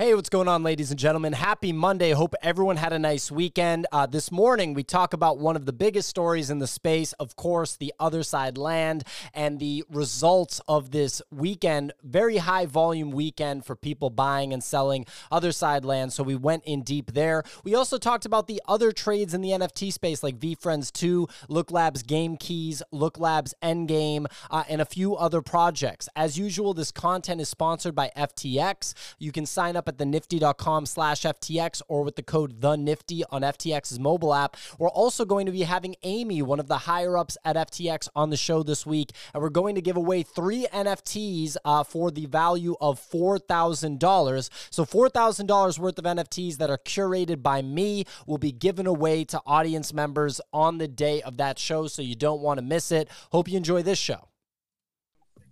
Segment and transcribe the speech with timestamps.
[0.00, 1.34] Hey, what's going on, ladies and gentlemen?
[1.34, 2.12] Happy Monday.
[2.12, 3.86] Hope everyone had a nice weekend.
[3.92, 7.36] Uh, this morning, we talk about one of the biggest stories in the space, of
[7.36, 11.92] course, the Otherside land and the results of this weekend.
[12.02, 16.14] Very high volume weekend for people buying and selling Otherside land.
[16.14, 17.42] So we went in deep there.
[17.62, 21.70] We also talked about the other trades in the NFT space, like VeeFriends 2, Look
[21.70, 26.08] Labs Game Keys, Look Labs Endgame, uh, and a few other projects.
[26.16, 28.94] As usual, this content is sponsored by FTX.
[29.18, 33.24] You can sign up at the nifty.com slash FTX or with the code the nifty
[33.24, 34.56] on FTX's mobile app.
[34.78, 38.30] We're also going to be having Amy, one of the higher ups at FTX, on
[38.30, 39.10] the show this week.
[39.34, 44.50] And we're going to give away three NFTs uh, for the value of $4,000.
[44.70, 49.42] So $4,000 worth of NFTs that are curated by me will be given away to
[49.44, 51.88] audience members on the day of that show.
[51.88, 53.08] So you don't want to miss it.
[53.32, 54.29] Hope you enjoy this show.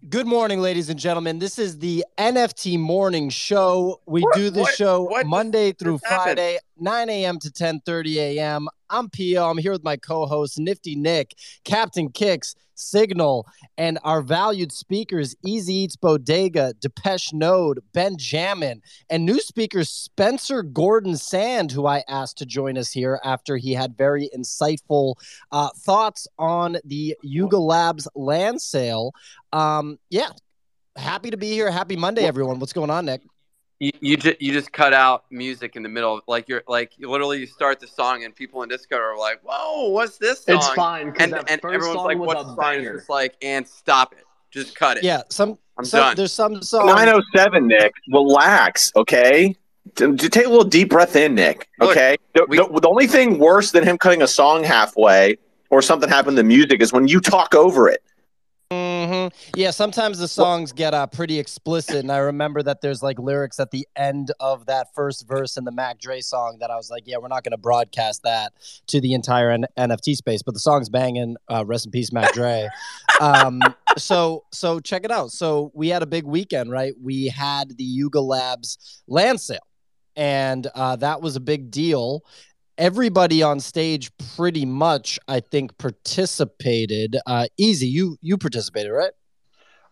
[0.07, 1.41] Good morning, ladies and gentlemen.
[1.41, 4.01] This is the NFT morning show.
[4.07, 6.61] We what, do the what, show what Monday through Friday, happened?
[6.79, 7.39] 9 a.m.
[7.41, 8.69] to 10 30 a.m.
[8.91, 9.49] I'm Pio.
[9.49, 15.75] I'm here with my co-host Nifty Nick, Captain Kicks, Signal, and our valued speakers Easy
[15.75, 22.47] Eats Bodega, Depeche Node, Benjamin, and new speaker Spencer Gordon Sand, who I asked to
[22.47, 25.15] join us here after he had very insightful
[25.53, 29.13] uh, thoughts on the Yuga Labs land sale.
[29.53, 30.31] Um, yeah,
[30.97, 31.71] happy to be here.
[31.71, 32.59] Happy Monday, everyone.
[32.59, 33.23] What's going on, Nick?
[33.81, 37.09] You, you just you just cut out music in the middle, like you're like you
[37.09, 40.57] literally you start the song and people in Discord are like, "Whoa, what's this song?"
[40.57, 44.75] It's fine, and, and everyone's like, "What's the song?" It's like, and stop it, just
[44.75, 45.05] cut it.
[45.05, 46.17] Yeah, some I'm some, done.
[46.17, 46.87] There's some song.
[46.87, 47.93] 907, Nick.
[48.13, 49.55] Relax, okay.
[49.95, 51.69] Just take a little deep breath in, Nick.
[51.81, 52.17] Okay.
[52.35, 55.39] Look, the, we, the, the only thing worse than him cutting a song halfway
[55.71, 58.03] or something happened to music is when you talk over it.
[58.71, 59.59] Mm-hmm.
[59.59, 63.59] Yeah, sometimes the songs get uh, pretty explicit, and I remember that there's like lyrics
[63.59, 66.91] at the end of that first verse in the Mac Dre song that I was
[66.91, 68.53] like, yeah, we're not going to broadcast that
[68.89, 71.37] to the entire N- NFT space, but the song's banging.
[71.49, 72.69] Uh, rest in peace, Mac Dre.
[73.21, 73.63] um,
[73.97, 75.31] so, so check it out.
[75.31, 76.93] So we had a big weekend, right?
[77.01, 79.61] We had the Yuga Labs land sale,
[80.15, 82.23] and uh, that was a big deal
[82.79, 87.17] everybody on stage pretty much i think participated.
[87.27, 89.11] Uh easy you you participated right?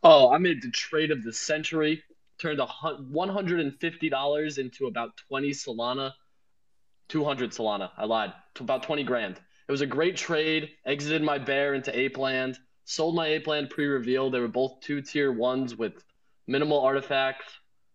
[0.04, 2.02] Oh i made the trade of the century
[2.38, 6.12] turned a $150 into about 20 solana
[7.08, 9.40] 200 solana i lied to about 20 grand.
[9.68, 13.68] It was a great trade exited my bear into ape land sold my ape land
[13.68, 14.30] pre-reveal.
[14.30, 16.04] They were both two tier ones with
[16.46, 17.52] minimal artifacts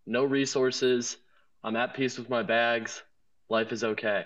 [0.08, 1.16] no resources.
[1.64, 3.02] I'm at peace with my bags.
[3.50, 4.26] Life is okay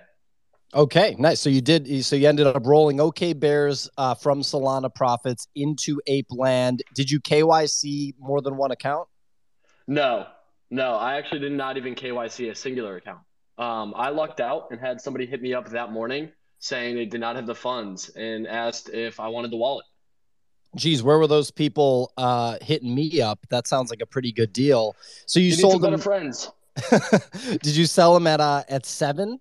[0.75, 1.39] Okay, nice.
[1.39, 2.03] So you did.
[2.03, 6.83] So you ended up rolling OK Bears uh, from Solana profits into Ape Land.
[6.93, 9.07] Did you KYC more than one account?
[9.87, 10.27] No,
[10.69, 10.95] no.
[10.95, 13.21] I actually did not even KYC a singular account.
[13.57, 17.21] Um, I lucked out and had somebody hit me up that morning saying they did
[17.21, 19.85] not have the funds and asked if I wanted the wallet.
[20.75, 23.39] Geez, where were those people uh, hitting me up?
[23.49, 24.93] That sounds like a pretty good deal.
[25.25, 26.51] So you, you sold them friends.
[27.61, 29.39] did you sell them at uh, at seven?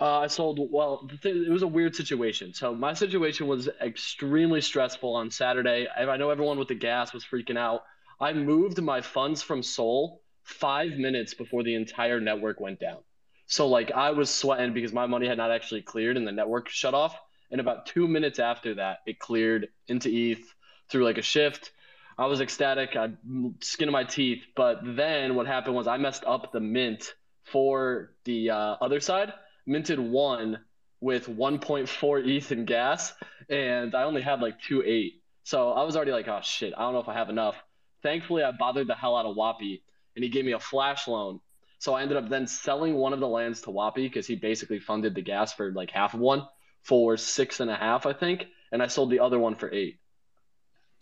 [0.00, 0.58] Uh, I sold.
[0.72, 2.52] Well, it was a weird situation.
[2.52, 5.86] So my situation was extremely stressful on Saturday.
[5.86, 7.82] I, I know everyone with the gas was freaking out.
[8.20, 12.98] I moved my funds from Sol five minutes before the entire network went down.
[13.46, 16.68] So like I was sweating because my money had not actually cleared and the network
[16.68, 17.16] shut off.
[17.50, 20.42] And about two minutes after that, it cleared into ETH
[20.90, 21.70] through like a shift.
[22.18, 22.96] I was ecstatic.
[22.96, 23.12] I
[23.60, 24.42] skin of my teeth.
[24.56, 29.32] But then what happened was I messed up the mint for the uh, Otherside
[29.66, 30.58] minted one
[31.00, 33.12] with 1.4 ETH in gas,
[33.48, 35.22] and I only had like two eight.
[35.42, 37.56] So I was already like, oh shit, I don't know if I have enough.
[38.02, 39.82] Thankfully, I bothered the hell out of Wappy,
[40.16, 41.40] and he gave me a flash loan.
[41.78, 44.78] So I ended up then selling one of the lands to Wappy because he basically
[44.78, 46.46] funded the gas for like half of one
[46.82, 49.98] for six and a half, I think, and I sold the other one for eight.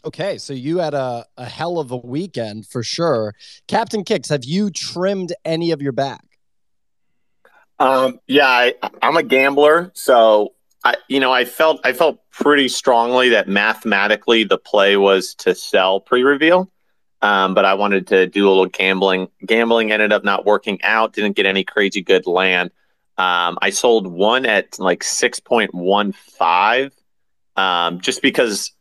[0.04, 3.34] Okay, so you had a, a hell of a weekend for sure.
[3.68, 6.31] Captain Kicks, have you trimmed any of your back?
[7.78, 10.54] Um, yeah, I, I'm a gambler, so
[10.84, 15.54] I, you know, I felt I felt pretty strongly that mathematically the play was to
[15.54, 16.71] sell pre-reveal,
[17.22, 19.28] um, but I wanted to do a little gambling.
[19.47, 21.13] Gambling ended up not working out.
[21.13, 22.71] Didn't get any crazy good land.
[23.19, 26.92] Um, I sold one at like six point one five,
[27.57, 28.72] um, just because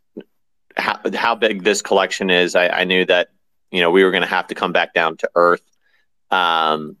[0.76, 2.54] how, how big this collection is.
[2.56, 3.28] I, I knew that
[3.70, 5.62] you know we were going to have to come back down to earth.
[6.30, 6.96] Um,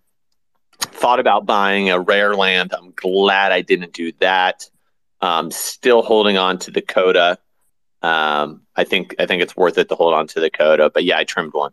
[0.80, 2.72] thought about buying a rare land.
[2.76, 4.68] I'm glad I didn't do that.
[5.20, 7.38] Um, still holding on to the Coda.
[8.02, 10.90] Um, I think I think it's worth it to hold on to the Coda.
[10.90, 11.72] But yeah, I trimmed one.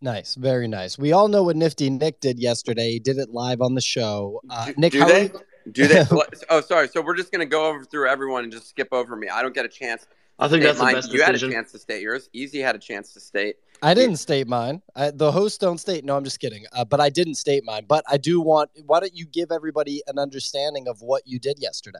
[0.00, 0.96] Nice, very nice.
[0.98, 2.92] We all know what Nifty Nick did yesterday.
[2.92, 4.40] He did it live on the show.
[4.48, 5.20] Uh, do, Nick, do how they?
[5.20, 6.04] are you- Do they?
[6.50, 6.88] oh, sorry.
[6.88, 9.28] So we're just gonna go over through everyone and just skip over me.
[9.28, 10.06] I don't get a chance.
[10.40, 12.30] I think State that's the best You had a chance to state yours.
[12.32, 13.56] Easy had a chance to state.
[13.82, 14.80] I didn't state mine.
[14.96, 16.04] I, the hosts don't state.
[16.04, 16.64] No, I'm just kidding.
[16.72, 17.84] Uh, but I didn't state mine.
[17.86, 18.70] But I do want.
[18.86, 21.98] Why don't you give everybody an understanding of what you did yesterday?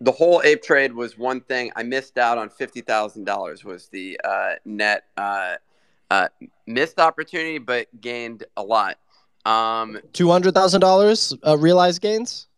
[0.00, 1.72] The whole ape trade was one thing.
[1.76, 3.64] I missed out on fifty thousand dollars.
[3.64, 5.56] Was the uh, net uh,
[6.10, 6.28] uh,
[6.66, 8.98] missed opportunity, but gained a lot.
[9.44, 12.48] Um, Two hundred thousand dollars uh, realized gains.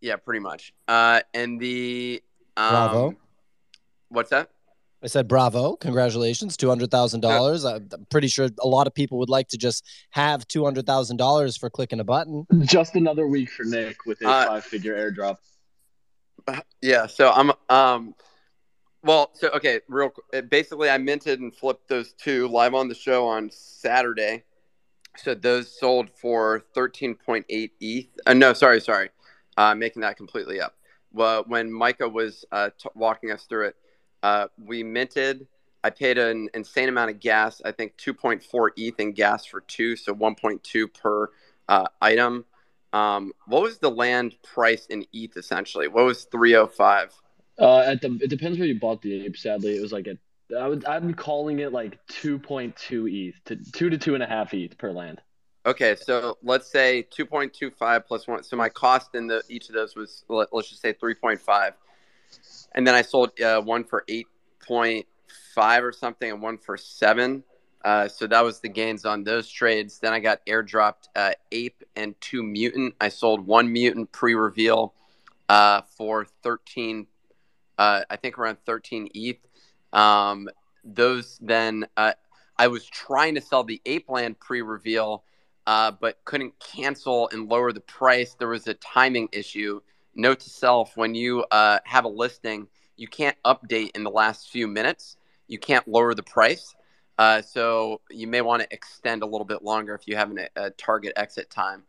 [0.00, 0.72] yeah, pretty much.
[0.88, 2.22] Uh, and the
[2.56, 3.16] um, Bravo.
[4.10, 4.50] What's that?
[5.02, 9.18] I said, "Bravo, congratulations, two hundred thousand dollars." I'm pretty sure a lot of people
[9.18, 12.46] would like to just have two hundred thousand dollars for clicking a button.
[12.62, 15.38] Just another week for Nick with a Uh, five-figure airdrop.
[16.82, 18.14] Yeah, so I'm um
[19.02, 22.88] well, so okay, real qu- uh, basically I minted and flipped those two live on
[22.88, 24.44] the show on Saturday.
[25.16, 27.44] So those sold for 13.8
[27.80, 28.06] ETH.
[28.26, 29.10] Uh, no, sorry, sorry.
[29.56, 30.74] Uh making that completely up.
[31.12, 33.76] Well, when Micah was uh, t- walking us through it,
[34.22, 35.46] uh, we minted.
[35.82, 37.62] I paid an insane amount of gas.
[37.64, 41.30] I think 2.4 ETH in gas for two, so 1.2 per
[41.68, 42.44] uh, item.
[42.92, 45.88] Um, what was the land price in ETH essentially?
[45.88, 47.14] What was 305?
[47.58, 49.36] Uh, at the it depends where you bought the ape.
[49.36, 50.16] Sadly, it was like a.
[50.58, 54.52] I would I'm calling it like 2.2 ETH to two to two and a half
[54.54, 55.20] ETH per land.
[55.66, 58.42] Okay, so let's say 2.25 plus one.
[58.42, 61.72] So my cost in the each of those was let, us just say 3.5,
[62.74, 65.04] and then I sold uh, one for 8.5
[65.82, 67.44] or something, and one for seven.
[67.84, 69.98] Uh, so that was the gains on those trades.
[69.98, 72.94] Then I got airdropped uh, ape and two mutant.
[73.00, 74.94] I sold one mutant pre-reveal
[75.48, 77.06] uh, for 13,
[77.78, 79.38] uh, I think around 13 ETH.
[79.92, 80.48] Um,
[80.84, 82.12] those then uh,
[82.58, 85.24] I was trying to sell the ape land pre-reveal
[85.66, 88.34] uh, but couldn't cancel and lower the price.
[88.34, 89.80] There was a timing issue.
[90.14, 94.50] Note to self: when you uh, have a listing, you can't update in the last
[94.50, 95.16] few minutes.
[95.48, 96.74] You can't lower the price.
[97.18, 100.46] Uh, so you may want to extend a little bit longer if you have an,
[100.56, 101.82] a target exit time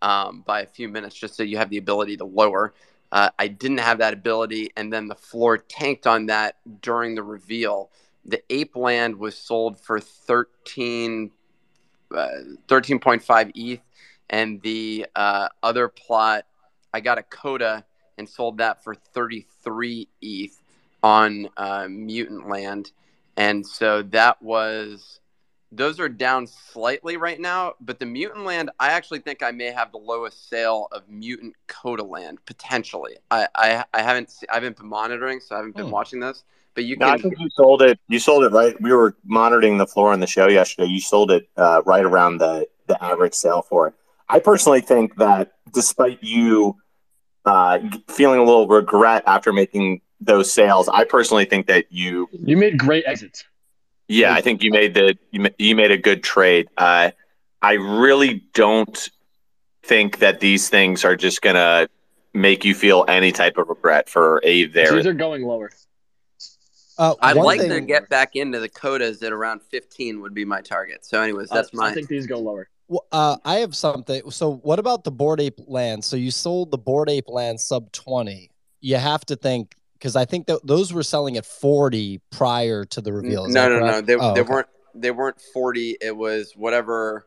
[0.00, 2.72] um, by a few minutes, just so you have the ability to lower.
[3.10, 7.22] Uh, I didn't have that ability, and then the floor tanked on that during the
[7.22, 7.90] reveal.
[8.24, 11.30] The ape land was sold for 13
[12.14, 12.28] uh,
[12.68, 13.80] 13.5 ETH,
[14.30, 16.46] and the uh, other plot,
[16.92, 17.84] I got a coda
[18.16, 20.60] and sold that for 33 ETH
[21.02, 22.92] on uh, Mutant Land,
[23.36, 25.20] and so that was.
[25.70, 29.66] Those are down slightly right now, but the Mutant Land, I actually think I may
[29.66, 33.16] have the lowest sale of Mutant Coda Land potentially.
[33.30, 35.92] I I, I haven't se- I haven't been monitoring, so I haven't been Hmm.
[35.92, 36.44] watching this.
[36.74, 37.98] But you No, can I think you sold it.
[38.08, 38.80] You sold it right.
[38.80, 40.88] We were monitoring the floor on the show yesterday.
[40.88, 43.94] You sold it uh, right around the the average sale for it.
[44.28, 46.76] I personally think that despite you
[47.44, 47.78] uh,
[48.08, 52.78] feeling a little regret after making those sales, I personally think that you, You made
[52.78, 53.44] great exits.
[54.08, 56.68] yeah, I think you made the you, ma- you made a good trade.
[56.76, 57.12] Uh,
[57.62, 59.08] I really don't
[59.82, 61.88] think that these things are just gonna
[62.34, 64.94] make you feel any type of regret for a there.
[64.94, 65.70] These are going lower.
[66.98, 70.44] Uh, I'd one like to get back into the codas at around 15 would be
[70.44, 71.04] my target.
[71.04, 71.88] So, anyways, that's I, my.
[71.90, 72.68] I think these go lower.
[72.88, 74.30] Well, uh, I have something.
[74.30, 76.04] So, what about the Bored Ape land?
[76.04, 78.50] So, you sold the Bored Ape land sub twenty.
[78.80, 83.00] You have to think because I think that those were selling at forty prior to
[83.00, 83.44] the reveal.
[83.44, 84.00] Is no, no, no.
[84.00, 84.50] They, Oh, they okay.
[84.50, 84.68] weren't.
[84.94, 85.98] They weren't 40.
[86.00, 87.26] It was whatever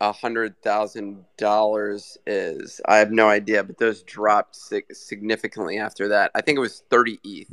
[0.00, 2.80] a hundred thousand dollars is.
[2.86, 6.30] I have no idea, but those dropped sig- significantly after that.
[6.34, 7.48] I think it was 30 ETH.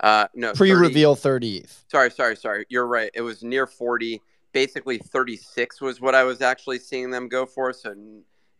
[0.00, 1.84] Uh, no, pre-reveal thirty ETH.
[1.90, 2.66] Sorry, sorry, sorry.
[2.68, 3.10] You're right.
[3.14, 4.22] It was near 40.
[4.52, 7.72] Basically, 36 was what I was actually seeing them go for.
[7.72, 7.94] So,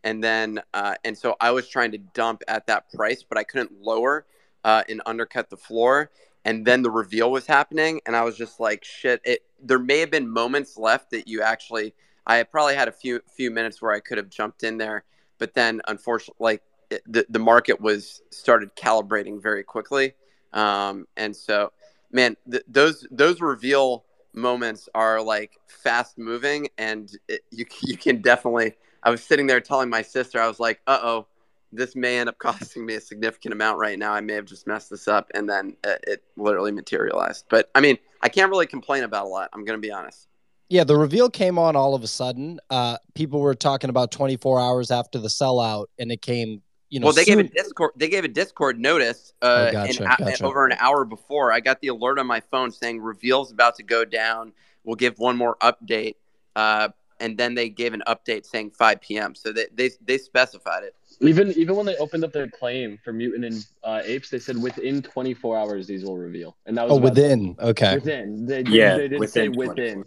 [0.03, 3.43] and then, uh, and so I was trying to dump at that price, but I
[3.43, 4.25] couldn't lower
[4.63, 6.11] uh, and undercut the floor.
[6.43, 9.21] And then the reveal was happening, and I was just like, shit.
[9.23, 9.43] It.
[9.63, 11.93] There may have been moments left that you actually.
[12.25, 15.03] I probably had a few few minutes where I could have jumped in there,
[15.37, 20.13] but then unfortunately, like it, the the market was started calibrating very quickly,
[20.53, 21.71] um, and so
[22.11, 28.21] man, th- those those reveal moments are like fast moving, and it, you you can
[28.21, 28.73] definitely.
[29.03, 31.27] I was sitting there telling my sister, I was like, "Uh oh,
[31.71, 34.13] this may end up costing me a significant amount right now.
[34.13, 37.45] I may have just messed this up," and then it, it literally materialized.
[37.49, 39.49] But I mean, I can't really complain about a lot.
[39.53, 40.27] I'm gonna be honest.
[40.69, 42.61] Yeah, the reveal came on all of a sudden.
[42.69, 46.61] Uh, people were talking about 24 hours after the sellout, and it came.
[46.91, 47.93] You know, well, they gave a Discord.
[47.95, 50.43] They gave a Discord notice uh, Oh, gotcha, an, gotcha.
[50.43, 51.53] over an hour before.
[51.53, 54.51] I got the alert on my phone saying reveal's about to go down.
[54.83, 56.15] We'll give one more update,
[56.57, 56.89] uh,
[57.21, 59.35] and then they gave an update saying 5 p.m.
[59.35, 60.93] So they they, they specified it.
[61.21, 64.61] Even even when they opened up their claim for mutant and uh, apes, they said
[64.61, 67.55] within 24 hours these will reveal, and that was oh within.
[67.57, 67.95] Okay.
[67.95, 68.45] Within.
[68.45, 70.03] They, Yeah, they did within say within.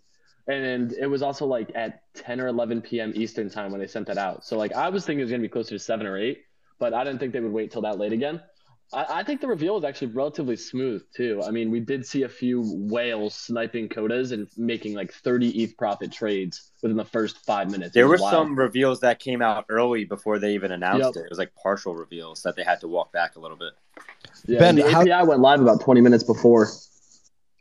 [0.46, 3.14] And then it was also like at 10 or 11 p.m.
[3.16, 4.44] Eastern time when they sent that out.
[4.44, 6.42] So like I was thinking it was gonna be closer to seven or eight,
[6.84, 8.42] but I didn't think they would wait till that late again.
[8.92, 11.40] I, I think the reveal was actually relatively smooth too.
[11.42, 15.78] I mean, we did see a few whales sniping codas and making like 30 ETH
[15.78, 17.94] profit trades within the first five minutes.
[17.94, 18.30] There were wild.
[18.32, 21.16] some reveals that came out early before they even announced Yep.
[21.16, 21.20] it.
[21.24, 23.72] It was like partial reveals that they had to walk back a little bit.
[24.46, 26.68] Yeah, Ben, the how- API went live about 20 minutes before.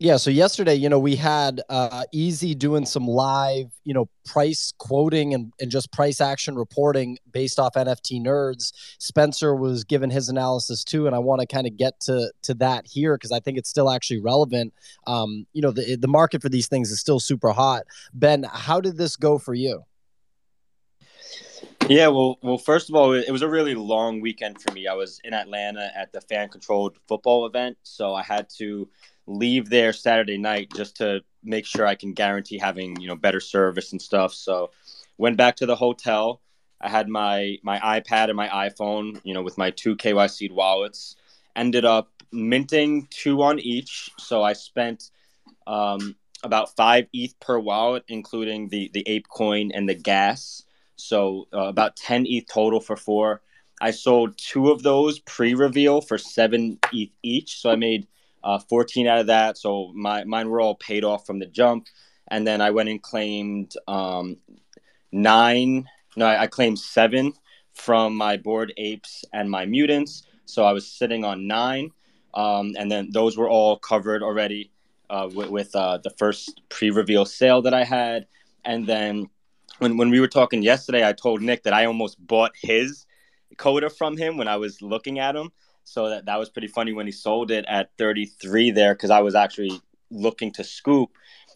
[0.03, 4.74] Yeah, so yesterday, you know, we had uh, Easy doing some live, you know, price
[4.77, 8.74] quoting and, and just price action reporting based off NFT nerds.
[8.98, 12.53] Spencer was giving his analysis too, and I want to kind of get to to
[12.55, 14.74] that here because I think it's still actually relevant.
[15.07, 17.83] Um, you know, the the market for these things is still super hot.
[18.13, 19.86] Ben, how did this go for you?
[21.88, 24.86] Yeah, well, well, first of all, it was a really long weekend for me.
[24.86, 28.89] I was in Atlanta at the fan-controlled football event, so I had to
[29.27, 33.39] leave there Saturday night just to make sure I can guarantee having you know better
[33.39, 34.34] service and stuff.
[34.34, 34.72] So,
[35.18, 36.42] went back to the hotel.
[36.82, 41.15] I had my my iPad and my iPhone, you know, with my two KYC wallets.
[41.56, 45.12] Ended up minting two on each, so I spent
[45.68, 50.63] um, about five ETH per wallet, including the the Ape coin and the gas.
[50.96, 53.42] So uh, about 10 ETH total for four.
[53.82, 57.60] I sold two of those pre-reveal for seven ETH each.
[57.60, 58.08] So I made
[58.44, 59.58] uh, 14 out of that.
[59.58, 61.88] So my mine were all paid off from the jump.
[62.30, 64.38] And then I went and claimed um,
[65.12, 65.88] nine.
[66.16, 67.34] No, I, I claimed seven
[67.74, 70.26] from my Bored Apes and my mutants.
[70.46, 71.92] So I was sitting on nine.
[72.34, 74.72] Um, and then those were all covered already
[75.10, 78.26] uh, with, with uh, the first pre-reveal sale that I had.
[78.66, 79.30] And then
[79.80, 83.06] when when we were talking yesterday, I told Nick that I almost bought his
[83.58, 85.52] coda from him when I was looking at him.
[85.84, 89.22] So that that was pretty funny when he sold it at 33 there because I
[89.22, 91.12] was actually looking to scoop,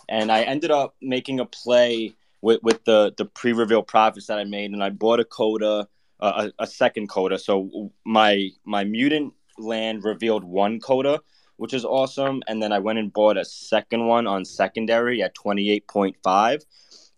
[0.10, 4.43] and I ended up making a play with with the the pre-reveal profits that I
[4.43, 5.88] made, and I bought a coda,
[6.19, 7.39] uh, a, a second coda.
[7.39, 11.22] So my my mutant land revealed one coda.
[11.60, 12.43] Which is awesome.
[12.48, 16.62] And then I went and bought a second one on secondary at 28.5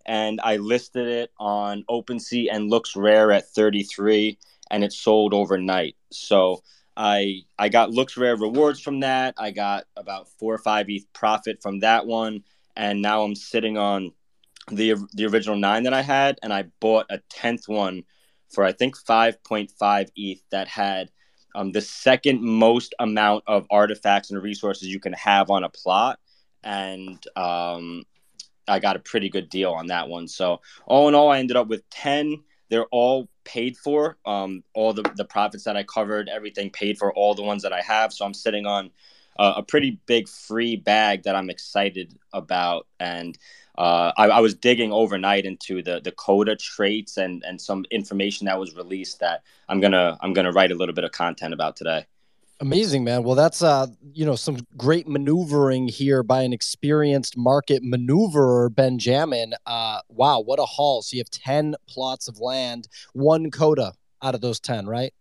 [0.05, 4.37] and I listed it on OpenSea and LooksRare at 33
[4.71, 5.95] and it sold overnight.
[6.11, 6.63] So
[6.99, 9.33] I I got LooksRare rewards from that.
[9.37, 12.43] I got about 4 or 5 ETH profit from that one
[12.75, 14.11] and now I'm sitting on
[14.69, 18.03] the the original 9 that I had and I bought a 10th one
[18.49, 21.09] for I think 5.5 ETH that had
[21.55, 26.19] um, the second most amount of artifacts and resources you can have on a plot
[26.63, 28.03] and um,
[28.67, 30.27] I got a pretty good deal on that one.
[30.27, 32.43] So all in all, I ended up with ten.
[32.69, 34.17] They're all paid for.
[34.25, 37.13] Um, all the the profits that I covered, everything paid for.
[37.13, 38.13] All the ones that I have.
[38.13, 38.91] So I'm sitting on
[39.37, 42.87] uh, a pretty big free bag that I'm excited about.
[42.99, 43.37] And
[43.77, 48.45] uh, I, I was digging overnight into the the Coda traits and and some information
[48.45, 51.75] that was released that I'm gonna I'm gonna write a little bit of content about
[51.75, 52.05] today.
[52.61, 53.23] Amazing, man.
[53.23, 59.53] Well, that's uh, you know, some great maneuvering here by an experienced market maneuverer, Benjamin.
[59.65, 61.01] Uh, wow, what a haul!
[61.01, 65.13] So you have ten plots of land, one coda out of those ten, right?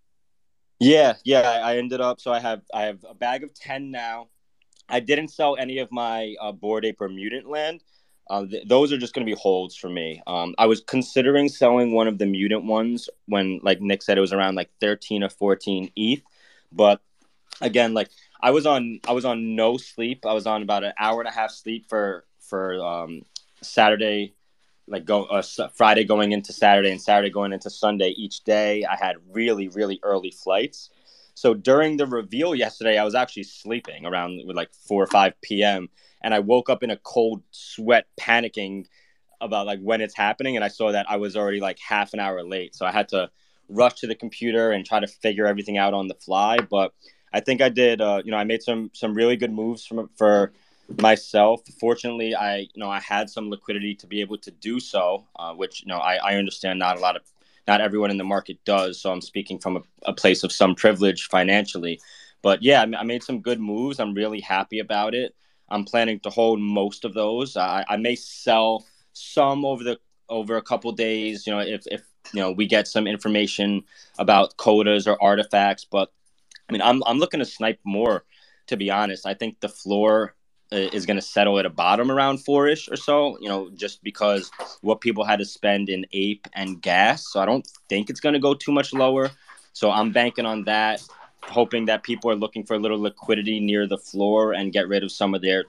[0.80, 1.60] Yeah, yeah.
[1.62, 4.28] I, ended up so I have I have a bag of ten now.
[4.88, 7.82] I didn't sell any of my uh, Bored Ape or mutant land.
[8.28, 10.20] Uh, th- those are just going to be holds for me.
[10.26, 14.22] Um, I was considering selling one of the mutant ones when, like Nick said, it
[14.22, 16.22] was around like thirteen or fourteen ETH.
[16.72, 17.00] But
[17.60, 18.10] again, like
[18.40, 20.24] I was on I was on no sleep.
[20.26, 23.22] I was on about an hour and a half sleep for for um,
[23.62, 24.34] Saturday,
[24.86, 25.42] like go uh,
[25.74, 28.84] Friday going into Saturday and Saturday going into Sunday each day.
[28.84, 30.90] I had really really early flights.
[31.34, 35.88] So during the reveal yesterday, I was actually sleeping around like four or five p.m.
[36.20, 38.86] and I woke up in a cold sweat, panicking
[39.40, 42.18] about like when it's happening, and I saw that I was already like half an
[42.18, 42.74] hour late.
[42.74, 43.30] So I had to
[43.68, 46.58] rush to the computer and try to figure everything out on the fly.
[46.58, 46.92] But
[47.32, 48.00] I think I did.
[48.00, 50.52] Uh, you know, I made some some really good moves from for
[51.00, 51.62] myself.
[51.78, 55.54] Fortunately, I you know I had some liquidity to be able to do so, uh,
[55.54, 57.22] which you know I, I understand not a lot of
[57.66, 59.00] not everyone in the market does.
[59.00, 62.00] So I'm speaking from a, a place of some privilege financially.
[62.40, 64.00] But yeah, I, made some good moves.
[64.00, 65.34] I'm really happy about it.
[65.68, 67.56] I'm planning to hold most of those.
[67.56, 71.46] I, I may sell some over the over a couple days.
[71.46, 73.84] You know, if if you know we get some information
[74.18, 75.84] about codas or artifacts.
[75.84, 76.10] But
[76.68, 78.24] I mean, I'm I'm looking to snipe more.
[78.68, 80.34] To be honest, I think the floor
[80.70, 84.50] is going to settle at a bottom around four-ish or so you know just because
[84.82, 87.32] what people had to spend in ape and gas.
[87.32, 89.30] So i don't think it's going to go too much lower.
[89.72, 91.02] So i'm banking on that
[91.42, 95.02] hoping that people are looking for a little liquidity near the floor and get rid
[95.02, 95.64] of some of their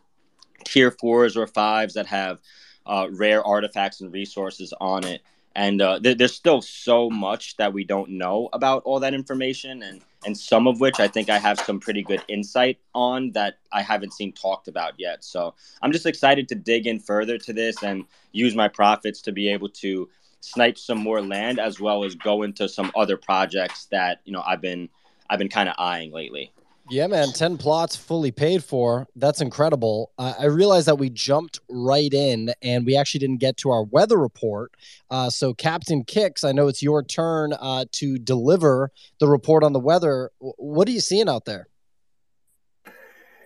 [0.66, 2.40] tier fours or fives that have
[2.86, 5.22] uh, rare artifacts and resources on it
[5.60, 9.84] and uh, th- there's still so much that we don't know about all that information
[9.84, 13.56] and and some of which I think I have some pretty good insight on that
[13.72, 15.24] I haven't seen talked about yet.
[15.24, 19.32] So I'm just excited to dig in further to this and use my profits to
[19.32, 20.10] be able to
[20.42, 24.44] snipe some more land as well as go into some other projects that you know
[24.46, 24.88] I've been
[25.30, 26.54] I've been kind of eyeing lately.
[26.92, 29.08] Yeah, man, 10 plots fully paid for.
[29.16, 30.12] That's incredible.
[30.18, 34.18] I realized that we jumped right in and we actually didn't get to our weather
[34.18, 34.74] report.
[35.12, 39.74] Uh, so, Captain Kicks, I know it's your turn uh, to deliver the report on
[39.74, 40.32] the weather.
[40.40, 41.68] What are you seeing out there?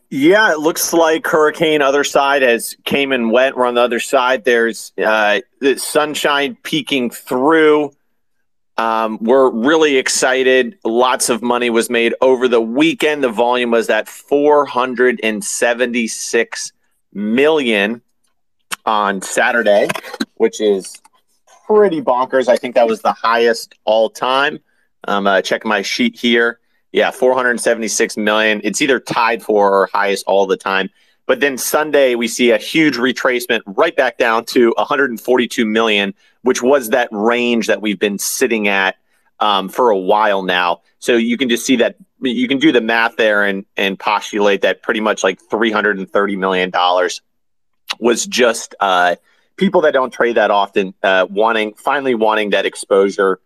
[0.10, 3.58] Yeah, it looks like Hurricane Other Side has came and went.
[3.58, 4.46] We're on the other side.
[4.46, 7.92] There's uh, the sunshine peeking through.
[8.78, 10.80] Um, we're really excited.
[10.84, 13.24] Lots of money was made over the weekend.
[13.24, 16.72] The volume was at 476
[17.14, 18.02] million
[18.86, 19.88] on Saturday,
[20.36, 21.02] which is
[21.68, 22.48] pretty bonkers.
[22.48, 24.60] I think that was the highest all time.
[25.06, 26.60] I'm um, uh, checking my sheet here.
[26.92, 28.62] Yeah, 476 million.
[28.64, 30.90] It's either tied for or highest all the time.
[31.26, 36.62] But then Sunday, we see a huge retracement right back down to 142 million, which
[36.62, 38.96] was that range that we've been sitting at
[39.40, 40.82] um, for a while now.
[41.00, 44.62] So you can just see that you can do the math there and and postulate
[44.62, 47.22] that pretty much like 330 million dollars
[48.00, 49.16] was just uh,
[49.58, 53.40] people that don't trade that often uh, wanting finally wanting that exposure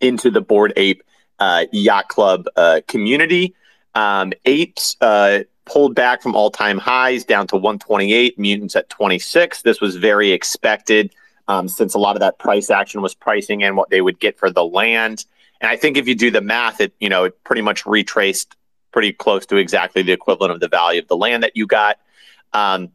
[0.00, 1.02] into the Bored Ape
[1.38, 3.54] uh, yacht club uh, community.
[3.94, 9.62] Um, apes uh, pulled back from all time highs down to 128, mutants at 26.
[9.62, 11.14] This was very expected
[11.48, 14.38] um, since a lot of that price action was pricing in what they would get
[14.38, 15.24] for the land.
[15.60, 18.56] And I think if you do the math, it you know it pretty much retraced
[18.92, 21.98] pretty close to exactly the equivalent of the value of the land that you got.
[22.52, 22.90] Um,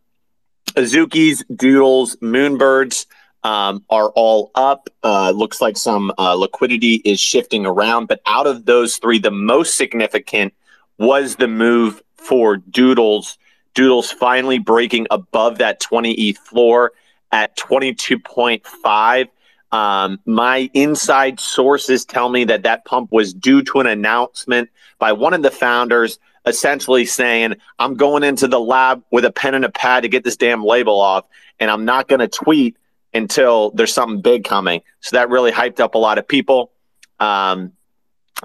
[0.76, 3.06] Azukis, Doodles, Moonbirds
[3.44, 4.90] um, are all up.
[5.04, 9.32] Uh, looks like some uh, liquidity is shifting around, but out of those three, the
[9.32, 10.54] most significant
[10.98, 13.38] was the move for Doodles.
[13.74, 16.94] Doodles finally breaking above that 20 ETH floor
[17.32, 19.28] at 22.5.
[19.72, 25.14] Um, my inside sources tell me that that pump was due to an announcement by
[25.14, 29.66] one of the founders essentially saying, I'm going into the lab with a pen and
[29.66, 31.26] a pad to get this damn label off,
[31.60, 32.78] and I'm not going to tweet
[33.14, 34.82] until there's something big coming.
[35.02, 36.72] So that really hyped up a lot of people.
[37.20, 37.74] Um,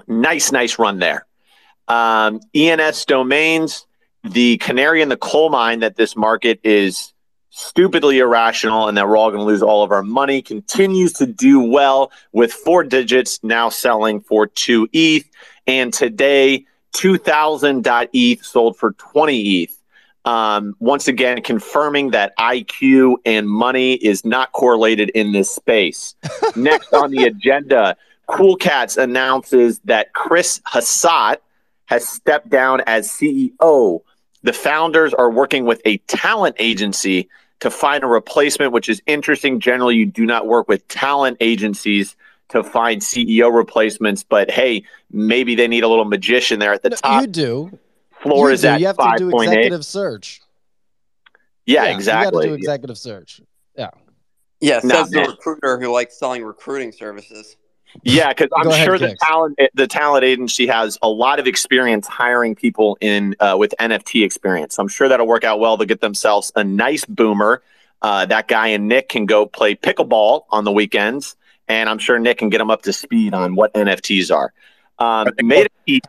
[0.07, 1.25] nice, nice run there.
[1.87, 3.87] Um, ENS domains,
[4.23, 7.13] the canary in the coal mine that this market is
[7.57, 11.25] stupidly irrational and that we're all going to lose all of our money continues to
[11.25, 15.27] do well with four digits now selling for 2 ETH.
[15.65, 19.83] And today, 2000.ETH sold for 20 ETH.
[20.23, 26.15] Um, once again, confirming that IQ and money is not correlated in this space.
[26.55, 31.37] Next on the agenda, Cool Cats announces that Chris Hassat
[31.85, 34.01] has stepped down as CEO.
[34.43, 39.59] The founders are working with a talent agency to find a replacement, which is interesting.
[39.59, 42.15] Generally, you do not work with talent agencies
[42.49, 46.89] to find CEO replacements, but hey, maybe they need a little magician there at the
[46.89, 47.21] no, top.
[47.21, 47.79] You do.
[48.21, 48.67] Floor you is do.
[48.67, 49.17] at you have 5.
[49.17, 49.85] to do executive 8.
[49.85, 50.41] search.
[51.65, 52.25] Yeah, yeah exactly.
[52.25, 52.99] You got to do executive yeah.
[52.99, 53.41] search.
[53.75, 53.89] Yeah.
[54.59, 57.57] Yeah, says the recruiter who likes selling recruiting services.
[58.03, 62.07] Yeah, because I'm ahead, sure the talent the talent agency has a lot of experience
[62.07, 64.77] hiring people in uh, with NFT experience.
[64.77, 67.61] I'm sure that'll work out well to get themselves a nice boomer.
[68.01, 71.35] Uh, that guy and Nick can go play pickleball on the weekends,
[71.67, 74.53] and I'm sure Nick can get them up to speed on what NFTs are.
[74.99, 76.01] Um, made a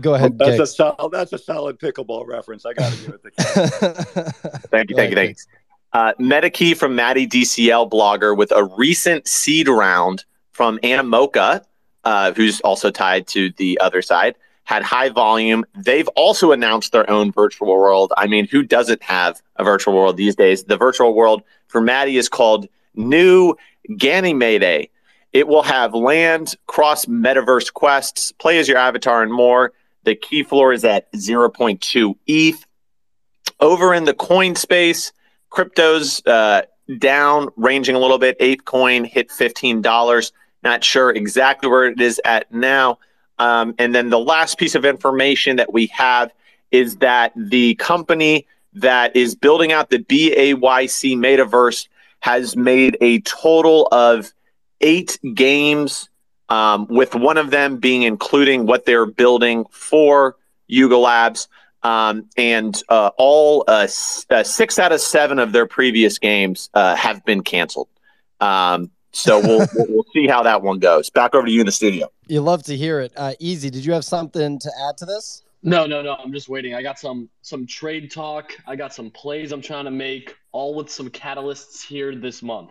[0.00, 0.38] Go ahead.
[0.38, 1.10] That's a solid.
[1.12, 2.66] That's a solid pickleball reference.
[2.66, 3.30] I got to give it the.
[4.70, 4.96] thank you.
[4.96, 5.16] Thank you.
[5.16, 5.57] Thank you.
[5.92, 11.64] Uh, MetaKey from Matty DCL blogger with a recent seed round from Animoca,
[12.04, 15.64] uh, who's also tied to the Otherside, had high volume.
[15.74, 18.12] They've also announced their own virtual world.
[18.18, 20.64] I mean, who doesn't have a virtual world these days?
[20.64, 23.54] The virtual world for Matty is called New
[23.96, 24.90] Ganymede.
[25.32, 29.72] It will have land, cross metaverse quests, play as your avatar, and more.
[30.04, 32.64] The key floor is at 0.2 ETH.
[33.60, 35.12] Over in the coin space,
[35.50, 36.62] Crypto's uh,
[36.98, 38.36] down, ranging a little bit.
[38.40, 40.32] Ape coin hit $15.
[40.62, 42.98] Not sure exactly where it is at now.
[43.38, 46.32] Um, and then the last piece of information that we have
[46.70, 51.88] is that the company that is building out the BAYC metaverse
[52.20, 54.32] has made a total of
[54.80, 56.08] eight games,
[56.48, 61.48] um, with one of them being including what they're building for Yuga Labs.
[61.82, 66.70] Um, and uh, all uh, s- uh, six out of seven of their previous games
[66.74, 67.88] uh, have been canceled.
[68.40, 71.10] Um, so we'll, we'll we'll see how that one goes.
[71.10, 72.10] Back over to you in the studio.
[72.26, 73.12] You love to hear it.
[73.16, 75.42] Uh, Easy, did you have something to add to this?
[75.62, 76.14] No, no, no.
[76.14, 76.74] I'm just waiting.
[76.74, 78.52] I got some some trade talk.
[78.66, 82.70] I got some plays I'm trying to make, all with some catalysts here this month.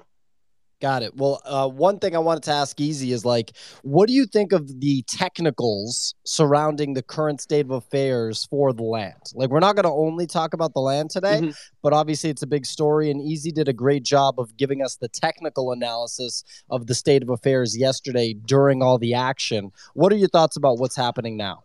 [0.79, 1.15] Got it.
[1.15, 4.51] Well, uh, one thing I wanted to ask Easy is like, what do you think
[4.51, 9.15] of the technicals surrounding the current state of affairs for the land?
[9.33, 11.57] Like, we're not going to only talk about the land today, Mhm.
[11.81, 14.97] but obviously it's a big story, and Easy did a great job of giving us
[14.97, 19.71] the technical analysis of the state of affairs yesterday during all the action.
[19.95, 21.63] What are your thoughts about what's happening now?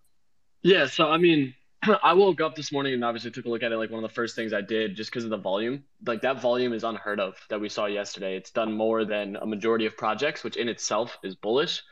[0.62, 1.54] Yeah, so I mean,
[2.02, 3.76] I woke up this morning and obviously took a look at it.
[3.76, 5.84] Like one of the first things I did, just because of the volume.
[6.06, 8.36] Like that volume is unheard of that we saw yesterday.
[8.36, 11.82] It's done more than a majority of projects, which in itself is bullish.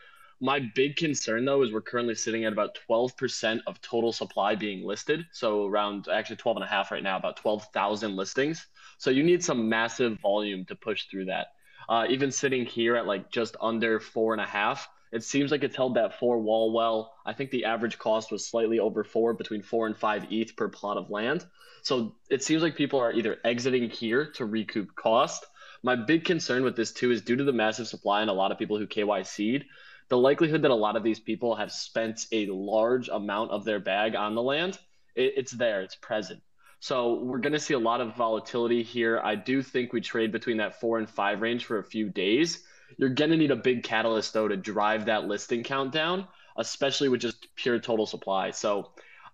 [0.41, 4.87] My big concern though is we're currently sitting at about 12% of total supply being
[4.87, 5.27] listed.
[5.33, 8.67] So around actually 12 and a half right now, about 12,000 listings.
[8.99, 11.49] So you need some massive volume to push through that.
[11.89, 15.65] Uh, even sitting here at like just under four and a half, it seems like
[15.65, 17.15] it's held that four wall well.
[17.27, 20.69] I think the average cost was slightly over four, between four and five ETH per
[20.69, 21.45] plot of land.
[21.83, 25.47] So it seems like people are either exiting here to recoup cost.
[25.83, 28.53] My big concern with this too is due to the massive supply and a lot
[28.53, 29.65] of people who KYC'd,
[30.09, 33.81] the likelihood that a lot of these people have spent a large amount of their
[33.81, 34.79] bag on the land,
[35.15, 36.43] it, it's there, it's present.
[36.81, 39.21] So we're going to see a lot of volatility here.
[39.23, 42.65] I do think we trade between that four and five range for a few days.
[42.97, 46.27] You're going to need a big catalyst, though, to drive that listing count down,
[46.57, 48.51] especially with just pure total supply.
[48.51, 48.91] So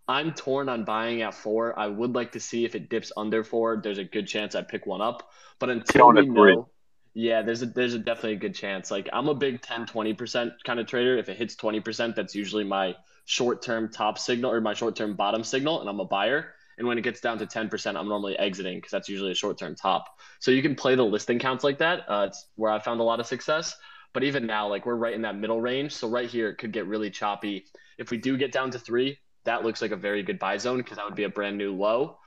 [0.08, 1.78] I'm torn on buying at four.
[1.78, 3.80] I would like to see if it dips under four.
[3.82, 5.30] There's a good chance I pick one up.
[5.58, 6.54] But until we agree.
[6.54, 6.68] know,
[7.14, 8.90] yeah, there's a there's a definitely a good chance.
[8.90, 11.16] Like I'm a big 10, 20% kind of trader.
[11.16, 15.80] If it hits 20%, that's usually my short-term top signal or my short-term bottom signal,
[15.80, 16.52] and I'm a buyer.
[16.78, 19.76] And when it gets down to 10%, I'm normally exiting because that's usually a short-term
[19.76, 20.18] top.
[20.40, 22.04] So you can play the listing counts like that.
[22.08, 23.74] Uh, it's where I found a lot of success.
[24.12, 25.92] But even now, like we're right in that middle range.
[25.92, 27.64] So right here, it could get really choppy.
[27.98, 30.78] If we do get down to three, that looks like a very good buy zone
[30.78, 32.18] because that would be a brand new low.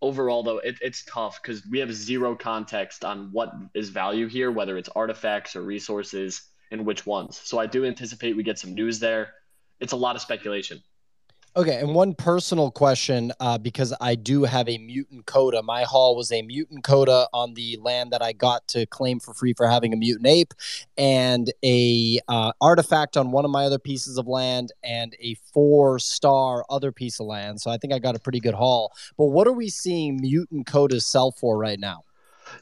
[0.00, 4.50] Overall, though, it, it's tough because we have zero context on what is value here,
[4.50, 7.40] whether it's artifacts or resources and which ones.
[7.42, 9.32] So I do anticipate we get some news there.
[9.80, 10.82] It's a lot of speculation.
[11.56, 15.62] Okay, and one personal question, uh, because I do have a mutant coda.
[15.62, 19.34] My haul was a mutant coda on the land that I got to claim for
[19.34, 20.52] free for having a mutant ape,
[20.98, 26.00] and a uh, artifact on one of my other pieces of land, and a four
[26.00, 27.60] star other piece of land.
[27.60, 28.92] So I think I got a pretty good haul.
[29.16, 32.02] But what are we seeing mutant codas sell for right now?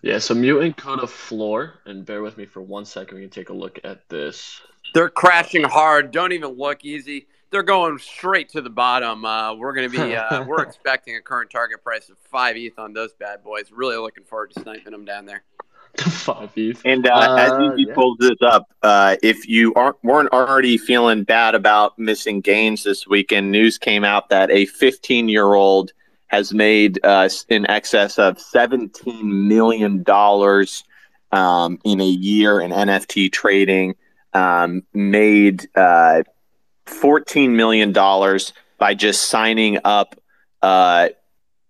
[0.02, 3.16] Yeah, so mutant coda floor, and bear with me for one second.
[3.16, 4.60] We can take a look at this.
[4.92, 6.10] They're crashing hard.
[6.10, 7.26] Don't even look easy.
[7.52, 9.24] They're going straight to the bottom.
[9.24, 10.16] Uh, we're going to be.
[10.22, 13.70] Uh, we're expecting a current target price of five ETH on those bad boys.
[13.72, 15.42] Really looking forward to sniping them down there.
[15.98, 16.80] Five ETH.
[16.84, 17.94] And uh, Uh, as Easy yeah.
[17.94, 23.06] pulls this up, uh, if you aren't weren't already feeling bad about missing gains this
[23.06, 25.92] weekend, news came out that a 15 year old
[26.28, 30.84] has made uh, in excess of 17 million dollars
[31.30, 33.94] um, in a year in NFT trading.
[34.34, 36.22] Um, made uh,
[36.86, 40.20] 14 million dollars by just signing up
[40.62, 41.08] uh,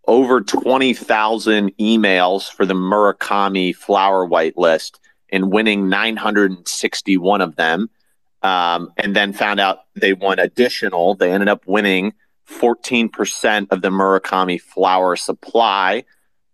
[0.06, 4.98] over 20,000 emails for the Murakami flower white list
[5.30, 7.90] and winning 961 of them.
[8.42, 11.14] Um, and then found out they won additional.
[11.14, 12.12] They ended up winning
[12.50, 16.04] 14% of the Murakami flower supply.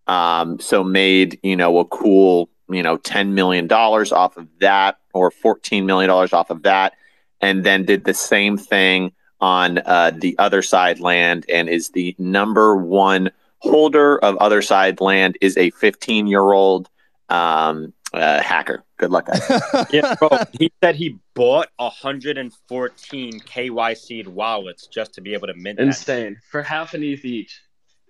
[0.06, 5.30] Um, so made, you know, a cool, you know, $10 million off of that or
[5.30, 6.94] $14 million off of that.
[7.40, 12.76] And then did the same thing on uh, the Otherside land and is the number
[12.76, 16.88] one holder of Otherside land is a 15 year old
[17.28, 18.82] um, uh, hacker.
[18.96, 19.86] Good luck, guys.
[19.92, 20.30] Yeah, bro.
[20.58, 25.86] he said he bought 114 KYC wallets just to be able to mint that.
[25.86, 26.40] Insane.
[26.50, 27.60] For half an ETH each.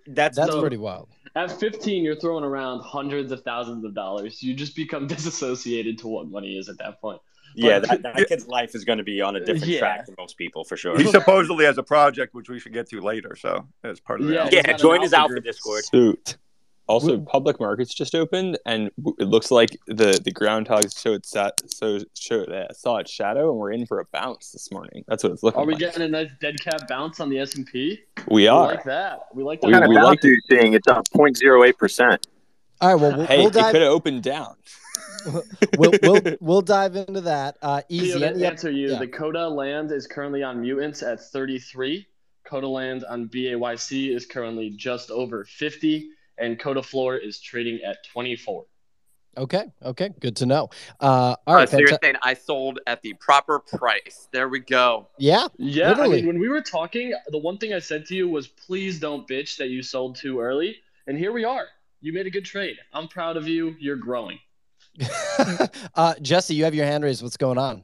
[0.07, 1.09] That's That's So- pretty wild.
[1.35, 4.41] At 15, you're throwing around hundreds of thousands of dollars.
[4.41, 7.21] You just become disassociated to what money is at that point.
[7.55, 7.79] Yeah.
[7.79, 9.79] That, that kid's life is going to be on a different Yeah.
[9.79, 10.97] track than most people for sure.
[10.97, 13.35] He supposedly has a project which we should get to later.
[13.35, 14.39] So as part of the Yeah.
[14.41, 14.53] album.
[14.53, 15.43] Yeah, He's got an join his alpha Alpha group.
[15.45, 15.83] Discord.
[15.85, 16.37] Suit.
[16.87, 21.99] Also, public markets just opened, and it looks like the the groundhogs showed sat so
[22.15, 25.03] showed uh, saw its shadow, and we're in for a bounce this morning.
[25.07, 25.61] That's what it's looking.
[25.61, 25.79] Are we like.
[25.81, 27.99] getting a nice dead cat bounce on the S and P?
[28.27, 28.65] We We are.
[28.65, 29.27] like that.
[29.35, 29.67] We like that.
[29.67, 30.73] We- What kind of we bounce like are you seeing?
[30.73, 32.25] It's up 0.08 percent.
[32.81, 34.55] All right, well, we'll, hey, we'll it could have opened down.
[35.77, 37.57] We'll, we'll we'll dive into that.
[37.61, 38.19] Uh, Theo, easy.
[38.19, 38.99] to Any- answer you, yeah.
[38.99, 42.05] the Coda land is currently on mutants at 33.
[42.45, 47.97] Coda land on BAYC is currently just over 50, and Coda floor is trading at
[48.11, 48.65] 24.
[49.37, 50.69] Okay, okay, good to know.
[50.99, 54.27] Uh, all Oh, right, so you're saying I sold at the proper price.
[54.33, 55.07] There we go.
[55.19, 56.13] yeah, Yeah, Literally.
[56.13, 58.99] I mean, when we were talking, the one thing I said to you was, please
[58.99, 60.77] don't bitch that you sold too early.
[61.07, 61.67] And here we are.
[62.01, 62.77] You made a good trade.
[62.93, 63.75] I'm proud of you.
[63.79, 64.39] You're growing.
[65.95, 67.23] uh, Jesse, you have your hand raised.
[67.23, 67.83] What's going on?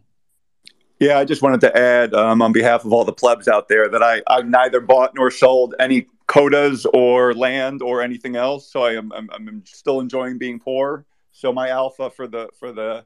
[1.00, 3.90] Yeah, I just wanted to add um, on behalf of all the plebs out there
[3.90, 8.72] that I, I've neither bought nor sold any codas or land or anything else.
[8.72, 11.06] So I am I'm, I'm still enjoying being poor.
[11.32, 13.06] So my alpha for the for the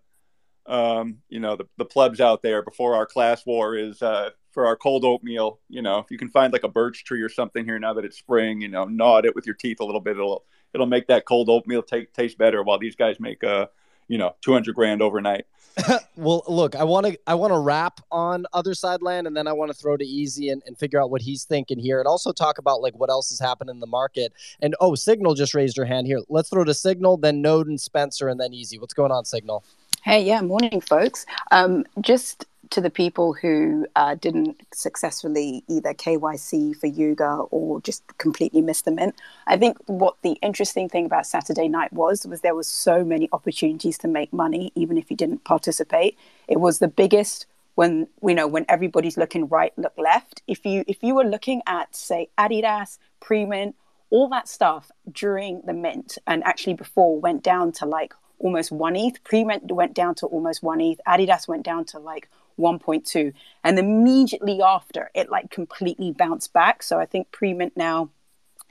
[0.68, 4.68] um, you know the, the plebs out there before our class war is uh, for
[4.68, 5.60] our cold oatmeal.
[5.68, 8.06] You know, if you can find like a birch tree or something here now that
[8.06, 10.16] it's spring, you know, gnaw it with your teeth a little bit.
[10.16, 12.62] It'll it'll make that cold oatmeal take, taste better.
[12.62, 13.66] While these guys make uh
[14.10, 15.46] you know 200 grand overnight.
[16.18, 19.54] well, look, I want to I want to wrap on Otherside land, and then I
[19.54, 22.34] want to throw to Easy and, and figure out what he's thinking here, and also
[22.34, 24.34] talk about like what else is happening in the market.
[24.62, 26.20] And oh, Signal just raised her hand here.
[26.28, 28.78] Let's throw to Signal, then Node and Spencer, and then Easy.
[28.78, 29.64] What's going on, Signal?
[30.04, 31.26] Hey, yeah, morning, folks.
[31.52, 38.04] Um, just to the people who uh, didn't successfully either KYC for Yuga or just
[38.18, 39.16] completely missed the mint.
[39.48, 43.30] I think what the interesting thing about Saturday night was was there was so many
[43.32, 46.18] opportunities to make money, even if you didn't participate.
[46.48, 50.42] It was the biggest when you know when everybody's looking right, look left.
[50.48, 53.76] If you if you were looking at say Adidas, pre-mint,
[54.10, 58.96] all that stuff during the mint and actually before went down to like almost one
[58.96, 59.24] ETH.
[59.24, 61.00] Pre-mint went down to almost one ETH.
[61.08, 62.30] Adidas went down to like
[62.60, 63.34] 1.2.
[63.64, 66.84] And immediately after, it like completely bounced back.
[66.84, 68.10] So I think pre-mint now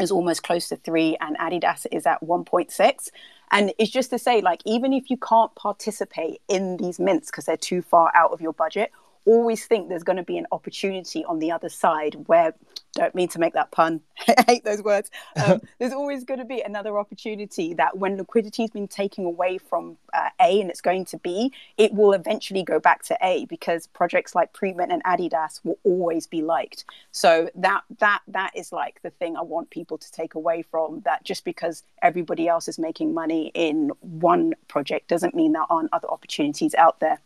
[0.01, 3.09] is almost close to three, and Adidas is at 1.6.
[3.51, 7.47] And it's just to say, like, even if you can't participate in these mints because
[7.47, 8.93] they're too far out of your budget,
[9.29, 12.55] always think there's going to be an opportunity on the other side where
[12.95, 15.11] don't mean to make that pun i hate those words
[15.45, 19.59] um, there's always going to be another opportunity that when liquidity has been taken away
[19.59, 23.45] from uh, a and it's going to b it will eventually go back to a
[23.47, 26.85] because projects like Premint and adidas will always be liked.
[27.13, 31.01] So that that that is like the thing i want people to take away from
[31.05, 35.91] that just because everybody else is making money in one project doesn't mean there aren't
[35.93, 37.21] other opportunities out there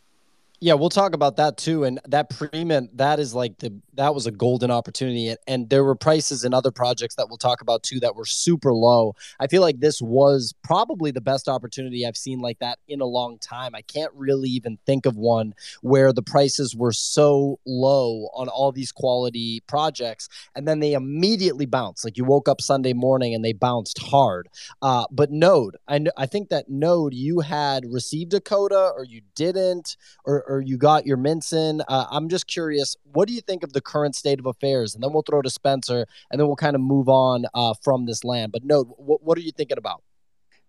[0.62, 1.82] Yeah, we'll talk about that too.
[1.82, 5.28] And that pre-mint, that is like the that was a golden opportunity.
[5.28, 8.24] And, and there were prices in other projects that we'll talk about too that were
[8.24, 9.14] super low.
[9.38, 13.06] I feel like this was probably the best opportunity I've seen like that in a
[13.06, 13.74] long time.
[13.74, 18.72] I can't really even think of one where the prices were so low on all
[18.72, 22.04] these quality projects, and then they immediately bounced.
[22.04, 24.48] Like you woke up Sunday morning and they bounced hard.
[24.80, 29.20] Uh, but Node, I I think that Node you had received a coda or you
[29.34, 31.82] didn't, or or you got your mints in.
[31.88, 34.94] Uh, I'm just curious, what do you think of the current state of affairs?
[34.94, 38.06] And then we'll throw to Spencer, and then we'll kind of move on uh, from
[38.06, 38.52] this land.
[38.52, 40.02] But Node, what what are you thinking about?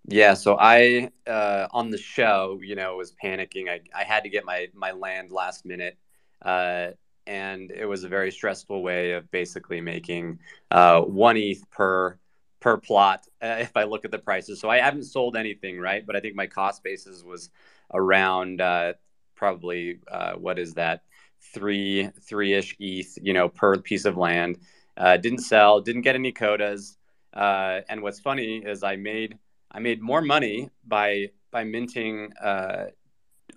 [0.08, 3.70] Yeah, so I uh, on the show, you know, was panicking.
[3.70, 5.98] I, I had to get my my land last minute,
[6.42, 6.90] uh,
[7.26, 10.40] and it was a very stressful way of basically making
[10.72, 12.20] uh, one ETH per
[12.60, 13.26] per plot.
[13.42, 16.06] Uh, if I look at the prices, so I haven't sold anything, right?
[16.06, 17.50] But I think my cost basis was
[17.94, 18.94] around uh,
[19.36, 21.04] probably uh, what is that
[21.54, 24.58] three three ish ETH, you know, per piece of land.
[24.96, 26.98] Uh, didn't sell, didn't get any codas.
[27.34, 29.38] Uh, and what's funny is I made
[29.72, 32.88] I made more money by by minting uh,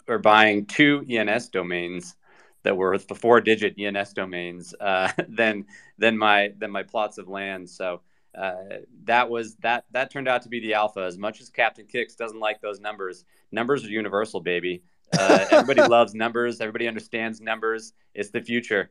[0.08, 2.16] or buying two ENS domains
[2.62, 5.66] that were the four digit ENS domains uh, than
[5.98, 7.68] than my than my plots of land.
[7.68, 8.00] So
[8.36, 11.00] uh, that was that that turned out to be the alpha.
[11.00, 14.82] As much as Captain Kicks doesn't like those numbers, numbers are universal, baby.
[15.18, 16.60] Uh, everybody loves numbers.
[16.60, 17.92] Everybody understands numbers.
[18.14, 18.90] It's the future.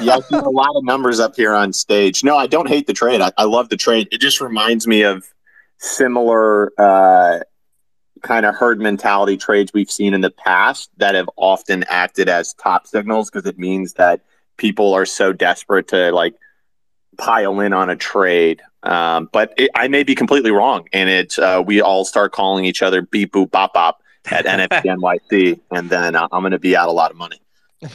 [0.00, 2.24] yeah, I see a lot of numbers up here on stage.
[2.24, 3.20] No, I don't hate the trade.
[3.20, 4.08] I, I love the trade.
[4.10, 5.24] It just reminds me of
[5.78, 7.40] similar uh,
[8.22, 12.54] kind of herd mentality trades we've seen in the past that have often acted as
[12.54, 14.20] top signals because it means that
[14.56, 16.34] people are so desperate to like
[17.18, 18.62] pile in on a trade.
[18.82, 22.64] Um, but it, I may be completely wrong, and it's uh, we all start calling
[22.64, 26.58] each other beep boop bop bop at NFT NYC, and then uh, I'm going to
[26.58, 27.40] be out a lot of money.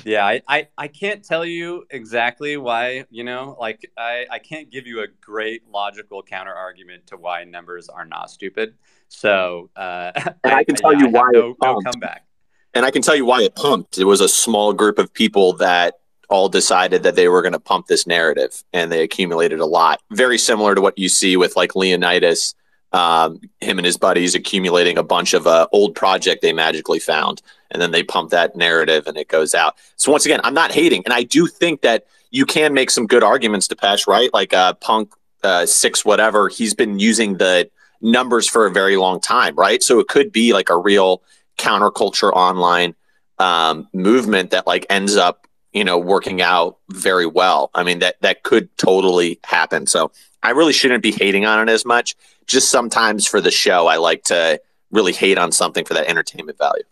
[0.06, 4.70] yeah, I, I, I can't tell you exactly why, you know, like I, I can't
[4.70, 8.76] give you a great logical counter argument to why numbers are not stupid.
[9.08, 12.26] So uh, and I, I can tell you why no, no comeback.
[12.74, 13.98] And I can tell you why it pumped.
[13.98, 15.96] It was a small group of people that
[16.30, 20.02] all decided that they were going to pump this narrative and they accumulated a lot.
[20.12, 22.56] Very similar to what you see with like Leonidas,
[22.94, 27.42] um, him and his buddies accumulating a bunch of uh, old project they magically found.
[27.72, 29.78] And then they pump that narrative and it goes out.
[29.96, 31.04] So once again, I'm not hating.
[31.06, 34.34] And I do think that you can make some good arguments to Pesh, right?
[34.34, 37.70] Like uh, Punk uh, six, whatever, he's been using the
[38.02, 39.82] numbers for a very long time, right?
[39.82, 41.22] So it could be like a real
[41.58, 42.96] counterculture online
[43.40, 47.72] um, movement that like ends up you know, working out very well.
[47.74, 49.88] I mean, that that could totally happen.
[49.88, 50.12] So
[50.44, 52.16] I really shouldn't be hating on it as much.
[52.48, 54.60] Just sometimes for the show, I like to
[54.92, 56.84] really hate on something for that entertainment value.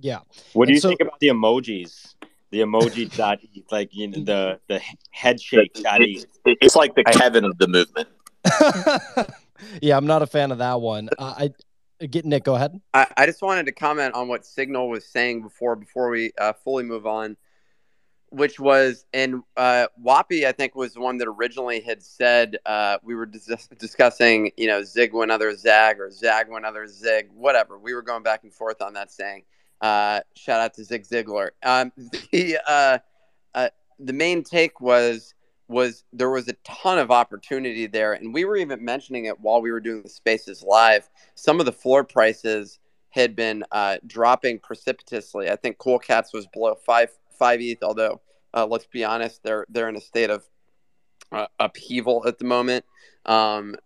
[0.00, 0.20] Yeah.
[0.52, 2.14] What do and you so, think about the emojis?
[2.50, 7.04] The emoji dot like you know the the head shake dot it's, it's like the
[7.04, 8.08] Kevin of the movement.
[9.82, 11.10] yeah, I'm not a fan of that one.
[11.18, 11.48] Uh,
[12.00, 12.44] I get Nick.
[12.44, 12.80] Go ahead.
[12.94, 16.54] I, I just wanted to comment on what Signal was saying before before we uh,
[16.54, 17.36] fully move on
[18.30, 22.98] which was and uh, Wappy, I think, was the one that originally had said uh,
[23.02, 27.28] we were dis- discussing, you know, zig one other zag or zag one other zig,
[27.34, 27.78] whatever.
[27.78, 29.44] We were going back and forth on that saying.
[29.80, 31.50] Uh, shout out to Zig Ziglar.
[31.62, 31.92] Um,
[32.32, 32.98] the uh,
[33.54, 35.34] uh, the main take was
[35.68, 39.60] was there was a ton of opportunity there, and we were even mentioning it while
[39.60, 41.08] we were doing the Spaces live.
[41.34, 42.78] Some of the floor prices
[43.10, 45.50] had been uh, dropping precipitously.
[45.50, 47.82] I think Cool Cats was below five five ETH.
[47.82, 48.20] Although
[48.54, 50.44] uh, let's be honest, they're they're in a state of
[51.32, 52.84] uh, upheaval at the moment.
[53.26, 53.76] Um,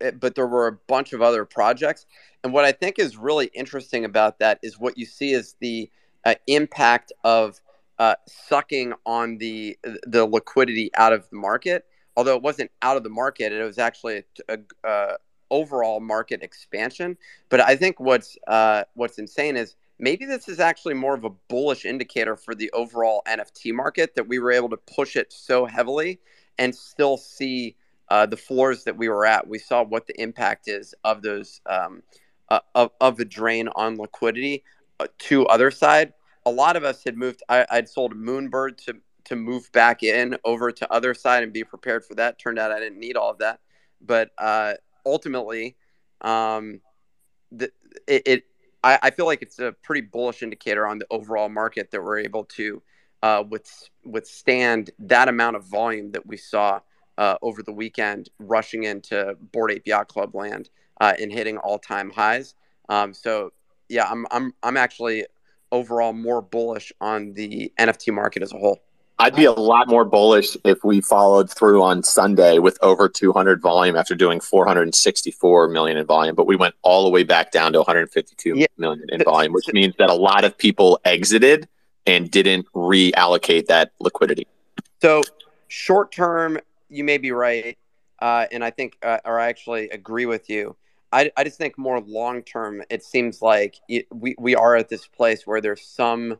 [0.00, 2.06] it, but there were a bunch of other projects,
[2.44, 5.90] and what I think is really interesting about that is what you see is the
[6.24, 7.60] uh, impact of
[7.98, 11.86] uh, sucking on the the liquidity out of the market.
[12.16, 15.16] Although it wasn't out of the market, it was actually a, a uh,
[15.50, 17.16] overall market expansion.
[17.48, 21.30] But I think what's uh, what's insane is maybe this is actually more of a
[21.48, 25.64] bullish indicator for the overall NFT market that we were able to push it so
[25.64, 26.20] heavily
[26.58, 27.76] and still see
[28.08, 29.46] uh, the floors that we were at.
[29.46, 32.02] We saw what the impact is of those um,
[32.50, 34.64] uh, of, of the drain on liquidity
[35.00, 36.12] uh, to Otherside.
[36.44, 37.42] A lot of us had moved.
[37.48, 42.04] I, I'd sold Moonbird to to move back in over to Otherside and be prepared
[42.04, 42.40] for that.
[42.40, 43.60] Turned out I didn't need all of that,
[44.04, 44.74] but uh,
[45.06, 45.76] ultimately,
[46.22, 46.80] um,
[47.52, 47.70] the,
[48.08, 48.44] it, it
[48.84, 52.18] I, I, feel like it's a pretty bullish indicator on the overall market that we're
[52.18, 52.82] able to
[53.22, 56.80] uh, with, withstand that amount of volume that we saw
[57.18, 59.36] uh, over the weekend rushing into
[59.70, 62.54] Ape Yacht Club land uh, and hitting all time highs.
[62.88, 63.52] Um, so
[63.88, 65.26] yeah, I'm I'm I'm actually
[65.70, 68.80] overall more bullish on the NFT market as a whole.
[69.18, 73.60] I'd be a lot more bullish if we followed through on Sunday with over 200
[73.60, 77.72] volume after doing 464 million in volume, but we went all the way back down
[77.72, 78.66] to 152 yeah.
[78.78, 81.68] million in volume, which means that a lot of people exited
[82.06, 84.46] and didn't reallocate that liquidity.
[85.00, 85.22] So,
[85.68, 87.78] short term, you may be right,
[88.20, 90.76] uh, and I think, uh, or I actually agree with you.
[91.12, 94.88] I, I just think more long term, it seems like it, we we are at
[94.88, 96.38] this place where there's some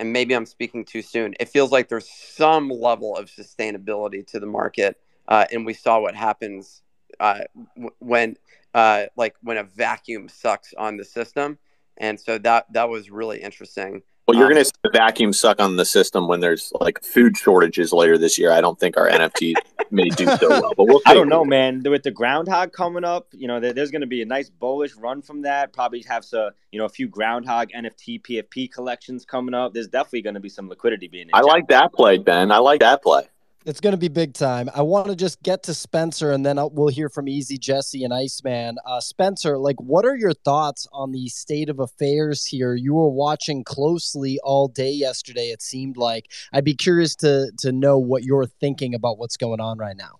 [0.00, 1.34] and maybe I'm speaking too soon.
[1.38, 6.00] It feels like there's some level of sustainability to the market, uh, and we saw
[6.00, 6.82] what happens
[7.20, 7.40] uh,
[7.76, 8.36] w- when,
[8.74, 11.58] uh, like, when a vacuum sucks on the system,
[11.98, 14.02] and so that that was really interesting.
[14.30, 17.02] Well, you're um, going to see the vacuum suck on the system when there's like
[17.02, 18.52] food shortages later this year.
[18.52, 19.54] I don't think our NFTs
[19.90, 21.00] may do so well, but we'll.
[21.04, 21.82] I don't know, man.
[21.82, 25.20] With the groundhog coming up, you know, there's going to be a nice bullish run
[25.20, 25.72] from that.
[25.72, 29.74] Probably have some, you know, a few groundhog NFT PFP collections coming up.
[29.74, 31.28] There's definitely going to be some liquidity being.
[31.32, 32.52] I like that play, Ben.
[32.52, 33.24] I like that play.
[33.66, 34.70] It's going to be big time.
[34.74, 38.04] I want to just get to Spencer, and then I'll, we'll hear from Easy Jesse
[38.04, 38.76] and Iceman.
[38.86, 42.74] Uh, Spencer, like, what are your thoughts on the state of affairs here?
[42.74, 45.48] You were watching closely all day yesterday.
[45.48, 49.60] It seemed like I'd be curious to to know what you're thinking about what's going
[49.60, 50.16] on right now.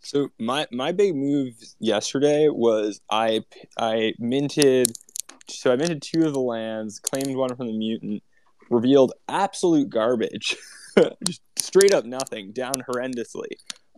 [0.00, 3.42] So my my big move yesterday was I
[3.78, 4.90] I minted.
[5.48, 8.24] So I minted two of the lands, claimed one from the mutant,
[8.68, 10.56] revealed absolute garbage.
[11.58, 13.50] straight up nothing, down horrendously.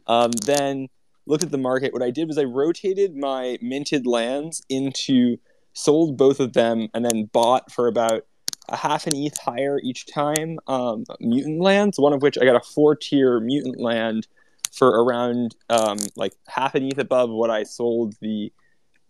[0.06, 0.88] Um, then
[1.26, 1.92] looked at the market.
[1.92, 5.38] What I did was I rotated my minted lands into
[5.72, 8.22] sold both of them and then bought for about
[8.68, 11.98] a half an ETH higher each time um, mutant lands.
[11.98, 14.26] One of which I got a four tier mutant land
[14.72, 18.52] for around um, like half an ETH above what I sold the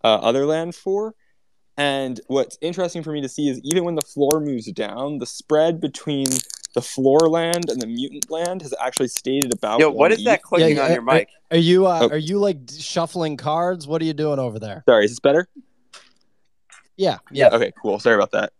[0.03, 1.15] uh, other land for.
[1.77, 5.25] And what's interesting for me to see is even when the floor moves down, the
[5.27, 6.27] spread between
[6.77, 9.79] the floor land and the mutant land has actually stated about.
[9.79, 11.27] Yo, what one is that clicking Yeah, on your mic?
[11.49, 12.09] Are you uh, Oh.
[12.09, 13.87] are you like shuffling cards?
[13.87, 14.83] What are you doing over there?
[14.87, 15.47] Sorry, is this better?
[16.95, 17.49] Yeah, yeah.
[17.51, 17.99] Okay, cool.
[17.99, 18.53] Sorry about that.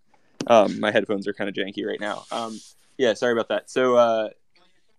[0.48, 2.26] Um, my headphones are kind of janky right now.
[2.32, 2.60] Um,
[2.98, 3.70] yeah, sorry about that.
[3.70, 4.30] So, uh,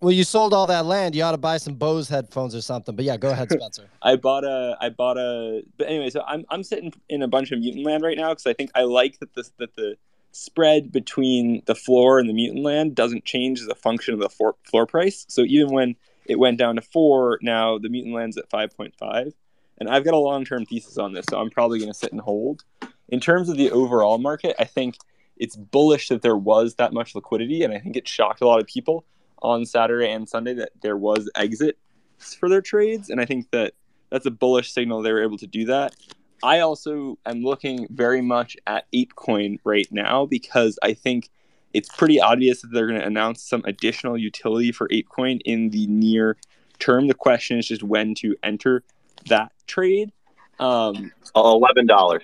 [0.01, 1.17] Well, you sold all that land.
[1.17, 2.95] You ought to buy some Bose headphones or something.
[2.95, 3.89] But yeah, go ahead, Spencer.
[4.01, 7.51] I bought a, I bought a, but anyway, so I'm, I'm sitting in a bunch
[7.51, 9.97] of mutant land right now because I think I like that the, that the
[10.39, 14.29] spread between the floor and the mutant land doesn't change as a function of the
[14.29, 15.27] floor, floor price.
[15.29, 19.33] So even when it went down to four, now the mutant land's at 5.5.
[19.79, 22.13] And I've got a long term thesis on this, so I'm probably going to sit
[22.13, 22.65] and hold.
[23.09, 24.97] In terms of the overall market, I think
[25.37, 28.61] it's bullish that there was that much liquidity, and I think it shocked a lot
[28.61, 29.05] of people
[29.41, 31.79] on Saturday and Sunday that there was exit
[32.19, 33.75] for their trades, and I think that
[34.11, 35.95] that's a bullish signal they were able to do that.
[36.43, 41.31] I also am looking very much at ApeCoin right now because I think
[41.75, 45.87] it's pretty obvious that they're going to announce some additional utility for ApeCoin in the
[45.87, 46.37] near
[46.79, 47.09] term.
[47.09, 48.85] The question is just when to enter
[49.27, 50.13] that trade.
[50.61, 52.23] Um, Eleven dollars.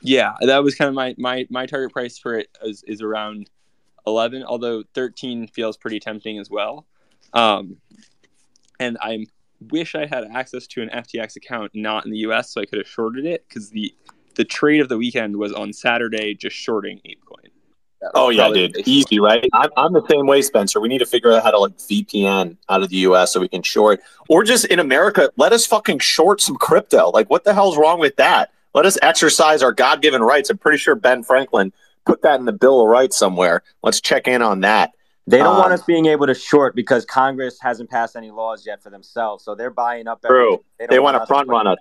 [0.00, 3.50] yeah, that was kind of my my my target price for it is, is around
[4.06, 6.86] eleven, although thirteen feels pretty tempting as well.
[7.34, 7.76] Um,
[8.78, 9.26] and I
[9.70, 12.78] wish I had access to an FTX account not in the US, so I could
[12.78, 13.94] have shorted it because the
[14.34, 17.50] the trade of the weekend was on Saturday, just shorting ApeCoin.
[18.14, 19.48] Oh yeah, dude, easy, right?
[19.52, 20.80] I'm, I'm the same way, Spencer.
[20.80, 23.32] We need to figure out how to like VPN out of the U.S.
[23.32, 27.10] so we can short, or just in America, let us fucking short some crypto.
[27.10, 28.50] Like, what the hell's wrong with that?
[28.74, 30.50] Let us exercise our God-given rights.
[30.50, 31.72] I'm pretty sure Ben Franklin
[32.04, 33.62] put that in the Bill of Rights somewhere.
[33.82, 34.92] Let's check in on that.
[35.26, 38.66] They don't want Um, us being able to short because Congress hasn't passed any laws
[38.66, 40.20] yet for themselves, so they're buying up.
[40.22, 40.34] True.
[40.54, 40.64] everything.
[40.80, 41.78] don't They want to front run us.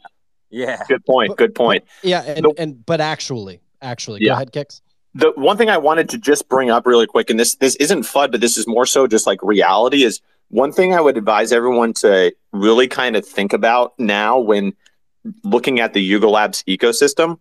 [0.51, 0.83] Yeah.
[0.87, 1.29] Good point.
[1.29, 1.83] But- Good point.
[2.03, 2.55] Yeah, and, Nope.
[2.57, 4.33] and but actually, actually, go Yeah.
[4.33, 4.81] ahead, kicks.
[5.15, 8.03] the one thing I wanted to just bring up really quick, and this this isn't
[8.03, 11.51] FUD, but this is more so just like reality, is one thing I would advise
[11.51, 14.73] everyone to really kind of think about now when
[15.43, 17.39] looking at the Yuga Labs ecosystem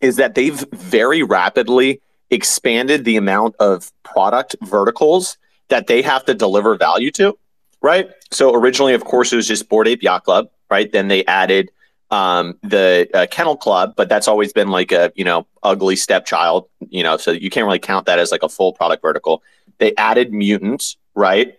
[0.00, 2.00] is that they've very rapidly
[2.30, 7.38] expanded the amount of product verticals that they have to deliver value to.
[7.80, 8.10] Right.
[8.30, 10.48] So originally, of course, it was just Bored Ape Yacht Club.
[10.70, 10.90] Right.
[10.90, 11.70] Then they added
[12.10, 16.68] um, the uh, Kennel Club, but that's always been like a you know ugly stepchild,
[16.88, 19.42] you know, so you can't really count that as like a full product vertical.
[19.78, 21.58] They added mutants, right?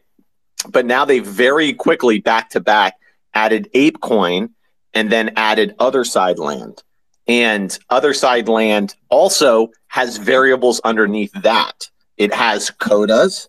[0.67, 2.95] But now they very quickly back to back
[3.33, 4.49] added ApeCoin
[4.93, 6.83] and then added Otherside Land.
[7.29, 11.87] And Otherside Land also has variables underneath that.
[12.17, 13.47] It has Kodas,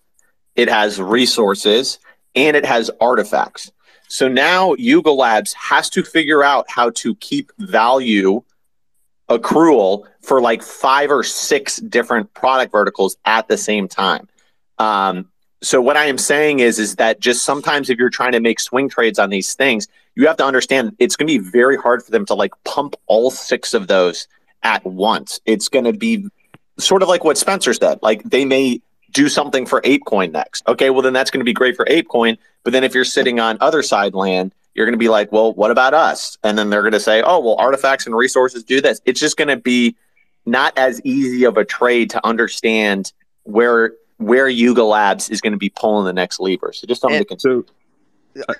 [0.54, 1.98] it has resources,
[2.34, 3.72] and it has artifacts.
[4.06, 8.42] So now Yuga Labs has to figure out how to keep value
[9.30, 14.28] accrual for like five or six different product verticals at the same time.
[14.78, 15.30] Um,
[15.62, 18.60] so what I am saying is, is that just sometimes if you're trying to make
[18.60, 22.02] swing trades on these things, you have to understand it's going to be very hard
[22.02, 24.26] for them to like pump all six of those
[24.62, 25.40] at once.
[25.46, 26.26] It's going to be
[26.78, 27.98] sort of like what Spencer said.
[28.02, 28.80] Like they may
[29.12, 30.66] do something for ApeCoin next.
[30.68, 32.38] Okay, well then that's going to be great for ApeCoin.
[32.62, 35.70] But then if you're sitting on Otherside land, you're going to be like, well, what
[35.70, 36.38] about us?
[36.44, 39.00] And then they're going to say, oh, well, artifacts and resources do this.
[39.04, 39.96] It's just going to be
[40.46, 43.12] not as easy of a trade to understand
[43.44, 46.72] where where Yuga Labs is going to be pulling the next lever.
[46.74, 47.62] So just something And- to consider.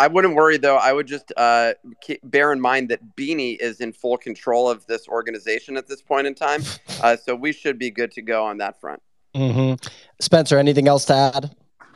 [0.01, 0.77] I wouldn't worry though.
[0.77, 4.87] I would just uh, keep, bear in mind that Beanie is in full control of
[4.87, 6.63] this organization at this point in time,
[7.03, 9.03] uh, so we should be good to go on that front.
[9.35, 9.75] hmm
[10.21, 11.55] Spencer, anything else to add?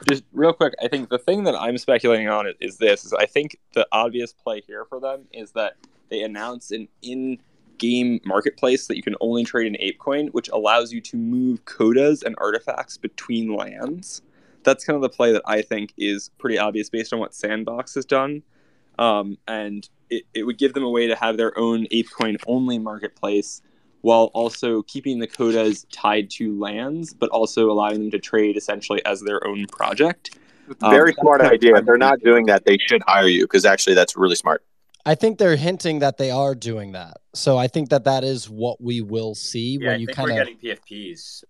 [0.08, 3.12] just real quick, I think the thing that I'm speculating on is, is this: is
[3.12, 5.74] I think the obvious play here for them is that
[6.10, 11.00] they announce an in-game marketplace that you can only trade in ApeCoin, which allows you
[11.00, 14.22] to move Kodas and artifacts between lands.
[14.64, 17.94] That's kind of the play that I think is pretty obvious based on what Sandbox
[17.94, 18.42] has done,
[18.98, 22.78] um, and it, it would give them a way to have their own ApeCoin only
[22.78, 23.62] marketplace
[24.02, 29.04] while also keeping the Kodas tied to lands, but also allowing them to trade essentially
[29.06, 30.38] as their own project.
[30.82, 31.76] Um, Very that's smart idea.
[31.76, 34.62] If they're not doing that, they should hire you because actually that's really smart.
[35.06, 37.18] I think they're hinting that they are doing that.
[37.34, 40.16] So I think that that is what we will see Yeah, when I you think
[40.16, 40.46] kind we're of.
[40.46, 41.44] getting PFPs,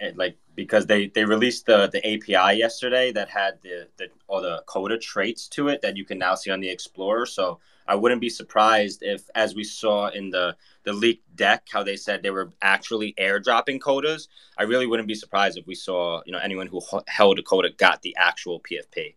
[0.00, 4.42] Eh, like because they they released the the API yesterday that had the the all
[4.42, 7.26] the Koda traits to it that you can now see on the Explorer.
[7.26, 11.82] So I wouldn't be surprised if, as we saw in the the leaked deck, how
[11.82, 14.28] they said they were actually airdropping Kodas.
[14.58, 17.70] I really wouldn't be surprised if we saw you know anyone who held a Koda
[17.70, 19.14] got the actual PFP.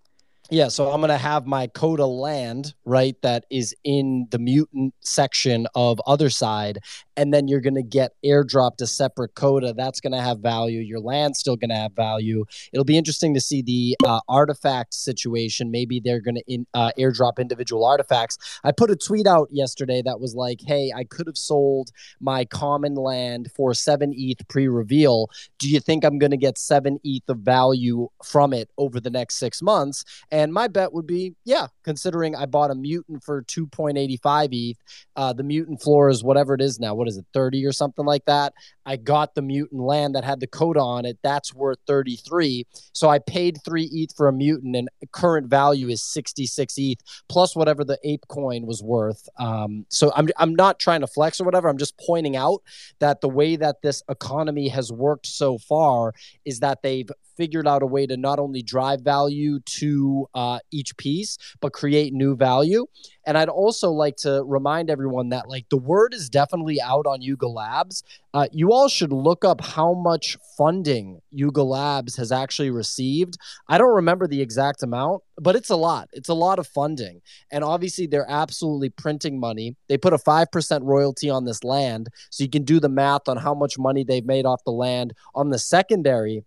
[0.53, 5.65] Yeah, so I'm to have my Koda land, right, that is in the mutant section
[5.73, 6.77] of Otherside.
[7.17, 9.73] And then you're to get airdropped a separate Koda.
[9.73, 10.79] That's to have value.
[10.81, 12.45] Your land's still to have value.
[12.71, 15.71] It'll be interesting to see the uh, artifact situation.
[15.71, 18.37] Maybe they're to in, uh, airdrop individual artifacts.
[18.63, 21.89] I put a tweet out yesterday that was like, hey, I could have sold
[22.19, 25.29] my common land for seven ETH pre reveal.
[25.57, 29.39] Do you think I'm to get seven ETH of value from it over the next
[29.39, 30.03] six months?
[30.31, 34.77] And my bet would be, yeah, considering I bought a mutant for 2.85 ETH,
[35.15, 36.95] uh, the mutant floor is whatever it is now.
[36.95, 38.53] What is it, 30 or something like that?
[38.85, 41.17] I got the mutant land that had the Koda on it.
[41.23, 42.65] That's worth 33.
[42.93, 47.55] So I paid three ETH for a mutant, and current value is 66 ETH plus
[47.55, 49.29] whatever the ape coin was worth.
[49.37, 51.69] Um, so I'm I'm not trying to flex or whatever.
[51.69, 52.61] I'm just pointing out
[52.99, 56.13] that the way that this economy has worked so far
[56.45, 60.95] is that they've figured out a way to not only drive value to uh, each
[60.97, 62.85] piece, but create new value.
[63.25, 67.21] And I'd also like to remind everyone that like the word is definitely out on
[67.21, 68.03] Yuga Labs.
[68.33, 73.37] Uh, you all should look up how much funding Yuga Labs has actually received.
[73.69, 76.09] I don't remember the exact amount, but it's a lot.
[76.13, 77.21] It's a lot of funding.
[77.51, 79.75] And obviously, they're absolutely printing money.
[79.87, 82.09] They put a 5% royalty on this land.
[82.29, 85.13] So you can do the math on how much money they've made off the land
[85.35, 86.43] on the secondary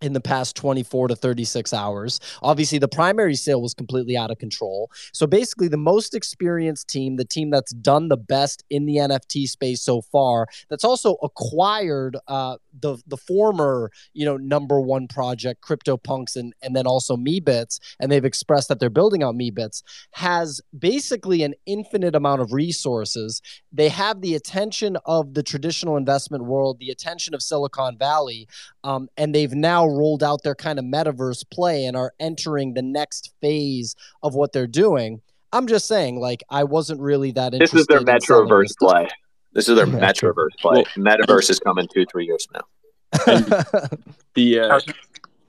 [0.00, 2.20] in the past 24 to 36 hours.
[2.42, 4.90] Obviously, the primary sale was completely out of control.
[5.12, 9.48] So basically, the most experienced team, the team that's done the best in the NFT
[9.48, 15.62] space so far, that's also acquired uh, the the former you know number one project,
[15.62, 20.60] CryptoPunks, and and then also Meebits, and they've expressed that they're building out Meebits, has
[20.76, 23.40] basically an infinite amount of resources.
[23.72, 28.48] They have the attention of the traditional investment world, the attention of Silicon Valley,
[28.84, 32.82] um, and they've now rolled out their kind of metaverse play and are entering the
[32.82, 35.20] next phase of what they're doing.
[35.52, 37.76] I'm just saying, like, I wasn't really that interested.
[37.76, 38.76] This is their in selling Metroverse this.
[38.76, 39.08] play.
[39.56, 40.34] This is their Yeah, true.
[40.34, 40.84] Metroverse play.
[40.96, 43.88] Metaverse is coming two, three years from now.
[44.34, 44.80] The uh,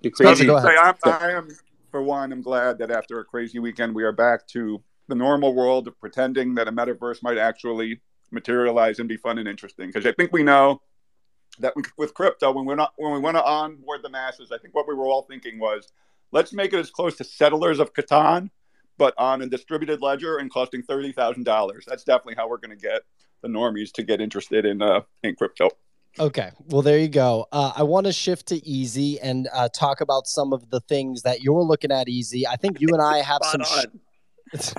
[0.01, 0.45] the crazy.
[0.45, 1.49] go I'm, I am,
[1.91, 5.53] for one, I'm glad that after a crazy weekend, we are back to the normal
[5.53, 7.99] world of pretending that a metaverse might actually
[8.31, 9.87] materialize and be fun and interesting.
[9.87, 10.81] Because I think we know
[11.59, 14.57] that we, with crypto, when we're not when we want to onboard the masses, I
[14.57, 15.91] think what we were all thinking was,
[16.31, 18.51] let's make it as close to Settlers of Catan,
[18.97, 21.83] but on a distributed ledger and costing thirty thousand dollars.
[21.85, 23.01] That's definitely how we're going to get
[23.41, 25.69] the normies to get interested in uh, in crypto.
[26.19, 27.45] Okay, well there you go.
[27.51, 31.21] Uh, I want to shift to Easy and uh, talk about some of the things
[31.21, 32.09] that you're looking at.
[32.09, 33.63] Easy, I think you and I have some.
[33.63, 33.85] Sh-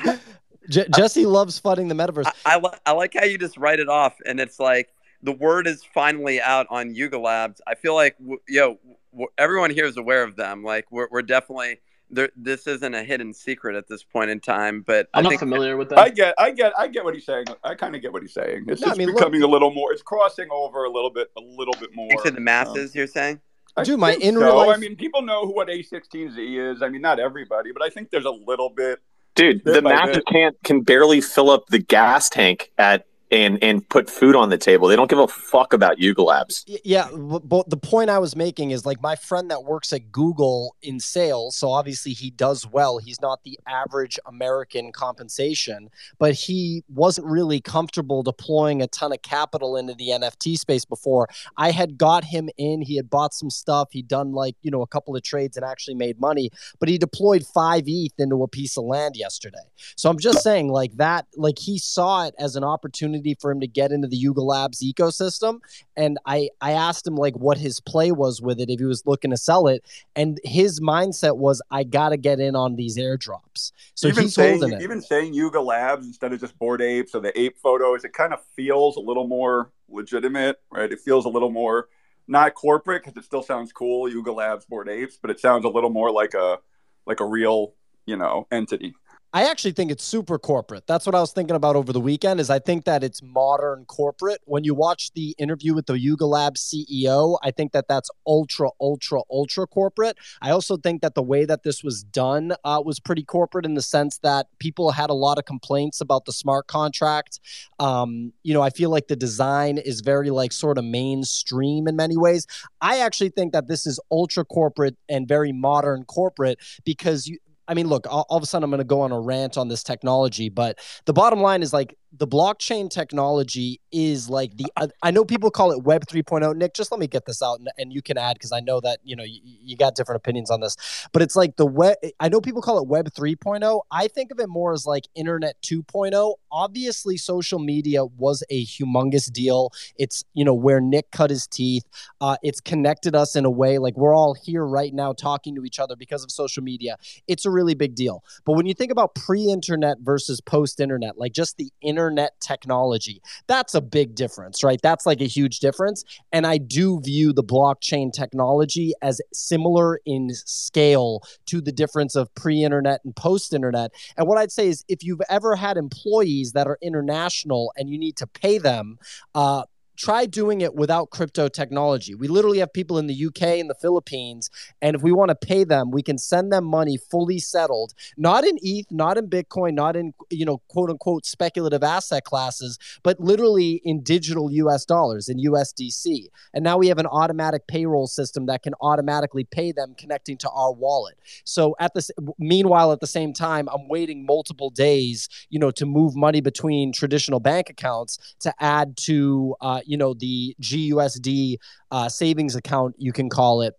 [0.07, 0.19] on.
[0.69, 2.27] Je- Jesse loves funding the metaverse.
[2.45, 4.91] I, I, I like how you just write it off, and it's like
[5.23, 7.61] the word is finally out on Yuga Labs.
[7.67, 8.79] I feel like w- yo,
[9.13, 10.63] w- everyone here is aware of them.
[10.63, 11.81] Like we're we're definitely
[12.11, 12.31] there.
[12.37, 15.41] This isn't a hidden secret at this point in time, but I'm I not think
[15.41, 15.99] familiar with that.
[15.99, 17.47] I get, I get, I get what he's saying.
[17.65, 18.65] I kind of get what he's saying.
[18.69, 19.93] It's No, I just mean, look- becoming a little more.
[19.93, 22.09] It's crossing over a little bit, a little bit more.
[22.11, 22.91] you said the masses.
[22.93, 23.41] Um, you're saying
[23.77, 24.41] I do my in so.
[24.41, 26.83] real life- I mean, people know who what A16Z is.
[26.83, 29.01] I mean, not everybody, but I think there's a little bit.
[29.35, 33.63] Dude, Bit the by masses can't can barely fill up the gas tank at and
[33.63, 34.89] and put food on the table.
[34.89, 36.65] They don't give a fuck about Yuga Labs.
[36.85, 40.77] Yeah, but the point I was making is like my friend that works at Google
[40.83, 41.57] in sales.
[41.57, 42.99] So obviously he does well.
[42.99, 49.23] He's not the average American compensation, but he wasn't really comfortable deploying a ton of
[49.23, 51.29] capital into the NFT space before.
[51.57, 52.83] I had got him in.
[52.83, 53.89] He had bought some stuff.
[53.93, 56.97] He'd done like, you know, a couple of trades and actually made money, but he
[56.99, 59.59] deployed five ETH into a piece of land yesterday.
[59.97, 63.61] So I'm just saying, like that, like he saw it as an opportunity for him
[63.61, 65.61] to get into the Yuga Labs ecosystem.
[65.97, 69.05] And I, I asked him like what his play was with it if he was
[69.07, 69.85] looking to sell it.
[70.17, 73.73] And his mindset was, I got to get in on these airdrops.
[73.95, 74.83] So even he's saying, holding it.
[74.83, 78.33] even saying Yuga Labs instead of just Bored Apes or the ape photos, it kind
[78.33, 80.91] of feels a little more legitimate, right?
[80.91, 81.89] It feels a little more
[82.29, 85.69] not corporate because it still sounds cool, Yuga Labs Bored Apes, but it sounds a
[85.69, 86.59] little more like a
[87.07, 87.75] like a real,
[88.07, 88.95] you know, entity.
[89.39, 90.89] I actually think it's super corporate.
[90.89, 92.41] That's what I was thinking about over the weekend.
[92.41, 94.41] Is I think that it's modern corporate.
[94.47, 98.71] When you watch the interview with the Yuga Labs CEO, I think that that's ultra,
[98.81, 100.19] ultra, ultra corporate.
[100.43, 103.75] I also think that the way that this was done uh, was pretty corporate in
[103.75, 107.39] the sense that people had a lot of complaints about the smart contract.
[107.79, 111.95] Um, you know, I feel like the design is very like sort of mainstream in
[111.95, 112.49] many ways.
[112.81, 117.39] I actually think that this is ultra corporate and very modern corporate because you
[117.69, 119.59] I mean, look, all, all of a sudden I'm going to go on a rant
[119.59, 124.67] on this technology, but the bottom line is like the blockchain technology is like the
[125.03, 127.69] I know people call it web 3.0 Nick just let me get this out and,
[127.77, 130.51] and you can add because I know that you know you, you, got different opinions
[130.51, 130.77] on this.
[131.13, 134.41] But it's like the web I know people call it web 3.0 I think of
[134.41, 139.71] it more as like internet 2.0 obviously social media was a humongous deal.
[139.97, 141.85] It's you know where Nick cut his teeth.
[142.21, 145.65] Uh, it's connected us in a way like we're all here right now talking to
[145.65, 146.97] each other because of social media.
[147.27, 148.25] It's a really big deal.
[148.45, 153.21] But when you think about pre-internet versus post-internet like just the internet internet technology.
[153.47, 154.81] That's a big difference, right?
[154.83, 156.05] That's like a huge difference.
[156.33, 162.35] And I do view the blockchain technology as similar in scale to the difference of
[162.35, 163.93] pre internet and post internet.
[164.17, 167.99] And what I'd say is if you've ever had employees that are international and you
[167.99, 168.99] need to pay them,
[169.35, 169.65] uh,
[169.99, 172.15] try doing it without crypto technology.
[172.15, 175.35] We literally have people in the UK and the Philippines, and if we want to
[175.35, 179.75] pay them, we can send them money fully settled, not in ETH, not in Bitcoin,
[179.75, 185.29] not in you know quote unquote speculative asset classes, but literally in digital US dollars
[185.29, 186.29] in USDC.
[186.55, 190.51] And now we have an automatic payroll system that can automatically pay them connecting to
[190.51, 191.19] our wallet.
[191.45, 195.87] So at the meanwhile at the same time, I'm waiting multiple days, you know, to
[195.87, 201.59] move money between traditional bank accounts to add to uh, you know the GUSD
[201.91, 203.75] uh, savings account, you can call it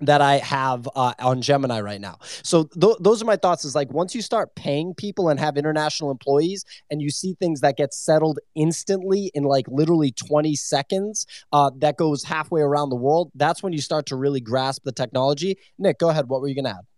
[0.00, 2.18] that I have uh, on Gemini right now.
[2.42, 3.64] So th- those are my thoughts.
[3.64, 7.60] Is like once you start paying people and have international employees, and you see things
[7.60, 12.96] that get settled instantly in like literally 20 seconds, uh, that goes halfway around the
[12.96, 13.30] world.
[13.34, 15.56] That's when you start to really grasp the technology.
[15.78, 16.28] Nick, go ahead.
[16.28, 16.91] What were you gonna add?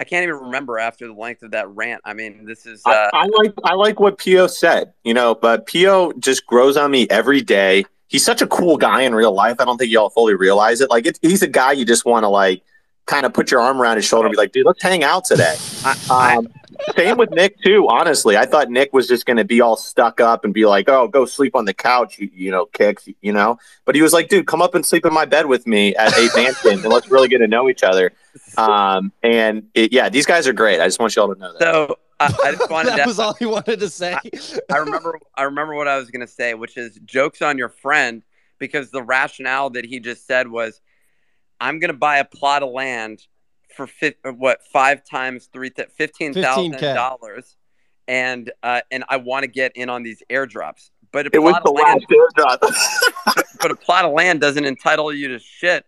[0.00, 2.00] I can't even remember after the length of that rant.
[2.04, 2.82] I mean, this is.
[2.84, 2.90] Uh...
[2.90, 6.90] I, I, like I like what Pio said, you know, but Pio just grows on
[6.90, 7.84] me every day.
[8.06, 9.56] He's such a cool guy in real life.
[9.58, 10.88] I don't think y'all fully realize it.
[10.88, 12.62] Like, it, he's a guy you just want to like
[13.06, 15.24] kind of put your arm around his shoulder and be like, dude, let's hang out
[15.24, 15.56] today.
[16.10, 16.48] Um,
[16.96, 17.86] same with Nick too.
[17.88, 20.88] Honestly, I thought Nick was just going to be all stuck up and be like,
[20.88, 23.58] "Oh, go sleep on the couch," you, you, know, kicks, you know.
[23.84, 26.16] But he was like, "Dude, come up and sleep in my bed with me at
[26.18, 28.12] Eight Mansion, and let's really get to know each other."
[28.56, 30.80] Um, and it, yeah, these guys are great.
[30.80, 31.60] I just want you all to know that.
[31.60, 34.14] So I, I just wanted that to, was all he wanted to say.
[34.14, 35.18] I, I remember.
[35.34, 38.22] I remember what I was going to say, which is jokes on your friend,
[38.58, 40.80] because the rationale that he just said was,
[41.60, 43.26] "I'm going to buy a plot of land."
[43.78, 47.56] For fi- uh, what five times three th- fifteen thousand dollars,
[48.08, 50.90] and uh, and I want to get in on these airdrops.
[51.12, 53.44] But a it was the land, last airdrop.
[53.60, 55.86] but a plot of land doesn't entitle you to shit.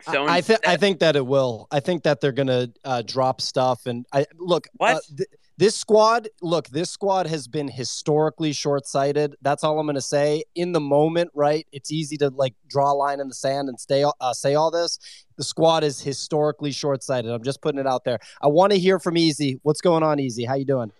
[0.00, 1.68] So I, think I think that it will.
[1.70, 3.84] I think that they're gonna uh, drop stuff.
[3.86, 4.68] And I look.
[4.68, 5.02] Uh, what?
[5.16, 5.28] Th-
[5.58, 9.34] this squad, look, this squad has been historically short sighted.
[9.42, 10.44] That's all I'm going to say.
[10.54, 11.66] In the moment, right?
[11.72, 14.70] It's easy to like draw a line in the sand and stay, uh, say all
[14.70, 15.00] this.
[15.36, 17.32] The squad is historically short sighted.
[17.32, 18.20] I'm just putting it out there.
[18.40, 19.58] I want to hear from Easy.
[19.64, 20.44] What's going on, Easy?
[20.44, 20.92] How you doing?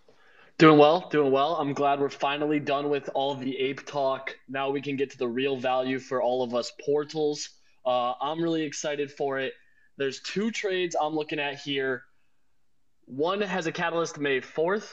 [0.59, 1.55] Doing well, doing well.
[1.55, 4.37] I'm glad we're finally done with all the ape talk.
[4.49, 7.51] Now we can get to the real value for all of us portals.
[7.87, 9.53] Uh, I'm really excited for it.
[9.99, 12.03] There's two trades I'm looking at here
[13.09, 14.93] one has a catalyst May 4th.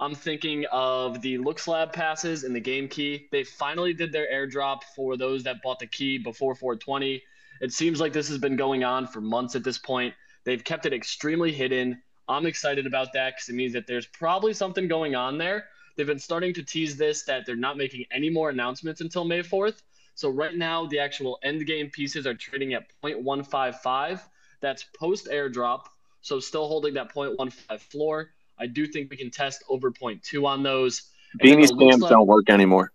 [0.00, 3.28] I'm thinking of the Looks Lab passes and the game key.
[3.30, 7.22] They finally did their airdrop for those that bought the key before 420.
[7.60, 10.12] It seems like this has been going on for months at this point.
[10.42, 12.02] They've kept it extremely hidden.
[12.28, 15.66] I'm excited about that because it means that there's probably something going on there.
[15.96, 19.40] They've been starting to tease this that they're not making any more announcements until May
[19.40, 19.82] 4th.
[20.16, 24.20] So right now, the actual end game pieces are trading at 0.155.
[24.60, 25.82] That's post airdrop.
[26.22, 28.30] So still holding that 0.15 floor.
[28.58, 31.02] I do think we can test over 0.2 on those.
[31.42, 32.92] Beanie stamps don't work anymore.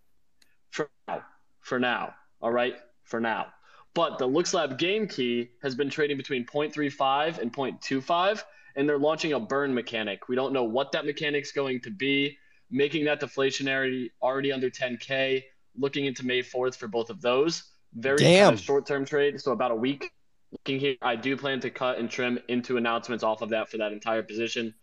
[0.72, 1.22] For now.
[1.60, 2.14] For now.
[2.42, 2.76] All right.
[3.04, 3.48] For now.
[3.94, 8.44] But the Looks Lab game key has been trading between 0.35 and 0.25,
[8.76, 10.30] and they're launching a burn mechanic.
[10.30, 12.38] We don't know what that mechanic's going to be,
[12.70, 15.44] making that deflationary already under 10K,
[15.76, 17.64] looking into May 4th for both of those.
[17.94, 20.12] Very kind of short term trade, so about a week
[20.52, 23.78] looking here, I do plan to cut and trim into announcements off of that for
[23.78, 24.74] that entire position.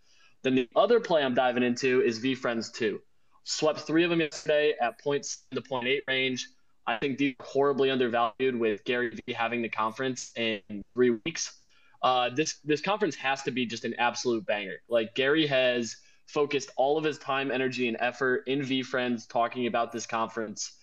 [0.43, 3.01] Then the other play I'm diving into is VeeFriends 2.
[3.43, 6.47] Swept three of them yesterday at points in the point eight range.
[6.87, 10.61] I think these are horribly undervalued with Gary Vee having the conference in
[10.93, 11.59] three weeks.
[12.01, 14.77] Uh, this this conference has to be just an absolute banger.
[14.87, 15.97] Like Gary has
[16.27, 20.73] focused all of his time, energy, and effort in VeeFriends talking about this conference.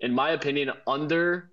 [0.00, 1.50] In my opinion, under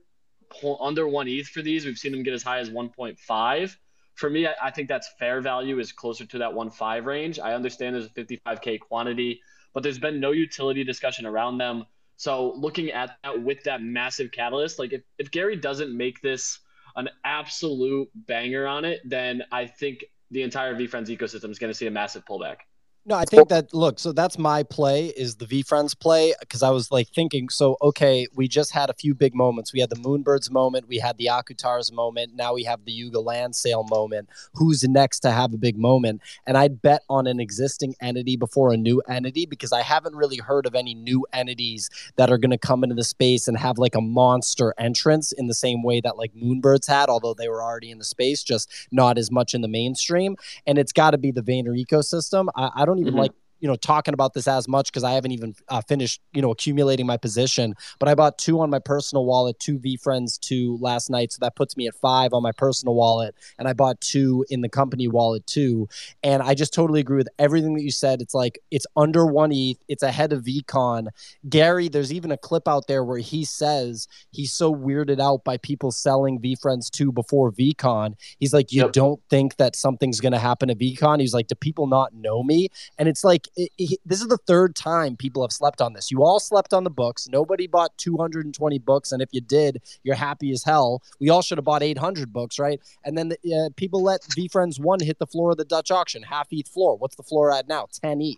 [0.79, 1.85] under one ETH for these.
[1.85, 3.75] We've seen them get as high as 1.5.
[4.15, 7.39] For me, I, I think that's fair value is closer to that 1.5 range.
[7.39, 9.41] I understand there's a 55K quantity,
[9.73, 11.85] but there's been no utility discussion around them.
[12.15, 16.59] So looking at that with that massive catalyst, like if, if Gary doesn't make this
[16.95, 21.77] an absolute banger on it, then I think the entire VeeFriends ecosystem is going to
[21.77, 22.57] see a massive pullback.
[23.05, 26.69] No, I think that look, so that's my play is the VeeFriends play because I
[26.69, 29.73] was like thinking, so okay, we just had a few big moments.
[29.73, 33.19] We had the Moonbirds moment, we had the Akutars moment, now we have the Yuga
[33.19, 34.29] land sale moment.
[34.53, 36.21] Who's next to have a big moment?
[36.47, 40.37] And I'd bet on an existing entity before a new entity because I haven't really
[40.37, 43.77] heard of any new entities that are going to come into the space and have
[43.77, 47.61] like a monster entrance in the same way that like Moonbirds had, although they were
[47.61, 50.37] already in the space, just not as much in the mainstream.
[50.65, 52.47] And it's got to be the Vayner ecosystem.
[52.55, 53.19] I, I don't even mm-hmm.
[53.19, 53.31] like
[53.63, 56.51] you know talking about this as much because I haven't even uh, finished you know
[56.51, 57.75] accumulating my position.
[57.97, 61.55] But I bought two on my personal wallet, two VeeFriends two last night, so that
[61.55, 65.07] puts me at five on my personal wallet, and I bought two in the company
[65.07, 65.87] wallet too.
[66.23, 68.21] And I just totally agree with everything that you said.
[68.21, 71.07] It's like it's under one ETH, it's ahead of VeeCon.
[71.47, 75.55] Gary, there's even a clip out there where he says he's so weirded out by
[75.55, 78.15] people selling VeeFriends two before VeeCon.
[78.39, 78.91] He's like, you yep.
[78.91, 81.21] don't think that something's going to happen at VeeCon?
[81.21, 82.67] He's like, do people not know me?
[82.97, 86.11] And it's like it, it, this is the third time people have slept on this.
[86.11, 87.27] You all slept on the books.
[87.27, 91.01] Nobody bought 220 books, and if you did, you're happy as hell.
[91.19, 92.79] We all should have bought 800 books, right?
[93.03, 96.23] And then the, uh, people let VeeFriends one hit the floor of the Dutch auction,
[96.23, 96.97] half ETH floor.
[96.97, 97.87] What's the floor at now?
[98.01, 98.37] 10 ETH.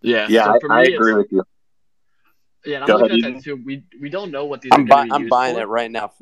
[0.00, 1.42] Yeah, yeah, so I, I agree with you.
[2.64, 3.56] Yeah, I'm looking at that too.
[3.64, 4.70] We we don't know what these.
[4.72, 5.62] I'm, buy, I'm buying for.
[5.62, 6.12] it right now.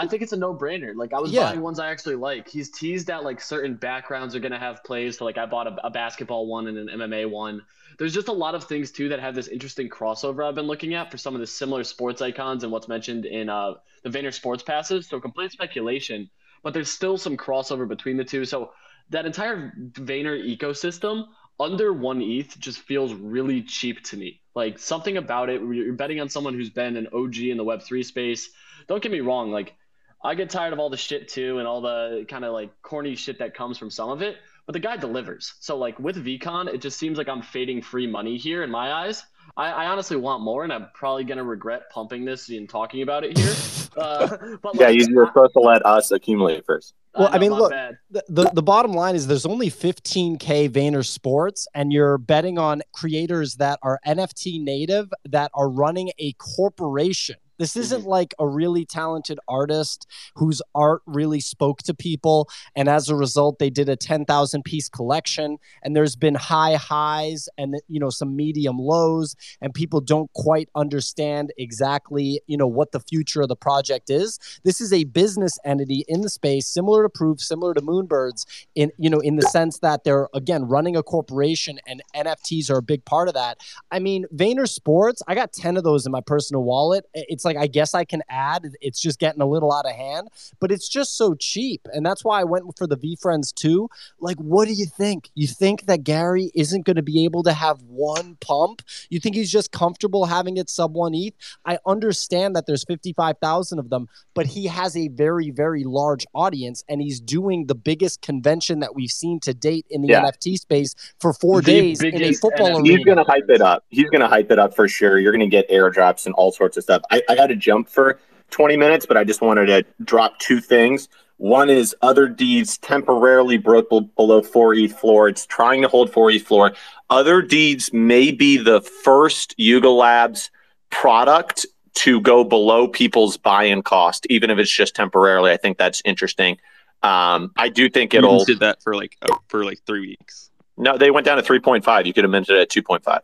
[0.00, 0.94] I think it's a no brainer.
[0.96, 1.50] Like I was yeah.
[1.50, 2.48] buying ones I actually like.
[2.48, 5.18] He's teased that like certain backgrounds are gonna have plays.
[5.18, 7.62] So like I bought a, a, basketball one and an MMA one.
[7.98, 10.94] There's just a lot of things too that have this interesting crossover I've been looking
[10.94, 14.32] at for some of the similar sports icons and what's mentioned in uh, the Vayner
[14.32, 15.06] Sports Passes.
[15.06, 16.30] So complete speculation,
[16.62, 18.46] but there's still some crossover between the two.
[18.46, 18.72] So
[19.10, 21.26] that entire Vayner ecosystem
[21.58, 24.40] under one ETH just feels really cheap to me.
[24.54, 28.02] Like something about it, you're betting on someone who's been an OG in the Web3
[28.02, 28.48] space.
[28.88, 29.74] Don't get me wrong, like
[30.22, 33.14] I get tired of all the shit too and all the kind of like corny
[33.14, 35.54] shit that comes from some of it, but the guy delivers.
[35.60, 38.92] So like with VeeCon, it just seems like I'm fading free money here in my
[38.92, 39.24] eyes.
[39.56, 43.24] I, I honestly want more, and I'm probably gonna regret pumping this and talking about
[43.24, 43.54] it here.
[43.96, 44.28] Uh,
[44.62, 46.94] but like, yeah, you're supposed to let us accumulate first.
[47.16, 47.72] Well, I, know, I mean, look,
[48.10, 52.82] the, the, the bottom line is there's only 15k Vayner Sports, and you're betting on
[52.92, 58.08] creators that are NFT native that are running a corporation this isn't mm-hmm.
[58.08, 62.48] like a really talented artist whose art really spoke to people.
[62.74, 65.58] And as a result, they did a 10,000 piece collection.
[65.82, 69.36] And there's been high highs and, you know, some medium lows.
[69.60, 74.38] And people don't quite understand exactly, you know, what the future of the project is.
[74.64, 78.90] This is a business entity in the space, similar to Proof, similar to Moonbirds, in,
[78.96, 82.82] you know, in the sense that they're, again, running a corporation and NFTs are a
[82.82, 83.58] big part of that.
[83.90, 87.04] I mean, Vayner Sports, I got 10 of those in my personal wallet.
[87.12, 88.70] It's like, like I guess I can add.
[88.80, 90.28] It's just getting a little out of hand,
[90.60, 91.86] but it's just so cheap.
[91.92, 93.88] And that's why I went for the VeeFriends too.
[94.20, 95.30] Like, what do you think?
[95.34, 98.82] You think that Gary isn't going to be able to have one pump?
[99.08, 101.34] You think he's just comfortable having it sub one ETH?
[101.64, 106.84] I understand that there's 55,000 of them, but he has a very, very large audience
[106.88, 110.22] and he's doing the biggest convention that we've seen to date in the yeah.
[110.22, 112.96] NFT space for four the days in a football arena.
[112.96, 113.84] He's going to hype it up.
[113.88, 115.18] He's going to hype it up for sure.
[115.18, 117.02] You're going to get airdrops and all sorts of stuff.
[117.10, 118.18] I, I got to jump for
[118.50, 121.08] 20 minutes, but I just wanted to drop two things.
[121.38, 125.28] One is Other Deeds temporarily broke below 4E floor.
[125.28, 126.72] It's trying to hold 4E floor.
[127.08, 130.50] Other Deeds may be the first Yuga Labs
[130.90, 131.64] product
[131.94, 135.50] to go below people's buy-in cost, even if it's just temporarily.
[135.50, 136.58] I think that's interesting.
[137.02, 140.50] Um, I do think it'll did that for like oh, for like three weeks.
[140.76, 142.04] No, they went down to 3.5.
[142.04, 143.20] You could have mentioned it at 2.5.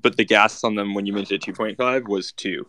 [0.00, 2.66] But the gas on them when you minted at 2.5 was two.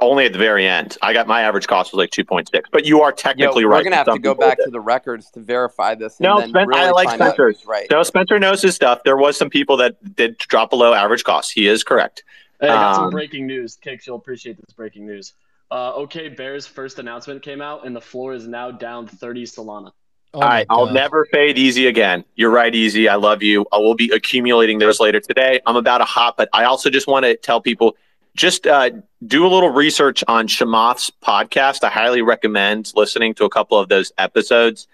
[0.00, 0.96] Only at the very end.
[1.02, 2.62] I got my average cost was like 2.6.
[2.72, 3.78] But you are technically Yo, right.
[3.78, 6.18] We're going to have to go back to the records to verify this.
[6.18, 7.54] no, Spen- really I like Spencer.
[7.66, 7.86] Right.
[7.90, 9.02] No, Spencer knows his stuff.
[9.04, 11.52] There was some people that did drop below average cost.
[11.52, 12.24] He is correct.
[12.60, 13.76] Hey, I got um, some breaking news.
[13.76, 15.34] Kicks, you'll appreciate this breaking news.
[15.70, 19.92] Uh, okay, Bears' first announcement came out, and the floor is now down 30 Solana.
[20.32, 22.24] Oh All right, I'll never fade easy again.
[22.36, 23.08] You're right, easy.
[23.08, 23.66] I love you.
[23.72, 25.60] I will be accumulating those later today.
[25.66, 27.96] I'm about to hop, but I also just want to tell people
[28.36, 28.90] just uh,
[29.26, 31.82] do a little research on Chamath's podcast.
[31.82, 34.86] I highly recommend listening to a couple of those episodes.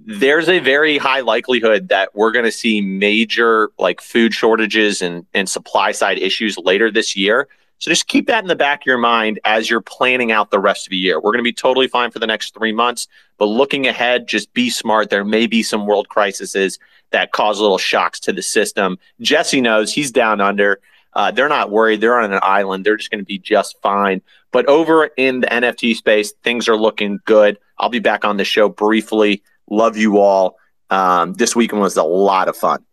[0.00, 5.24] There's a very high likelihood that we're going to see major like food shortages and,
[5.32, 7.46] and supply side issues later this year.
[7.82, 10.60] So just keep that in the back of your mind as you're planning out the
[10.60, 11.16] rest of the year.
[11.16, 13.08] We're going to be totally fine for the next three months,
[13.38, 15.10] but looking ahead, just be smart.
[15.10, 16.78] There may be some world crises
[17.10, 19.00] that cause little shocks to the system.
[19.20, 20.78] Jesse knows he's down under.
[21.14, 22.00] Uh, they're not worried.
[22.00, 22.86] They're on an island.
[22.86, 24.22] They're just going to be just fine.
[24.52, 27.58] But over in the NFT space, things are looking good.
[27.78, 29.42] I'll be back on the show briefly.
[29.68, 30.56] Love you all.
[30.90, 32.84] um, this weekend was a lot of fun.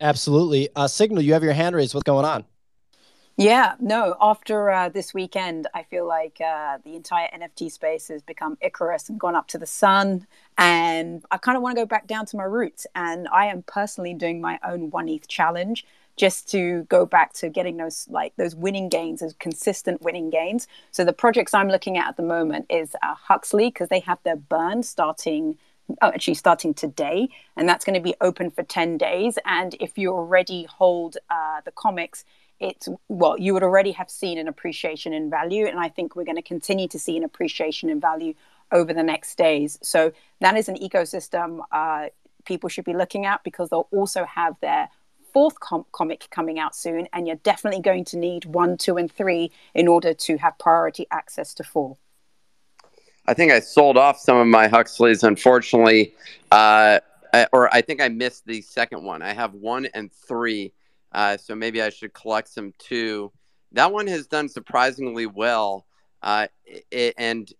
[0.00, 0.68] Absolutely.
[0.74, 1.94] Uh, Signal, you have your hand raised.
[1.94, 2.44] What's going on?
[3.36, 4.16] Yeah, no.
[4.20, 9.08] After uh, this weekend, I feel like uh, the entire NFT space has become Icarus
[9.08, 10.26] and gone up to the sun.
[10.56, 12.86] And I kind of want to go back down to my roots.
[12.94, 15.84] And I am personally doing my own one ETH challenge
[16.16, 20.68] just to go back to getting those like those winning gains, those consistent winning gains.
[20.92, 24.18] So the projects I'm looking at at the moment is uh, Huxley because they have
[24.22, 25.58] their burn starting
[26.02, 29.38] oh, actually starting today, and that's going to be open for 10 days.
[29.44, 32.24] And if you already hold uh, the comics,
[32.60, 36.24] it's well, you would already have seen an appreciation in value, and I think we're
[36.24, 38.34] going to continue to see an appreciation in value
[38.72, 39.78] over the next days.
[39.82, 42.08] So that is an ecosystem uh,
[42.44, 44.88] people should be looking at because they'll also have their
[45.32, 49.10] fourth com- comic coming out soon, and you're definitely going to need one, two, and
[49.10, 51.96] three in order to have priority access to four.
[53.26, 56.14] I think I sold off some of my Huxleys, unfortunately,
[56.52, 57.00] uh,
[57.52, 59.22] or I think I missed the second one.
[59.22, 60.72] I have one and three,
[61.14, 63.32] uh, so maybe I should collect some too.
[63.72, 65.86] That one has done surprisingly well,
[66.22, 66.48] uh,
[66.90, 67.50] it, and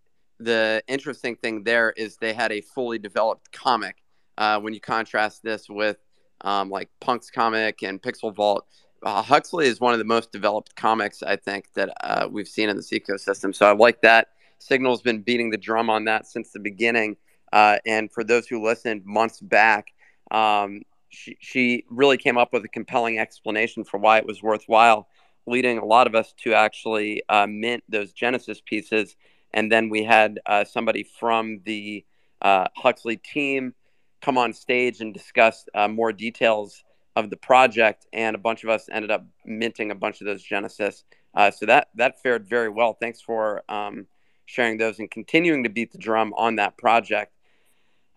[0.41, 4.03] the interesting thing there is they had a fully developed comic.
[4.37, 5.97] Uh, when you contrast this with
[6.41, 8.67] um, like Punk's comic and Pixel Vault,
[9.05, 12.69] uh, Huxley is one of the most developed comics I think that uh, we've seen
[12.69, 13.55] in this ecosystem.
[13.55, 14.29] So I like that.
[14.59, 17.17] Signal's been beating the drum on that since the beginning.
[17.53, 19.93] Uh, and for those who listened months back,
[20.31, 20.83] um,
[21.15, 25.09] she, she really came up with a compelling explanation for why it was worthwhile,
[25.47, 29.17] leading a lot of us to actually uh, mint those Genesis pieces.
[29.53, 32.05] And then we had uh, somebody from the
[32.43, 33.75] uh, Huxley team
[34.21, 36.83] come on stage and discuss uh, more details
[37.15, 38.07] of the project.
[38.12, 41.05] And a bunch of us ended up minting a bunch of those Genesis.
[41.35, 42.95] Uh, so that that fared very well.
[42.95, 44.07] Thanks for um,
[44.47, 47.33] sharing those and continuing to beat the drum on that project.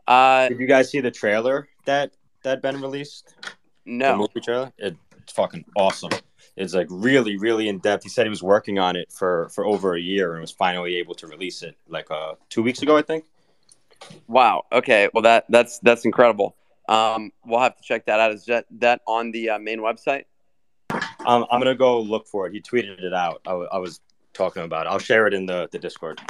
[0.08, 2.12] Uh, Did you guys see the trailer that
[2.48, 3.36] that been released?
[3.86, 4.12] No.
[4.12, 4.72] The movie trailer.
[4.78, 6.12] It, it's fucking awesome.
[6.56, 8.04] It's like really, really in depth.
[8.04, 10.95] He said he was working on it for for over a year and was finally
[10.95, 13.26] able to release it like uh two weeks ago, I think.
[14.28, 14.66] Wow.
[14.72, 15.10] Okay.
[15.14, 16.56] Well, that that's that's incredible.
[16.89, 18.32] Um, we'll have to check that out.
[18.32, 20.24] Is that that on the uh, main website?
[20.89, 22.54] Um, I'm gonna go look for it.
[22.54, 23.41] He tweeted it out.
[23.45, 24.00] I, w- I was
[24.38, 24.88] talking about.
[24.88, 26.22] I'll share it in the, the Discord.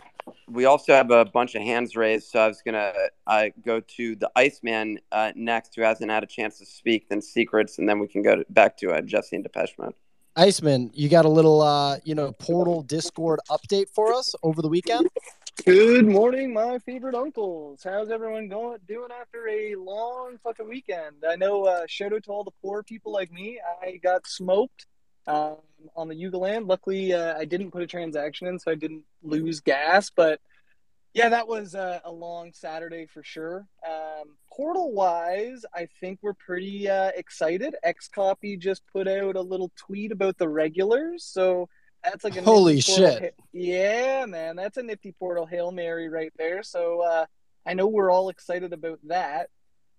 [0.49, 2.93] We also have a bunch of hands raised, so I was gonna
[3.27, 7.09] uh, go to the Iceman uh, next, who hasn't had a chance to speak.
[7.09, 9.93] Then Secrets, and then we can go to, back to uh, Jesse and Depeche Mode.
[10.35, 14.67] Iceman, you got a little, uh, you know, Portal Discord update for us over the
[14.67, 15.07] weekend?
[15.65, 17.81] Good morning, my favorite uncles.
[17.83, 21.23] How's everyone going doing after a long fucking weekend?
[21.27, 23.59] I know uh, shout out to all the poor people like me.
[23.81, 24.85] I got smoked
[25.27, 25.57] um,
[25.95, 26.67] on the Yuga land.
[26.67, 30.09] Luckily, uh, I didn't put a transaction in, so I didn't lose gas.
[30.09, 30.39] But
[31.13, 33.67] yeah, that was uh, a long Saturday for sure.
[33.87, 37.75] Um, portal wise, I think we're pretty uh, excited.
[37.85, 41.69] Xcopy just put out a little tweet about the regulars, so
[42.03, 43.21] that's like a holy shit.
[43.21, 46.63] Ha- yeah, man, that's a nifty portal hail mary right there.
[46.63, 47.25] So uh,
[47.65, 49.49] I know we're all excited about that.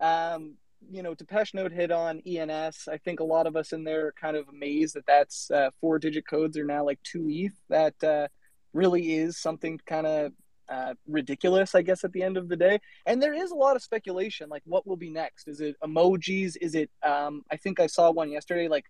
[0.00, 0.54] Um,
[0.90, 2.88] you know, Depeche Mode hit on ENS.
[2.88, 5.70] I think a lot of us in there are kind of amazed that that's uh,
[5.80, 7.54] four digit codes are now like two ETH.
[7.68, 8.28] That uh,
[8.72, 10.32] really is something kind of
[10.68, 12.78] uh, ridiculous, I guess, at the end of the day.
[13.06, 15.48] And there is a lot of speculation, like what will be next?
[15.48, 16.56] Is it emojis?
[16.60, 16.90] Is it?
[17.02, 18.84] Um, I think I saw one yesterday, like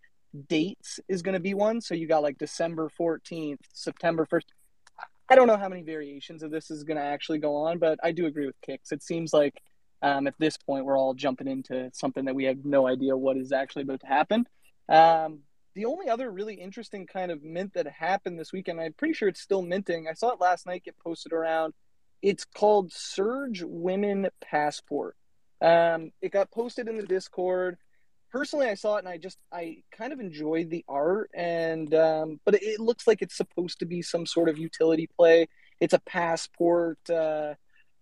[0.48, 1.80] dates is going to be one.
[1.80, 4.46] So you got like December fourteenth, September first.
[5.30, 7.98] I don't know how many variations of this is going to actually go on, but
[8.02, 8.92] I do agree with Kicks.
[8.92, 9.60] It seems like
[10.02, 13.36] um, at this point, we're all jumping into something that we have no idea what
[13.36, 14.46] is actually about to happen.
[14.88, 15.40] Um,
[15.74, 19.28] the only other really interesting kind of mint that happened this weekend, I'm pretty sure
[19.28, 20.08] it's still minting.
[20.08, 21.74] I saw it last night get posted around.
[22.22, 25.16] It's called Surge Women Passport.
[25.60, 27.76] Um, it got posted in the Discord.
[28.30, 32.40] Personally, I saw it and I just I kind of enjoyed the art and um,
[32.44, 35.48] but it, looks like it's supposed to be some sort of utility play.
[35.80, 36.98] It's a passport.
[37.08, 37.54] Uh,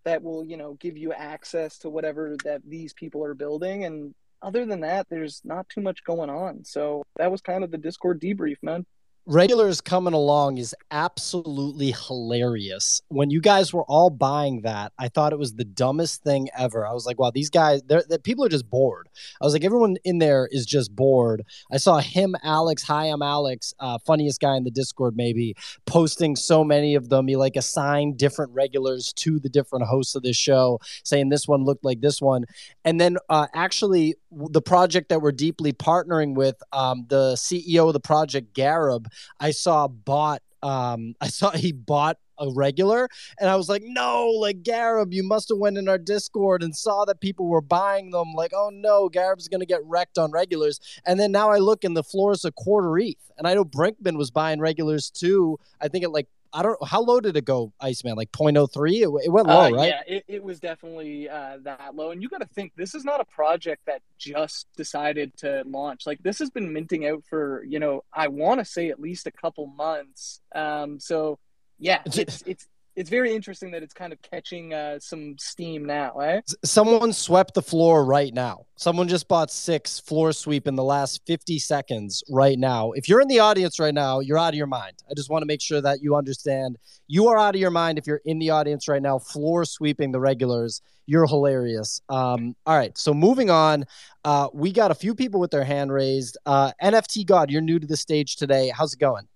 [0.06, 3.84] that will you know give you access to whatever that these people are building.
[3.84, 6.64] And other than that there's not too much going on.
[6.64, 8.86] So that was kind of the discord debrief man
[9.26, 13.02] regulars coming along is absolutely hilarious.
[13.08, 16.86] When you guys were all buying that, I thought it was the dumbest thing ever.
[16.86, 19.08] I was like, wow, these guys, they're, they're, people are just bored.
[19.40, 21.42] I was like, everyone in there is just bored.
[21.72, 25.56] I saw him, Alex, hi, I'm Alex, uh, funniest guy in the Discord, maybe,
[25.86, 27.26] posting so many of them.
[27.26, 31.64] He like assigned different regulars to the different hosts of this show, saying this one
[31.64, 32.44] looked like this one.
[32.84, 37.92] And then uh, actually, the project that we're deeply partnering with, um, the CEO of
[37.92, 39.06] the project, Garib,
[39.40, 43.08] I saw bought um, I saw he bought a regular,
[43.40, 46.76] and I was like, no, like Garib, you must have went in our Discord and
[46.76, 48.32] saw that people were buying them.
[48.34, 50.80] Like, oh no, Garib's gonna get wrecked on regulars.
[51.06, 53.64] And then now I look and the floor is a quarter ETH, and I know
[53.64, 55.58] Brinkman was buying regulars too.
[55.80, 58.16] I think at like I don't how low did it go, Iceman?
[58.16, 58.92] Like 0.03?
[58.94, 59.88] It, it went low, Uh, right?
[59.88, 62.12] Yeah, it, it was definitely uh, that low.
[62.12, 66.06] And you got to think this is not a project that just decided to launch.
[66.06, 69.26] Like this has been minting out for you know I want to say at least
[69.26, 70.40] a couple months.
[70.54, 71.38] Um, so
[71.78, 72.66] yeah, it's it's
[72.96, 76.40] it's very interesting that it's kind of catching uh, some steam now, eh?
[76.64, 78.64] Someone swept the floor right now.
[78.76, 82.92] Someone just bought six floor sweep in the last 50 seconds right now.
[82.92, 85.02] If you're in the audience right now, you're out of your mind.
[85.10, 87.98] I just want to make sure that you understand you are out of your mind
[87.98, 90.80] if you're in the audience right now, floor sweeping the regulars.
[91.06, 92.00] You're hilarious.
[92.08, 92.96] Um, all right.
[92.98, 93.84] So moving on,
[94.24, 96.36] uh, we got a few people with their hand raised.
[96.46, 98.72] Uh, NFT God, you're new to the stage today.
[98.74, 99.28] How's it going?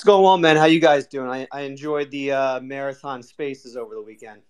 [0.00, 0.56] What's going on, man?
[0.56, 1.28] How you guys doing?
[1.28, 4.40] I, I enjoyed the uh, marathon spaces over the weekend.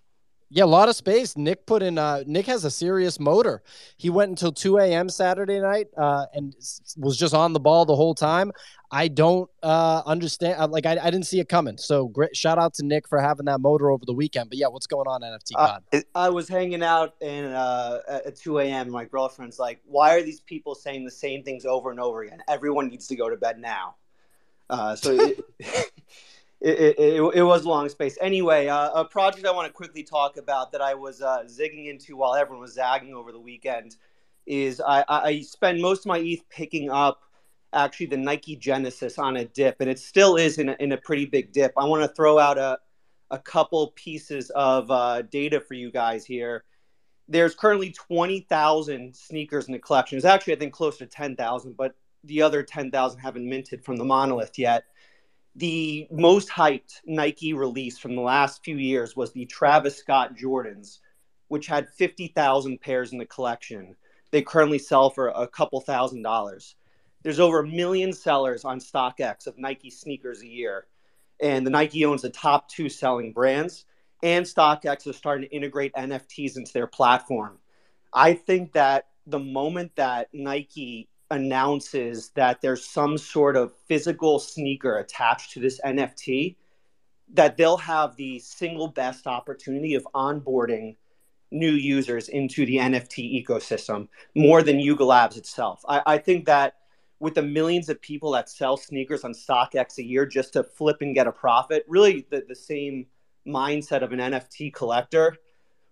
[0.48, 1.36] Yeah, a lot of space.
[1.36, 1.98] Nick put in.
[1.98, 3.64] Uh, Nick has a serious motor.
[3.96, 5.08] He went until two a.m.
[5.08, 6.54] Saturday night uh, and
[6.96, 8.52] was just on the ball the whole time.
[8.92, 10.54] I don't uh, understand.
[10.60, 11.78] uh, Like I, I didn't see it coming.
[11.78, 12.36] So great.
[12.36, 14.50] Shout out to Nick for having that motor over the weekend.
[14.50, 16.04] But yeah, what's going on, NFT Uh, God?
[16.14, 18.88] I was hanging out in uh, at at 2 a.m.
[18.88, 22.40] My girlfriend's like, "Why are these people saying the same things over and over again?
[22.48, 23.96] Everyone needs to go to bed now."
[24.70, 25.38] Uh, so it,
[26.60, 28.16] it, it, it, was a long space.
[28.20, 31.88] Anyway, uh, a project I want to quickly talk about that I was uh, zigging
[31.88, 33.96] into while everyone was zagging over the weekend
[34.46, 37.20] is I, I I spend most of my ETH picking up
[37.72, 40.96] actually the Nike Genesis on a dip, and it still is in a, in a
[40.96, 41.72] pretty big dip.
[41.76, 42.78] I want to throw out a
[43.32, 46.64] a couple pieces of uh, data for you guys here.
[47.28, 50.16] There's currently 20,000 sneakers in the collection.
[50.16, 51.94] It's actually, I think, close to 10,000, but
[52.24, 54.84] the other 10,000 haven't minted from the monolith yet.
[55.56, 60.98] The most hyped Nike release from the last few years was the Travis Scott Jordans,
[61.48, 63.96] which had 50,000 pairs in the collection.
[64.30, 66.76] They currently sell for a couple thousand dollars.
[67.22, 70.86] There's over a million sellers on StockX of Nike sneakers a year
[71.40, 73.84] and the Nike owns the top two selling brands.
[74.22, 77.58] And StockX is starting to integrate NFTs into their platform.
[78.12, 84.98] I think that the moment that Nike announces that there's some sort of physical sneaker
[84.98, 86.56] attached to this NFT,
[87.34, 90.96] that they'll have the single best opportunity of onboarding
[91.50, 95.82] new users into the NFT ecosystem more than Yuga Labs itself.
[95.88, 96.74] I, I think that
[97.18, 100.98] with the millions of people that sell sneakers on StockX a year just to flip
[101.02, 103.06] and get a profit, really the, the same
[103.46, 105.36] mindset of an NFT collector.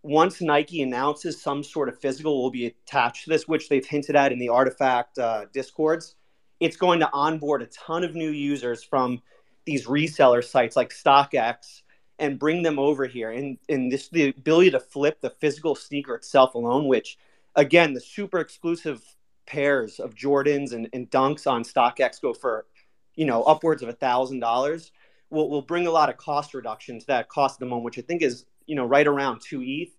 [0.02, 4.16] Once Nike announces some sort of physical will be attached to this, which they've hinted
[4.16, 6.14] at in the RTFKT uh, discords,
[6.60, 9.20] it's going to onboard a ton of new users from
[9.64, 11.82] these reseller sites like StockX
[12.18, 13.30] and bring them over here.
[13.30, 17.18] And, and this the ability to flip the physical sneaker itself alone, which
[17.54, 19.02] again, the super exclusive
[19.46, 22.66] pairs of Jordans and, and Dunks on StockX go for,
[23.14, 24.92] you know, upwards of a thousand dollars.
[25.30, 27.98] Will will bring a lot of cost reduction to that cost at the moment, which
[27.98, 29.90] I think is you know right around two ETH.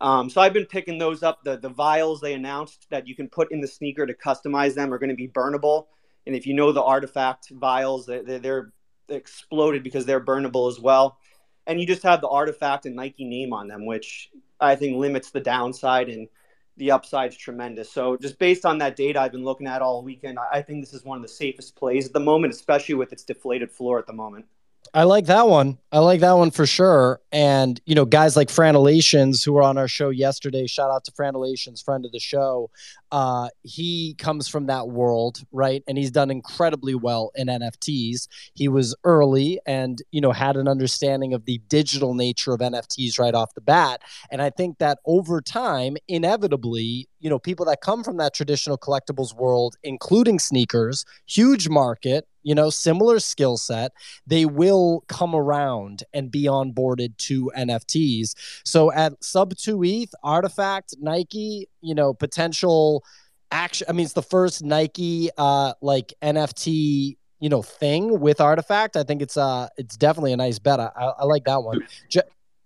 [0.00, 1.44] Um, so I've been picking those up.
[1.44, 4.92] The the vials they announced that you can put in the sneaker to customize them
[4.94, 5.86] are going to be burnable.
[6.26, 8.72] And if you know the RTFKT vials, they, they, they're
[9.08, 11.18] exploded because they're burnable as well.
[11.66, 15.30] And you just have the RTFKT and Nike name on them, which I think limits
[15.30, 16.28] the downside and
[16.76, 17.92] the upside's tremendous.
[17.92, 20.94] So just based on that data I've been looking at all weekend, I think this
[20.94, 24.06] is one of the safest plays at the moment, especially with its deflated floor at
[24.06, 24.46] the moment.
[24.94, 25.78] I like that one.
[25.90, 27.20] I like that one for sure.
[27.32, 30.66] And you know, guys like Franelations who were on our show yesterday.
[30.66, 32.70] Shout out to Franelations, friend of the show.
[33.10, 35.82] Uh, he comes from that world, right?
[35.88, 38.28] And he's done incredibly well in NFTs.
[38.54, 43.18] He was early and you know had an understanding of the digital nature of NFTs
[43.18, 44.02] right off the bat.
[44.30, 48.76] And I think that over time, inevitably, you know, people that come from that traditional
[48.76, 53.92] collectibles world, including sneakers, huge market, you know, similar skill set,
[54.26, 58.34] they will come around and be onboarded to NFTs.
[58.64, 63.04] So at sub 2 ETH, RTFKT, Nike, you know, potential
[63.52, 63.86] action.
[63.88, 69.02] I mean, it's the first Nike uh like NFT you know thing with RTFKT i
[69.02, 72.20] think it's uh it's definitely a nice bet i, I, like that one Je-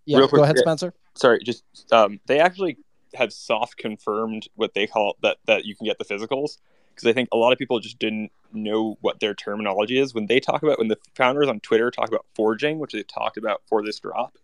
[0.04, 2.76] yeah Real quick, go ahead spencer Sorry, just um, they actually
[3.16, 6.58] have soft confirmed what they call that that you can get the physicals
[6.96, 10.26] because I think a lot of people just didn't know what their terminology is when
[10.26, 13.62] they talk about when the founders on Twitter talk about forging, which they talked about
[13.68, 14.38] for this drop.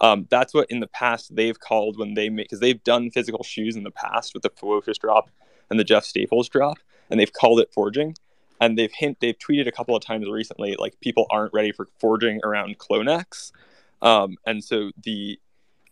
[0.00, 3.42] Um, that's what in the past they've called when they make because they've done physical
[3.42, 5.30] shoes in the past with the FEWOCiOUS drop
[5.68, 6.78] and the Jeff Staples drop,
[7.10, 8.14] and they've called it forging.
[8.60, 11.88] And they've hint they've tweeted a couple of times recently like people aren't ready for
[11.98, 13.52] forging around CloneX.
[14.00, 15.40] Um, and so the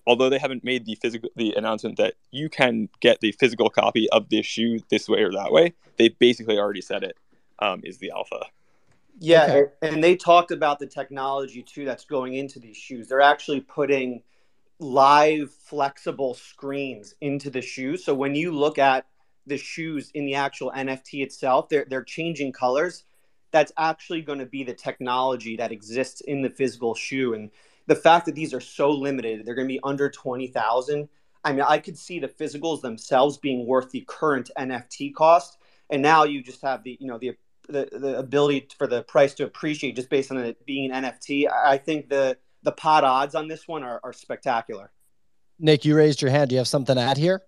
[0.07, 4.09] although they haven't made the physical the announcement that you can get the physical copy
[4.11, 7.17] of this shoe this way or that way, they basically already said it
[7.59, 8.47] um, is the alpha.
[9.19, 9.95] Yeah, Okay.
[9.95, 13.09] and they talked about the technology too that's going into these shoes.
[13.09, 14.23] They're actually putting
[14.81, 18.05] live flexible screens into the shoes.
[18.05, 19.07] So when you look at
[19.47, 23.05] the shoes in the actual NFT itself, they're they're changing colors.
[23.53, 27.35] That's actually going to be the technology that exists in the physical shoe.
[27.35, 27.51] And
[27.87, 31.09] the fact that these are so limited, they're going to be under 20,000.
[31.45, 35.59] I mean, I could see the physicals themselves being worth the current NFT cost.
[35.91, 37.37] And now you just have the, you know, the
[37.69, 41.49] the, the ability for the price to appreciate just based on it being an NFT.
[41.51, 44.91] I I think the the pot odds on this one are, are spectacular.
[45.59, 46.51] Nick, you raised your hand.
[46.51, 47.43] Do you have something to add here?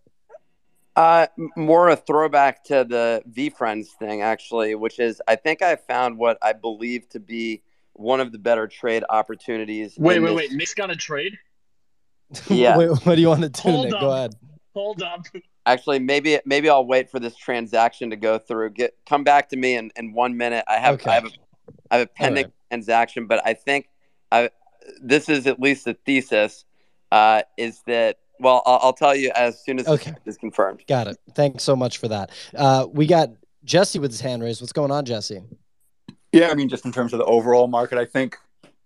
[0.95, 1.27] Uh,
[1.57, 6.39] more a throwback to the VeeFriends thing, actually, which is I think I found what
[6.41, 7.63] I believe to be
[7.99, 9.95] one of the better trade opportunities.
[9.99, 10.53] Wait, wait, this- wait.
[10.53, 11.37] Nick's got a trade.
[12.49, 12.77] Yeah.
[12.79, 13.95] Wait, what do you want to do, Hold Nick?
[13.95, 14.01] up.
[14.01, 14.35] Go ahead.
[14.75, 15.27] Hold up.
[15.65, 18.71] Actually, maybe maybe I'll wait for this transaction to go through.
[18.71, 20.65] Get come back to me in, in one minute.
[20.67, 21.11] I have Okay.
[21.11, 21.31] I have a,
[21.91, 22.53] I have a pending right.
[22.71, 23.89] transaction, but I think
[24.33, 24.51] I
[25.01, 26.65] this is at least the thesis.
[27.13, 28.63] Uh, is that well?
[28.67, 30.11] I'll, I'll tell you as soon as Okay.
[30.25, 30.83] this is confirmed.
[30.89, 31.17] Got it.
[31.37, 32.31] Thanks so much for that.
[32.57, 33.31] Uh, we got
[33.65, 34.61] Jesse with his hand raised.
[34.61, 35.43] What's going on, Jesse?
[36.33, 38.37] Yeah, I mean, just in terms of the overall market, I think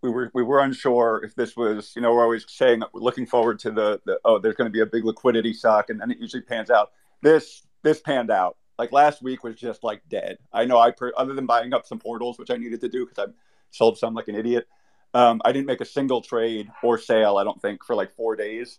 [0.03, 3.59] we were we were unsure if this was, you know, we're always saying looking forward
[3.61, 6.19] to the, the oh, there's going to be a big liquidity suck, and then it
[6.19, 6.93] usually pans out.
[7.23, 8.57] This this panned out.
[8.79, 10.39] Like last week was just like dead.
[10.53, 13.29] I know I other than buying up some portals, which I needed to do because
[13.29, 13.33] I
[13.71, 14.67] sold some like an idiot.
[15.13, 17.37] Um, I didn't make a single trade or sale.
[17.37, 18.79] I don't think for like four days.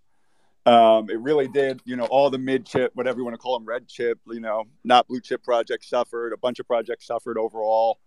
[0.65, 1.81] Um, it really did.
[1.85, 4.19] You know, all the mid chip, whatever you want to call them, red chip.
[4.27, 6.33] You know, not blue chip projects suffered.
[6.33, 7.99] A bunch of projects suffered overall.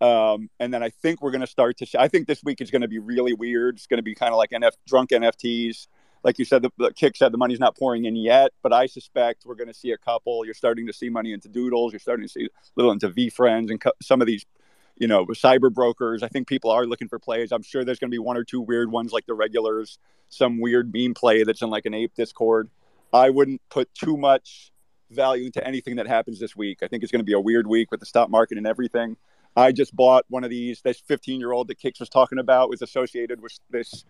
[0.00, 2.00] Um, and then I think we're going to start to.
[2.00, 3.76] I think this week is going to be really weird.
[3.76, 5.88] It's going to be kind of like NF drunk NFTs.
[6.24, 8.86] Like you said, the, the kick said the money's not pouring in yet, but I
[8.86, 10.44] suspect we're going to see a couple.
[10.44, 11.92] You're starting to see money into Doodles.
[11.92, 14.44] You're starting to see a little into VeeFriends and co- some of these,
[14.96, 16.22] you know, cyber brokers.
[16.22, 17.52] I think people are looking for plays.
[17.52, 20.60] I'm sure there's going to be one or two weird ones like the regulars, some
[20.60, 22.68] weird meme play that's in like an ape Discord.
[23.12, 24.72] I wouldn't put too much
[25.10, 26.82] value into anything that happens this week.
[26.82, 29.16] I think it's going to be a weird week with the stock market and everything.
[29.58, 30.80] I just bought one of these.
[30.82, 34.04] This 15 year old that Kix was talking about was associated with this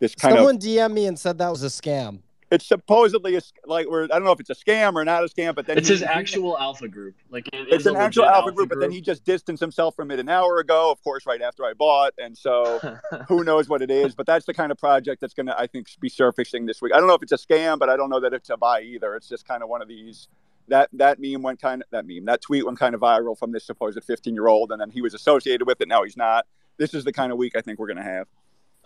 [0.00, 0.62] this kind Someone of.
[0.62, 2.20] Someone DM me and said that was a scam.
[2.50, 5.26] It's supposedly a, like we're, I don't know if it's a scam or not a
[5.28, 7.14] scam, but then It's he- his he- actual alpha group.
[7.30, 9.94] Like it It's is an actual legit alpha group, but then he just distanced himself
[9.94, 10.90] from it an hour ago.
[10.90, 12.78] Of course, right after I bought, and so
[13.28, 14.14] who knows what it is?
[14.14, 16.92] But that's the kind of project that's going to, I think, be surfacing this week.
[16.94, 18.80] I don't know if it's a scam, but I don't know that it's a buy
[18.80, 19.14] either.
[19.14, 20.28] It's just kind of one of these.
[20.68, 23.52] That that meme went kind of that meme that tweet went kind of viral from
[23.52, 25.88] this supposed 15 year old, and then he was associated with it.
[25.88, 26.46] Now he's not.
[26.76, 28.28] This is the kind of week I think we're going to have.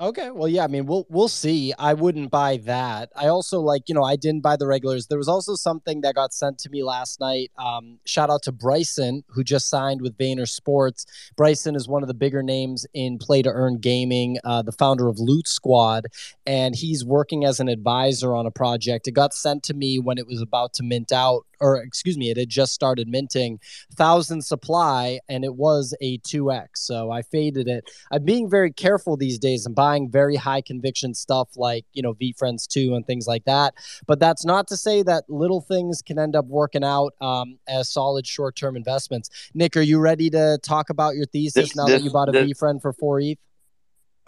[0.02, 1.72] Okay, well, yeah, I mean, we'll we'll see.
[1.78, 3.10] I wouldn't buy that.
[3.14, 5.06] I also like, you know, I didn't buy the regulars.
[5.06, 7.52] There was also something that got sent to me last night.
[7.56, 11.06] Um, shout out to Bryson, who just signed with Vayner Sports.
[11.36, 15.06] Bryson is one of the bigger names in play to earn gaming, uh, the founder
[15.06, 16.06] of Loot Squad,
[16.44, 19.06] and he's working as an advisor on a project.
[19.06, 22.28] It got sent to me when it was about to mint out, or excuse me,
[22.28, 23.60] it had just started minting,
[23.94, 26.84] thousand supply, and it was a two x.
[26.84, 27.88] So I faded it.
[28.10, 29.64] I'm being very careful these days.
[29.64, 33.74] I'm buying very high conviction stuff like, you know, VeeFriends 2 and things like that.
[34.06, 37.88] But that's not to say that little things can end up working out um, as
[37.90, 39.30] solid short term investments.
[39.54, 42.32] Nick, are you ready to talk about your thesis This- now that you bought a
[42.32, 43.38] this- VeeFriend for 4 ETH?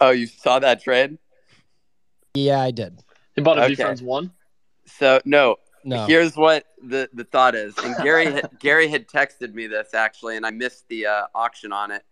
[0.01, 1.17] Oh, you saw that trade?
[2.33, 2.99] Yeah, I did.
[3.35, 3.75] He bought a Okay.
[3.75, 4.31] VeeFriends one.
[4.85, 6.05] So no, No.
[6.05, 10.35] Here's what the, the thought is, and Gary had, Gary had texted me this actually,
[10.35, 12.03] and I missed the uh, auction on it.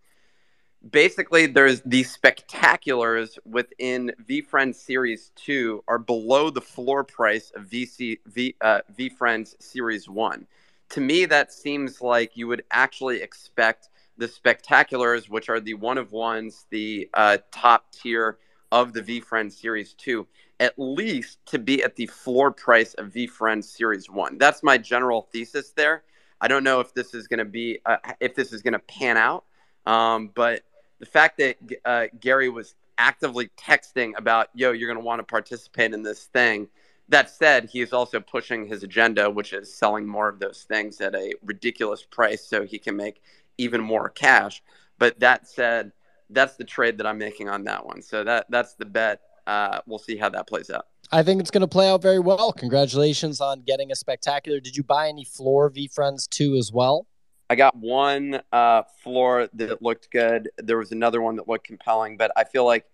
[0.92, 8.20] Basically, there's these spectaculars within VeeFriends Series Two are below the floor price of VC
[8.26, 10.46] V uh, VeeFriends Series One.
[10.90, 15.98] To me, that seems like you would actually expect the spectaculars, which are the one
[15.98, 18.40] of ones, the uh, top tier
[18.74, 20.28] of the VeeFriends Series Two,
[20.60, 24.38] at least to be at the floor price of VeeFriends Series One.
[24.38, 26.04] That's my general thesis there.
[26.42, 28.80] I don't know if this is going to be uh, if this is going to
[28.80, 29.46] pan out,
[29.86, 30.64] um, but
[31.00, 35.24] the fact that uh, Gary was actively texting about, "Yo, you're going to want to
[35.24, 36.68] participate in this thing."
[37.10, 41.02] That said, he is also pushing his agenda, which is selling more of those things
[41.02, 43.22] at a ridiculous price so he can make
[43.58, 44.64] even more cash.
[45.00, 45.92] But that said,
[46.30, 48.02] that's the trade that I'm making on that one.
[48.02, 49.22] So that that's the bet.
[49.46, 50.88] Uh, we'll see how that plays out.
[51.12, 52.54] I think it's going to play out very well.
[52.54, 54.60] Congratulations on getting a spectacular.
[54.60, 57.06] Did you buy any floor VeeFriends too as well?
[57.50, 60.50] I got one uh, floor that looked good.
[60.58, 62.86] There was another one that looked compelling, but I feel like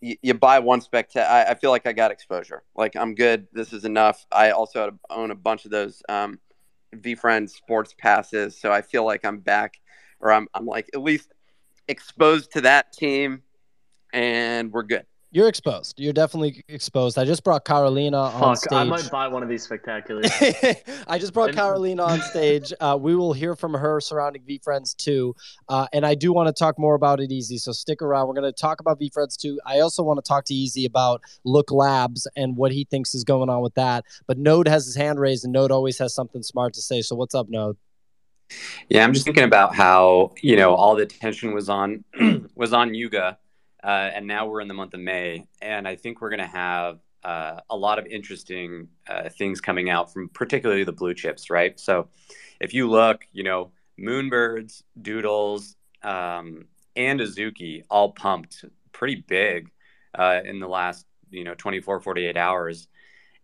[0.00, 1.26] you, you buy one spectac.
[1.26, 2.62] I, I feel like I got exposure.
[2.76, 3.46] Like I'm good.
[3.52, 4.26] This is enough.
[4.30, 6.38] I also own a bunch of those um,
[6.94, 9.80] VeeFriends sports passes, so I feel like I'm back,
[10.20, 11.32] or I'm I'm like at least
[11.88, 13.42] exposed to that team,
[14.12, 15.06] and we're good.
[15.32, 15.98] You're exposed.
[15.98, 17.18] You're definitely exposed.
[17.18, 18.72] I just brought Carolina on Fuck, stage.
[18.72, 20.30] I might buy one of these spectaculars.
[21.08, 22.72] I just brought And- Carolina on stage.
[22.80, 25.34] Uh, we will hear from her surrounding VeeFriends too.
[25.68, 27.58] Uh, and I do want to talk more about it, Easy.
[27.58, 28.28] So stick around.
[28.28, 29.60] We're going to talk about VeeFriends too.
[29.66, 33.24] I also want to talk to Easy about Look Labs and what he thinks is
[33.24, 34.04] going on with that.
[34.26, 37.02] But Node has his hand raised, and Node always has something smart to say.
[37.02, 37.76] So what's up, Node?
[38.88, 42.04] Yeah, I'm just thinking about how you know all the attention was on
[42.54, 43.38] was on Yuga,
[43.86, 46.46] uh, and now we're in the month of May, and I think we're going to
[46.46, 51.50] have uh, a lot of interesting uh, things coming out from particularly the blue chips,
[51.50, 51.78] right?
[51.78, 52.08] So,
[52.60, 56.64] if you look, you know, Moonbirds, Doodles, um,
[56.96, 59.70] and Azuki all pumped pretty big
[60.18, 62.88] uh, in the last you know 24, 48 hours,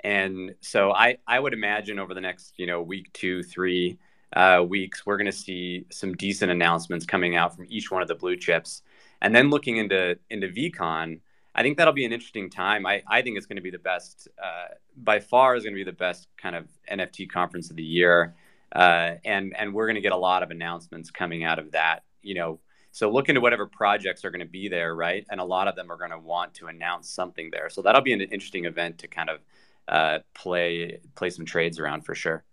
[0.03, 3.97] and so I I would imagine over the next you know week two, three
[4.35, 8.09] uh, weeks, we're going to see some decent announcements coming out from each one of
[8.09, 8.83] the blue chips.
[9.23, 11.21] And then looking into into VeeCon,
[11.55, 12.85] I think that'll be an interesting time.
[12.85, 15.79] I, I think it's going to be the best, uh, by far, is going to
[15.79, 18.35] be the best kind of NFT conference of the year.
[18.75, 22.03] Uh, and and we're going to get a lot of announcements coming out of that.
[22.21, 25.25] You know, so look into whatever projects are going to be there, right?
[25.31, 27.71] And a lot of them are going to want to announce something there.
[27.71, 29.41] So that'll be an interesting event to kind of
[29.89, 32.45] uh, play play some trades around for sure.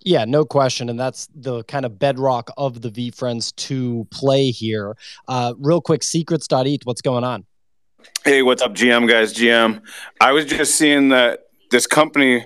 [0.00, 0.88] Yeah, no question.
[0.90, 4.96] And that's the kind of bedrock of the VeeFriends to play here.
[5.28, 7.46] Uh, real quick, secrets.eth, what's going on?
[8.24, 9.32] Hey, what's up, GM guys?
[9.32, 9.82] GM.
[10.20, 12.44] I was just seeing that this company,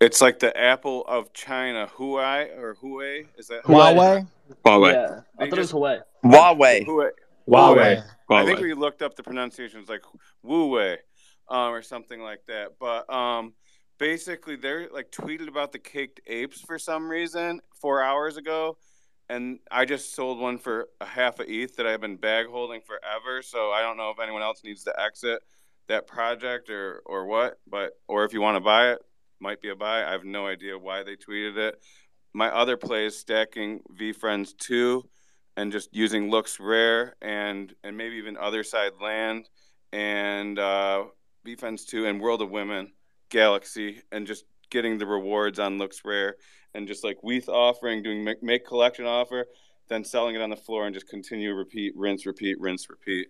[0.00, 3.26] it's like the Apple of China, Huawei or Huawei.
[3.36, 4.26] Is that Huawei?
[4.64, 4.92] Huawei.
[4.92, 6.02] Yeah, I thought it was Huawei.
[6.24, 6.86] Huawei.
[6.86, 7.10] Huawei.
[7.48, 8.02] Huawei.
[8.30, 9.80] I think we looked up the pronunciation.
[9.80, 10.02] It's like
[10.44, 10.96] Wuwei,
[11.48, 12.72] um, or something like that.
[12.78, 13.52] But um,
[13.98, 18.76] basically, they're like tweeted about the caked apes for some reason four hours ago,
[19.28, 22.80] and I just sold one for a half a ETH that I've been bag holding
[22.80, 23.42] forever.
[23.42, 25.42] So I don't know if anyone else needs to exit
[25.88, 28.98] that project or or what, but or if you want to buy it,
[29.40, 30.04] might be a buy.
[30.04, 31.80] I have no idea why they tweeted it.
[32.32, 35.08] My other play is stacking VeeFriends two
[35.56, 39.48] and just using LooksRare and and maybe even Otherside land
[39.92, 41.04] and uh
[41.46, 42.92] VeeFriends two and World of Women
[43.34, 46.34] Galaxy and just getting the rewards on LooksRare
[46.72, 49.46] and just like WETH offering, doing make collection offer,
[49.88, 53.26] then selling it on the floor and just continue repeat, rinse, repeat, rinse, repeat.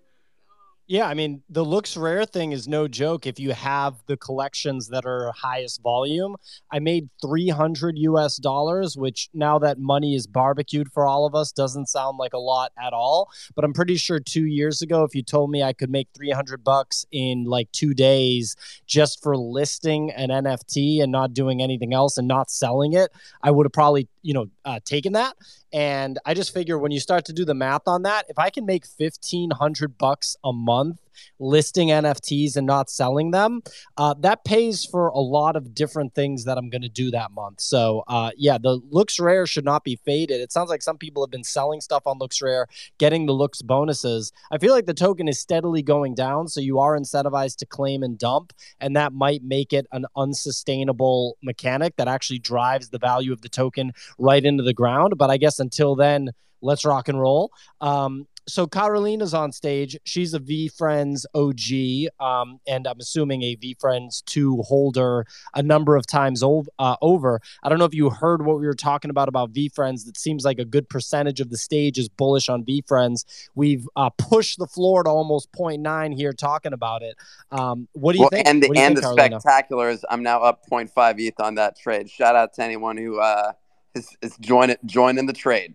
[0.87, 3.27] Yeah, I mean, the LooksRare thing is no joke.
[3.27, 6.37] If you have the collections that are highest volume,
[6.71, 11.53] I made 300 US dollars, which now that money is barbecued for all of us
[11.53, 13.31] doesn't sound like a lot at all.
[13.55, 16.63] But I'm pretty sure two years ago, if you told me I could make 300
[16.63, 18.55] bucks in like two days
[18.87, 23.11] just for listing an NFT and not doing anything else and not selling it,
[23.43, 25.37] I would have probably, you know, uh, taken that.
[25.73, 28.51] And I just figure when you start to do the math on that, if I
[28.51, 30.99] can make 1500 bucks a month
[31.39, 33.63] listing NFTs and not selling them,
[33.97, 37.33] uh, that pays for a lot of different things that I'm going to do that
[37.33, 37.61] month.
[37.61, 40.41] So, uh, yeah, the LooksRare should not be faded.
[40.41, 42.67] It sounds like some people have been selling stuff on LooksRare,
[42.99, 44.33] getting the looks bonuses.
[44.51, 48.03] I feel like the token is steadily going down, so you are incentivized to claim
[48.03, 53.33] and dump, and that might make it an unsustainable mechanic that actually drives the value
[53.33, 55.15] of the token right into the ground.
[55.17, 56.31] But I guess until then,
[56.61, 57.53] let's rock and roll.
[57.81, 59.97] Um, so Carolina's on stage.
[60.05, 66.07] She's a VeeFriends OG, um, and I'm assuming a VeeFriends 2 holder a number of
[66.07, 67.41] times ov- uh, over.
[67.63, 70.05] I don't know if you heard what we were talking about about VeeFriends.
[70.05, 73.25] That seems like a good percentage of the stage is bullish on VeeFriends.
[73.55, 77.17] We've uh, pushed the floor to almost 0.9 here talking about it.
[77.51, 78.47] Um, what do you well, think?
[78.47, 79.39] and the, and think, the Carolina?
[79.39, 82.11] spectaculars, I'm now up 0.5 ETH on that trade.
[82.11, 83.53] Shout out to anyone who uh,
[83.95, 85.75] is, is joining joining the trade.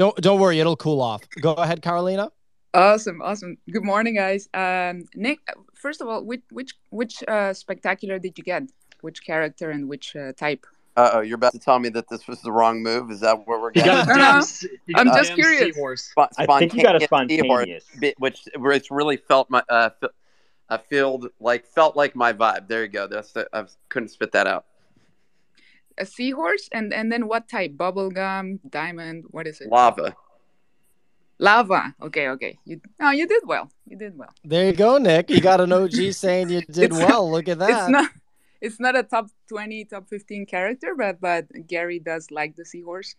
[0.00, 1.28] Don't don't worry, it'll cool off.
[1.42, 2.32] Go ahead, Carolina.
[2.72, 3.58] Awesome, awesome.
[3.70, 4.48] Good morning, guys.
[4.54, 5.40] Um, Nick,
[5.74, 8.62] first of all, which which which uh, spectacular did you get?
[9.02, 10.64] Which character and which uh, type?
[10.96, 13.10] Uh oh, you're about to tell me that this was the wrong move.
[13.10, 14.06] Is that where we're You getting?
[14.08, 14.20] No, no.
[14.22, 15.74] damn, se- you got I'm a just curious.
[15.74, 16.02] seahorse.
[16.04, 17.84] Spon- I think you got a spontaneous spontaneous.
[18.00, 20.08] bit, which which really felt my uh, fe-
[20.70, 22.68] I felt like felt like my vibe.
[22.68, 23.06] There you go.
[23.06, 24.64] That's the, I couldn't spit that out.
[26.00, 27.72] A seahorse, and and then what type?
[27.76, 29.24] Bubblegum, diamond.
[29.30, 29.68] What is it?
[29.68, 30.16] Lava.
[31.38, 31.94] Lava.
[32.02, 32.58] Okay, okay.
[32.64, 33.70] You no, you did well.
[33.86, 34.32] You did well.
[34.44, 35.30] There you go, Nick.
[35.30, 37.30] You got an OG saying you did well.
[37.30, 37.70] Look at that.
[37.70, 38.10] It's not.
[38.60, 43.14] It's not a top twenty, top fifteen character, but but Gary does like the seahorse.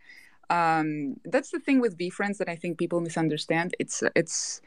[0.51, 3.73] Um, that's the thing with VeeFriends that I think people misunderstand.
[3.79, 4.61] It's it's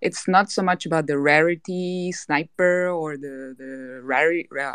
[0.00, 4.32] it's not so much about the rarity sniper or the the rare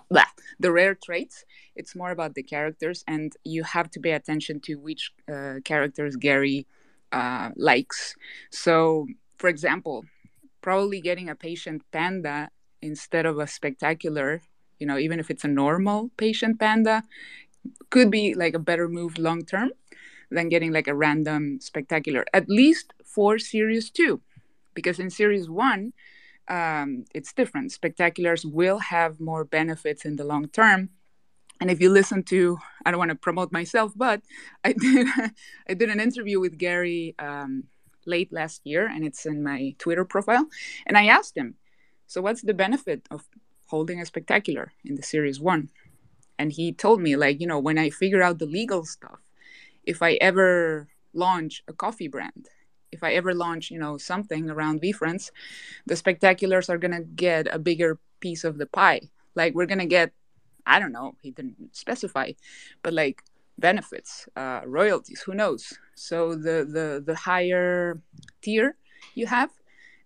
[0.10, 0.26] blah,
[0.60, 1.45] the rare traits.
[1.76, 6.15] It's more about the characters, and you have to pay attention to which uh, characters
[6.15, 6.68] Gary
[7.11, 8.15] uh, likes.
[8.52, 9.07] So,
[9.38, 10.06] for example,
[10.61, 12.49] probably getting a patient panda
[12.81, 14.41] instead of a spectacular,
[14.80, 17.03] you know, even if it's a normal patient panda,
[17.89, 19.72] could be like a better move long term
[20.31, 24.22] than getting like a random spectacular, at least for series two.
[24.76, 25.93] Because in series one,
[26.47, 27.72] um, it's different.
[27.72, 30.89] Spectaculars will have more benefits in the long term.
[31.61, 34.22] And if you listen to, I don't want to promote myself, but
[34.64, 35.07] I did,
[35.69, 37.64] I did an interview with Gary um,
[38.06, 40.47] late last year, and it's in my Twitter profile.
[40.85, 41.56] And I asked him,
[42.07, 43.27] so what's the benefit of
[43.68, 45.69] holding a spectacular in the series one?
[46.38, 49.19] And he told me, like, you know, when I figure out the legal stuff,
[49.85, 52.49] if I ever launch a coffee brand,
[52.95, 55.26] if I ever launch, you know, something around VeeFriends,
[55.85, 59.01] the spectaculars are gonna get a bigger piece of the pie.
[59.35, 60.11] Like we're gonna get,
[60.65, 62.27] I don't know, he didn't specify,
[62.84, 63.17] but like
[63.57, 65.63] benefits, uh, royalties, who knows?
[65.95, 68.01] So the the the higher
[68.41, 68.67] tier
[69.13, 69.51] you have,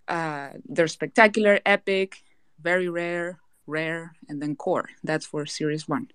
[0.08, 2.10] uh, they're spectacular, epic,
[2.70, 4.90] very rare, rare, and then core.
[5.04, 6.08] That's for series one.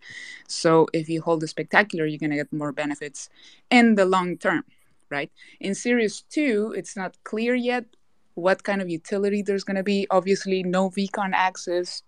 [0.48, 3.28] So if you hold the spectacular, you're gonna get more benefits
[3.70, 4.64] in the long term,
[5.10, 5.30] right?
[5.60, 7.84] In series two, it's not clear yet
[8.34, 10.06] what kind of utility there's gonna be.
[10.10, 12.02] Obviously, no VeeCon access,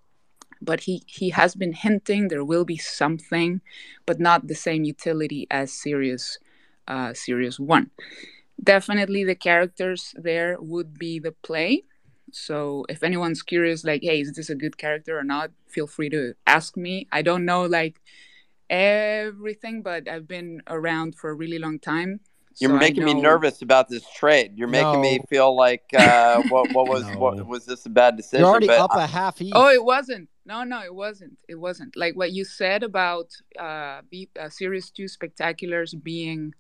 [0.61, 3.61] but he he has been hinting there will be something,
[4.07, 6.39] but not the same utility as series
[6.89, 7.91] uh, series one.
[8.63, 11.85] Definitely, the characters there would be the play
[12.33, 15.51] so if anyone's curious, like, hey, is this a good character or not?
[15.69, 17.07] Feel free to ask me.
[17.13, 18.01] I don't know like
[18.69, 22.21] everything, but I've been around for a really long time.
[22.59, 24.53] You're so making me nervous about this trade.
[24.57, 27.19] You're making me feel like uh, what what was No.
[27.19, 28.41] what was this a bad decision?
[28.41, 29.53] You're already But up I- a half each.
[29.55, 30.29] Oh, it wasn't.
[30.47, 31.37] No, no, it wasn't.
[31.49, 31.97] It wasn't.
[31.97, 33.29] Like what you said about
[33.59, 36.55] uh, B, uh Series 2 Spectaculars being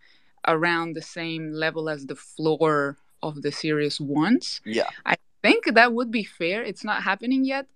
[0.48, 4.60] around the same level as the floor of the Series 1s.
[4.64, 4.88] yeah.
[5.04, 6.62] I think that would be fair.
[6.62, 7.66] It's not happening yet.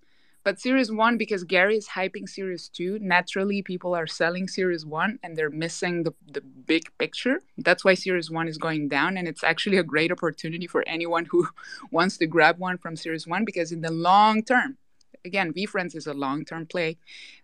[0.43, 5.19] But Series 1, because Gary is hyping Series 2, naturally people are selling Series 1
[5.21, 7.41] and they're missing the, the big picture.
[7.57, 9.17] That's why Series 1 is going down.
[9.17, 11.47] And it's actually a great opportunity for anyone who
[11.91, 14.77] wants to grab one from Series 1 because in the long term,
[15.23, 16.97] again, VeeFriends is a long term play.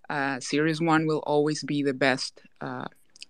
[0.10, 2.86] Uh, Series 1 will always be the best uh,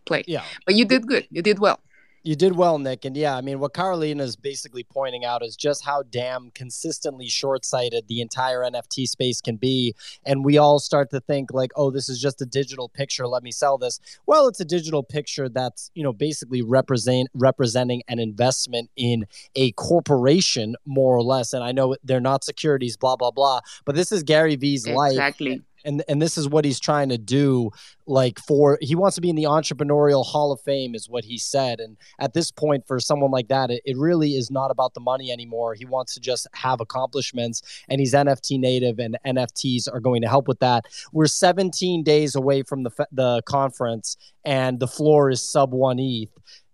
[0.06, 0.24] play.
[0.28, 0.44] Yeah.
[0.66, 1.28] But you did good.
[1.30, 1.82] You did well.
[2.28, 3.06] You did well, Nick.
[3.06, 7.30] And yeah, I mean, what Carolina is basically pointing out is just how damn consistently
[7.30, 9.96] short sighted the entire NFT space can be.
[10.26, 13.26] And we all start to think, like, oh, this is just a digital picture.
[13.28, 14.02] Let me sell this.
[14.26, 19.26] Well, it's a digital picture that's, you know, basically represent, representing an investment in
[19.56, 21.54] a corporation, more or less.
[21.54, 23.62] And I know they're not securities, blah, blah, blah.
[23.86, 25.62] But this is Gary Vee's life Exactly.
[25.88, 27.72] And and this is what he's trying to do
[28.06, 31.38] like for he wants to be in the entrepreneurial hall of fame is what he
[31.38, 31.80] said.
[31.80, 35.00] And at this point for someone like that it, it really is not about the
[35.00, 35.74] money anymore.
[35.74, 40.28] He wants to just have accomplishments and he's nft native and nfts are going to
[40.28, 40.86] help with that.
[41.12, 46.30] We're 17 days away from the the conference and the floor is sub 1 eth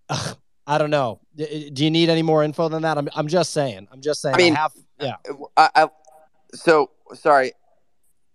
[0.68, 1.20] i don't know.
[1.36, 2.98] Do you need any more info than that?
[2.98, 3.88] I'm, I'm just saying.
[3.92, 4.36] I'm just saying.
[4.36, 5.16] I mean, have yeah.
[5.58, 5.88] I, I,
[6.54, 7.54] so sorry.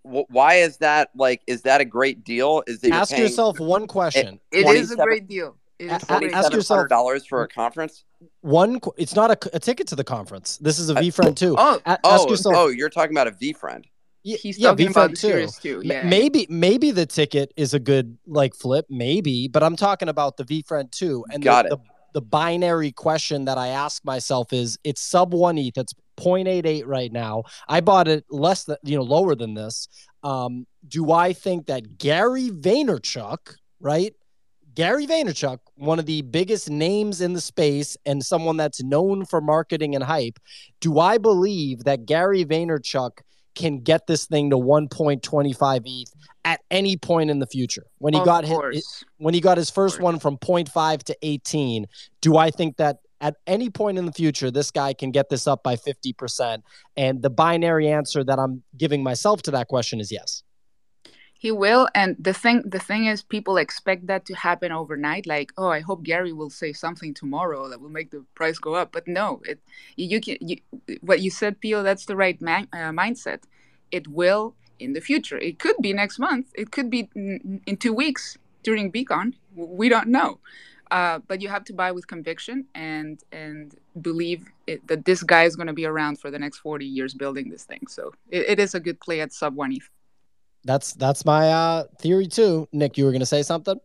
[0.08, 1.42] Wh- Why is that like?
[1.46, 2.62] Is that a great deal?
[2.66, 5.56] Is that ask paying yourself one question It is a great deal.
[5.78, 6.58] It A- is a a- great ask deal.
[6.58, 8.04] yourself- dollars for a conference?
[8.40, 11.54] one it's not a, a ticket to the conference this is a Uh, VeeFriend too
[11.56, 13.84] Oh, A- ask Oh, yourself oh, you're talking about a VeeFriend.
[14.24, 15.28] y- he's yeah, talking VeeFriend about the too.
[15.28, 15.80] series too.
[15.84, 16.02] Yeah.
[16.04, 20.44] maybe maybe the ticket is a good like flip maybe but i'm talking about the
[20.44, 21.78] VeeFriend too and Got the, it.
[21.78, 26.84] the the binary question that i ask myself is it's sub 1 eth it's 0.88
[26.86, 27.44] right now.
[27.68, 29.88] I bought it less than you know lower than this.
[30.22, 33.38] Um do i think that gary vaynerchuk
[33.80, 34.14] right?
[34.74, 39.40] Gary Vaynerchuk, one of the biggest names in the space and someone that's known for
[39.40, 40.38] marketing and hype,
[40.80, 43.10] do I believe that Gary Vaynerchuk
[43.56, 46.12] can get this thing to 1.25 ETH
[46.44, 47.86] at any point in the future?
[47.98, 51.86] When he Of got his, when he got his first one from 0.5 to 18,
[52.20, 55.46] do I think that at any point in the future this guy can get this
[55.46, 56.62] up by 50%?
[56.96, 60.42] And the binary answer that I'm giving myself to that question is yes.
[61.40, 65.24] He will, and the thing the thing is, people expect that to happen overnight.
[65.24, 68.74] Like, oh, I hope Gary will say something tomorrow that will make the price go
[68.74, 68.90] up.
[68.90, 69.60] But no, it
[69.94, 70.56] you, can you,
[71.00, 71.84] what you said, Pio.
[71.84, 73.44] That's the right man, uh, mindset.
[73.92, 75.38] It will in the future.
[75.38, 76.48] It could be next month.
[76.54, 79.34] It could be in two weeks during VeeCon.
[79.54, 80.40] We don't know.
[80.90, 85.44] Uh, but you have to buy with conviction and and believe it, that this guy
[85.44, 87.86] is going to be around for the next 40 years building this thing.
[87.88, 89.88] So it, it is a good play at sub one ETH.
[90.64, 92.68] That's that's my uh, theory too.
[92.72, 93.78] Nick, you were going to say something.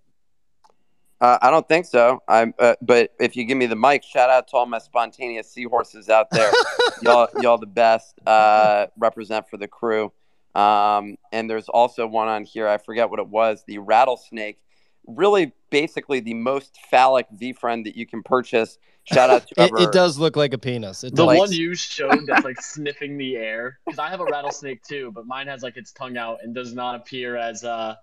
[1.21, 2.21] Uh, I don't think so.
[2.27, 5.49] I'm, uh, but if you give me the mic, shout out to all my spontaneous
[5.49, 6.51] seahorses out there.
[7.01, 8.19] y'all, y'all the best.
[8.27, 10.11] Uh, represent for the crew.
[10.53, 12.67] Um, and there's also one on here.
[12.67, 13.63] I forget what it was.
[13.65, 14.59] The rattlesnake.
[15.05, 18.77] Really, basically the most phallic VeeFriend that you can purchase.
[19.05, 21.03] Shout out to It, it does look like a penis.
[21.03, 21.37] It The does.
[21.37, 25.25] one you showed that's like sniffing the air, because I have a rattlesnake too, but
[25.25, 27.95] mine has like its tongue out and does not appear as uh,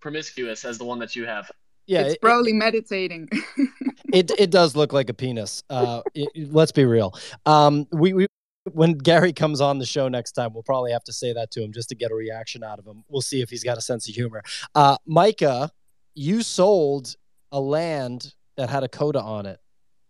[0.00, 1.50] promiscuous as the one that you have.
[1.86, 3.28] yeah, it's it, probably meditating.
[4.12, 5.62] it it does look like a penis.
[5.68, 7.14] Uh, it- it- let's be real.
[7.46, 8.26] Um, we we
[8.72, 11.62] when Gary comes on the show next time, we'll probably have to say that to
[11.62, 13.02] him just to get a reaction out of him.
[13.08, 14.42] We'll see if he's got a sense of humor.
[14.74, 15.70] Uh, Micah,
[16.18, 17.14] you sold
[17.52, 19.60] a land that had a Koda on it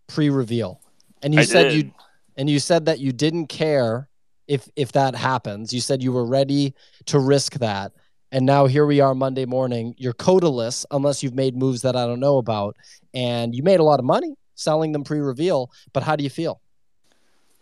[0.07, 0.81] pre-reveal,
[1.23, 1.75] and you I said did.
[1.75, 1.93] you
[2.37, 4.09] and you said that you didn't care
[4.47, 5.73] if if that happens.
[5.73, 6.75] You said you were ready
[7.07, 7.93] to risk that.
[8.33, 9.95] And now here we are Monday morning.
[9.97, 12.77] You're Kodaless unless you've made moves that I don't know about.
[13.15, 15.71] And you made a lot of money selling them pre-reveal.
[15.95, 16.61] But how do you feel?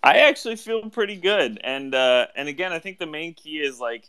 [0.02, 3.80] I actually feel pretty good, and uh, and again, I think the main key is
[3.80, 4.08] like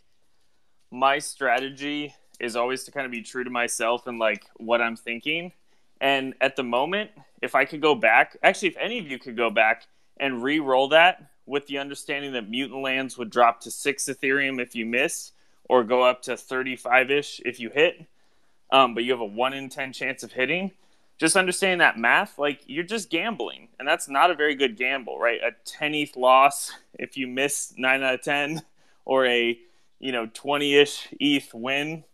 [0.92, 4.96] my strategy is always to kind of be true to myself and like what I'm
[4.96, 5.52] thinking.
[6.00, 7.10] And at the moment,
[7.42, 9.86] if I could go back, actually, if any of you could go back
[10.18, 14.74] and re-roll that with the understanding that mutant lands would drop to six Ethereum if
[14.74, 15.32] you miss,
[15.68, 18.06] or go up to 35ish if you hit,
[18.70, 20.72] um, but you have a one in ten chance of hitting.
[21.18, 25.18] Just understanding that math, like you're just gambling, and that's not a very good gamble,
[25.18, 25.40] right?
[25.42, 28.62] A 10 ETH loss if you miss nine out of 10,
[29.04, 29.58] or a
[29.98, 32.04] you know 20-ish ETH win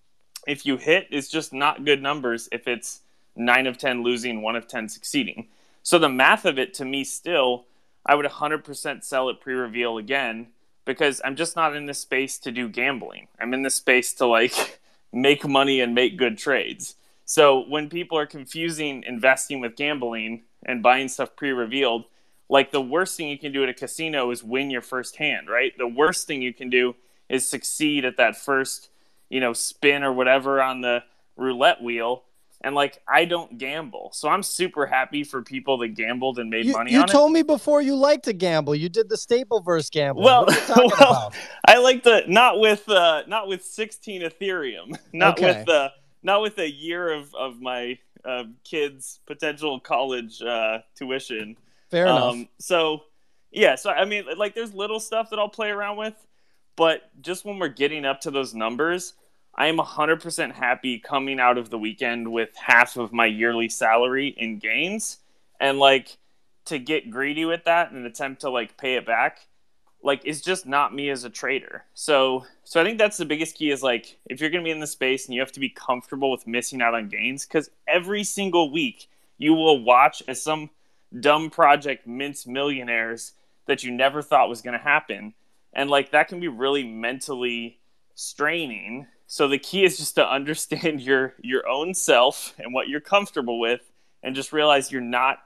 [0.47, 3.01] if you hit is just not good numbers if it's
[3.37, 5.49] nine of 10 losing, one of 10 succeeding.
[5.83, 7.67] So the math of it to me still,
[8.07, 10.49] I would 100% sell it pre-reveal again
[10.85, 13.29] because I'm just not in this space to do gambling.
[13.41, 14.81] I'm in this space to like
[15.13, 16.97] make money and make good trades.
[17.25, 22.05] So when people are confusing investing with gambling and buying stuff pre-revealed,
[22.49, 25.49] like the worst thing you can do at a casino is win your first hand,
[25.49, 25.73] right?
[25.79, 26.95] The worst thing you can do
[27.29, 28.91] is succeed at that first,
[29.29, 31.03] you know, spin or whatever on the
[31.37, 32.25] roulette wheel.
[32.61, 34.11] And like I don't gamble.
[34.15, 37.13] So I'm super happy for people that gambled and made You, money you on it.
[37.13, 38.75] told me before you like to gamble.
[38.75, 40.23] You did the Stapleverse gamble.
[40.23, 41.35] Well, what are you talking well, about?
[41.67, 45.59] I like the not with uh, not with 16 Ethereum, not Okay.
[45.59, 45.91] with uh,
[46.23, 51.59] not with a year of of my uh, kids' potential college uh, tuition.
[51.91, 52.37] Fair enough.
[52.61, 53.03] So
[53.51, 56.15] yeah, so I mean, like, there's little stuff that I'll play around with,
[56.77, 59.15] but just when we're getting up to those numbers,
[59.55, 64.35] I am 100% happy coming out of the weekend with half of my yearly salary
[64.37, 65.19] in gains,
[65.61, 66.19] and like
[66.67, 69.47] to get greedy with that and attempt to like pay it back
[70.05, 71.85] like is just not me as a trader.
[71.95, 74.71] So so I think that's the biggest key is like if you're going to be
[74.71, 77.71] in the space and you have to be comfortable with missing out on gains cuz
[77.89, 80.71] every single week you will watch as some
[81.19, 83.33] dumb project mints millionaires
[83.67, 85.33] that you never thought was going to happen.
[85.75, 87.81] And like that can be really mentally
[88.15, 89.07] straining.
[89.27, 93.59] So the key is just to understand your your own self and what you're comfortable
[93.59, 93.81] with
[94.23, 95.39] and just realize you're not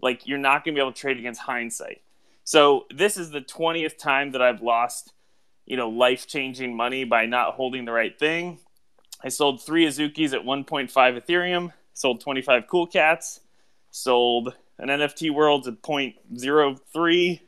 [0.00, 2.02] like you're not going to be able to trade against hindsight.
[2.44, 5.12] So this is the 20th time that I've lost,
[5.66, 8.58] you know, life-changing money by not holding the right thing.
[9.22, 13.40] I sold 3 Azukis at 1.5 Ethereum, sold 25 Cool Cats,
[13.90, 17.40] sold an NFT Worlds at 0.03.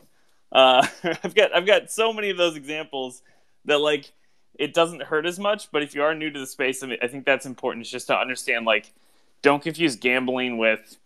[0.53, 0.87] Uh,
[1.25, 3.23] I've got I've got so many of those examples
[3.65, 4.13] that like
[4.59, 7.25] it doesn't hurt as much, but if you are new to the space, I, think
[7.25, 7.83] that's important.
[7.83, 8.93] It's just to understand like
[9.41, 10.99] don't confuse gambling with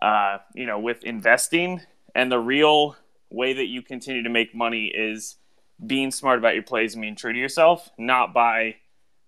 [0.00, 1.80] uh, you know, with investing.
[2.14, 2.96] And the real
[3.30, 5.36] way that you continue to make money is
[5.84, 8.76] being smart about your plays and being true to yourself, not by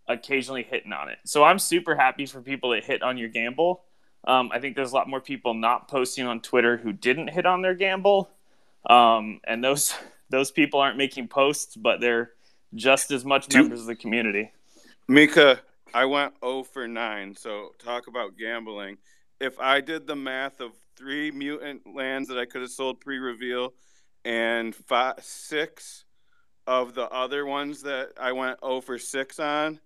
[0.08, 1.18] occasionally hitting on it.
[1.24, 3.84] So I'm super happy for people that hit on your gamble.
[4.26, 7.46] Um, I think there's a lot more people not posting on Twitter who didn't hit
[7.46, 8.30] on their gamble,
[8.88, 9.94] um, and those
[10.30, 12.30] those people aren't making posts, but they're
[12.74, 14.52] just as much members of the community.
[15.08, 15.60] Mika,
[15.92, 18.98] I went 0 for 9, so talk about gambling.
[19.40, 23.18] If I did the math of three mutant lands that I could have sold pre
[23.18, 23.74] reveal
[24.24, 26.04] and five, six
[26.66, 29.80] of the other ones that I went 0 for 6 on,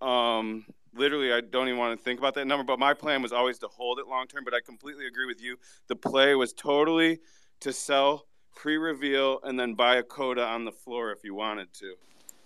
[0.00, 0.64] um,
[0.94, 2.64] literally, I don't even want to think about that number.
[2.64, 4.44] But my plan was always to hold it long term.
[4.44, 5.56] But I completely agree with you.
[5.88, 7.20] The play was totally
[7.60, 11.72] to sell pre reveal and then buy a Koda on the floor if you wanted
[11.74, 11.94] to.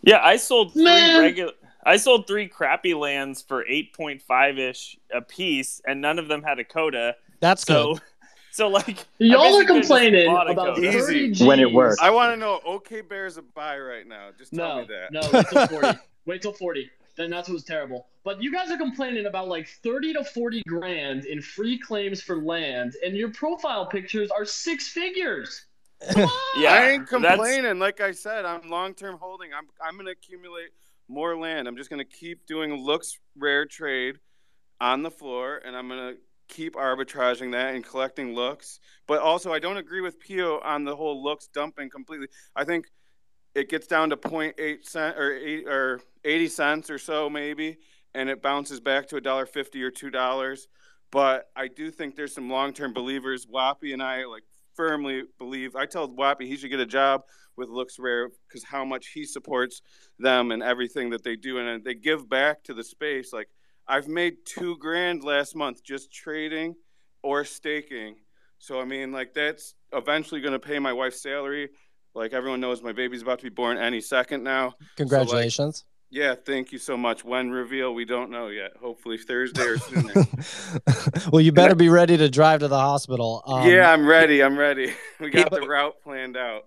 [0.02, 1.52] Yeah, I sold three regular.
[1.84, 6.28] I sold three crappy lands for eight point five ish a piece, and none of
[6.28, 7.16] them had a Koda.
[7.40, 8.02] That's so, good.
[8.52, 10.76] So like Y'all are complaining about goat.
[10.78, 11.46] 30 Easy.
[11.46, 11.98] When it works.
[12.02, 12.60] I want to know.
[12.66, 14.30] Okay Bear's a buy right now.
[14.36, 15.12] Just tell No, me that.
[15.12, 15.98] no, wait till 40.
[16.26, 16.90] wait till 40.
[17.20, 18.06] Then that's what's terrible.
[18.24, 22.42] But you guys are complaining about like 30 to 40 grand in free claims for
[22.42, 25.66] land, and your profile pictures are six figures.
[26.56, 27.78] Yeah, I ain't that's- complaining.
[27.78, 29.50] Like I said, I'm long term holding.
[29.52, 30.70] I'm I'm gonna accumulate
[31.08, 31.68] more land.
[31.68, 34.16] I'm just gonna keep doing looks rare trade
[34.80, 36.14] on the floor, and I'm gonna
[36.48, 38.80] keep arbitraging that and collecting looks.
[39.06, 42.28] But also, I don't agree with Pio on the whole looks dumping completely.
[42.56, 42.86] I think
[43.54, 47.78] it gets down to 0.8 cent or eight or 80 cents or so maybe,
[48.14, 50.68] and it bounces back to a dollar fifty or two dollars.
[51.10, 53.46] But I do think there's some long term believers.
[53.46, 54.44] Wappy and I like
[54.74, 55.76] firmly believe.
[55.76, 57.22] I told Wappy he should get a job
[57.56, 59.82] with LooksRare because how much he supports
[60.18, 63.32] them and everything that they do, and they give back to the space.
[63.32, 63.48] Like
[63.88, 66.76] I've made two grand last month just trading
[67.22, 68.16] or staking.
[68.58, 71.70] So I mean, like that's eventually going to pay my wife's salary.
[72.14, 74.70] Like everyone knows, my baby's about to be born any second now.
[74.70, 75.84] So, like, Congratulations.
[76.10, 77.24] yeah, thank you so much.
[77.24, 78.72] When reveal, we don't know yet.
[78.80, 80.12] Hopefully Thursday or sooner.
[81.32, 83.42] well, you better be ready to drive to the hospital.
[83.46, 84.42] Um, yeah, I'm ready.
[84.42, 84.92] I'm ready.
[85.20, 86.64] We got the route planned out.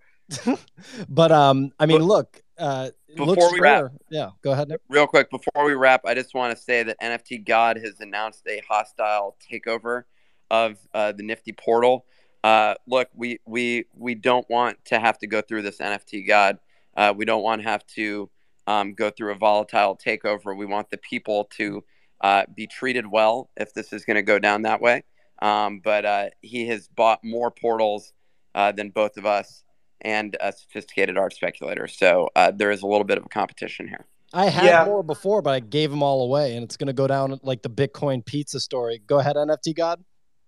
[1.10, 2.42] But um, I mean, look.
[2.58, 4.70] Uh, Before looks we wrap- Yeah, go ahead.
[4.70, 4.80] Nick.
[4.88, 8.44] Real quick before we wrap, I just want to say that NFT God has announced
[8.48, 10.04] a hostile takeover
[10.52, 12.06] of uh, the Nifty portal.
[12.44, 16.60] Uh, look, we we we don't want to have to go through this NFT God.
[16.96, 18.30] Uh, we don't want to have to
[18.68, 20.56] um, go through a volatile takeover.
[20.56, 21.84] We want the people to
[22.22, 25.04] uh, be treated well if this is going to go down that way.
[25.42, 28.14] Um, but uh, he has bought more portals
[28.56, 29.64] uh, than both of us
[30.02, 31.88] and a sophisticated art speculator.
[31.88, 34.06] So uh, there is a little bit of a competition here.
[34.34, 34.86] I had Yeah.
[34.86, 37.62] more before, but I gave them all away, and it's going to go down like
[37.62, 39.02] the Bitcoin pizza story.
[39.06, 40.04] Go ahead, NFT God.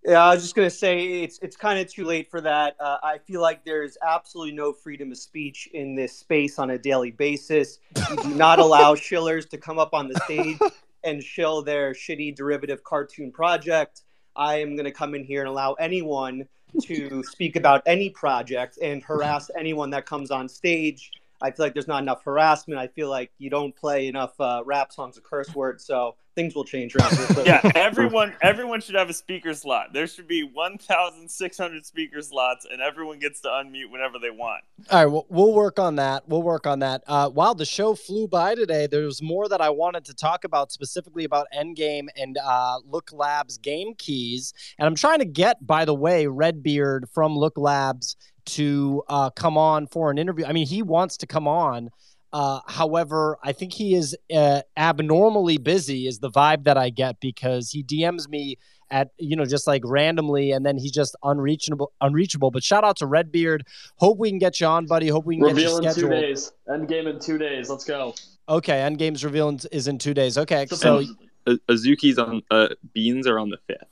[0.08, 2.76] Yeah, I was just gonna say it's it's kind of too late for that.
[2.80, 6.78] Uh, I feel like there's absolutely no freedom of speech in this space on a
[6.78, 7.80] daily basis.
[8.12, 10.60] You do not allow shillers to come up on the stage
[11.04, 14.04] and shill their shitty derivative cartoon project.
[14.36, 16.48] I am gonna come in here and allow anyone
[16.84, 21.12] to speak about any project and harass anyone that comes on stage.
[21.46, 22.80] I feel like there's not enough harassment.
[22.80, 26.54] I feel like you don't play enough uh, rap songs with curse words, so things
[26.54, 27.14] will change around
[27.46, 29.94] yeah, everyone everyone should have a speaker slot.
[29.94, 34.64] There should be 1,600 speaker slots, and everyone gets to unmute whenever they want.
[34.90, 36.28] All right, well, we'll work on that.
[36.28, 37.04] We'll work on that.
[37.08, 38.88] Uh, wow, the show flew by today.
[38.88, 43.58] There's more that I wanted to talk about, specifically about Endgame and uh, Look Labs
[43.58, 44.54] game keys.
[44.78, 49.58] And I'm trying to get, by the way, Redbeard from Look Labs to uh, come
[49.58, 50.46] on for an interview.
[50.46, 51.90] I mean, he wants to come on.
[52.34, 57.20] Uh, however, I think he is uh, abnormally busy, is the vibe that I get
[57.20, 58.58] because he DMs me
[58.92, 61.92] at you know just like randomly, and then he's just unreachable.
[62.02, 62.52] Unreachable.
[62.52, 63.66] But shout out to Redbeard.
[63.98, 65.08] Hope we can get you on, buddy.
[65.08, 66.52] Hope we can Reveal get in you two days.
[66.72, 67.70] End game in two days.
[67.70, 68.14] Let's go.
[68.48, 70.38] Okay, Endgame's reveal in- is in two days.
[70.38, 71.30] Okay, so Supposedly.
[71.48, 73.88] A- Azuki's on uh, beans are on the fifth.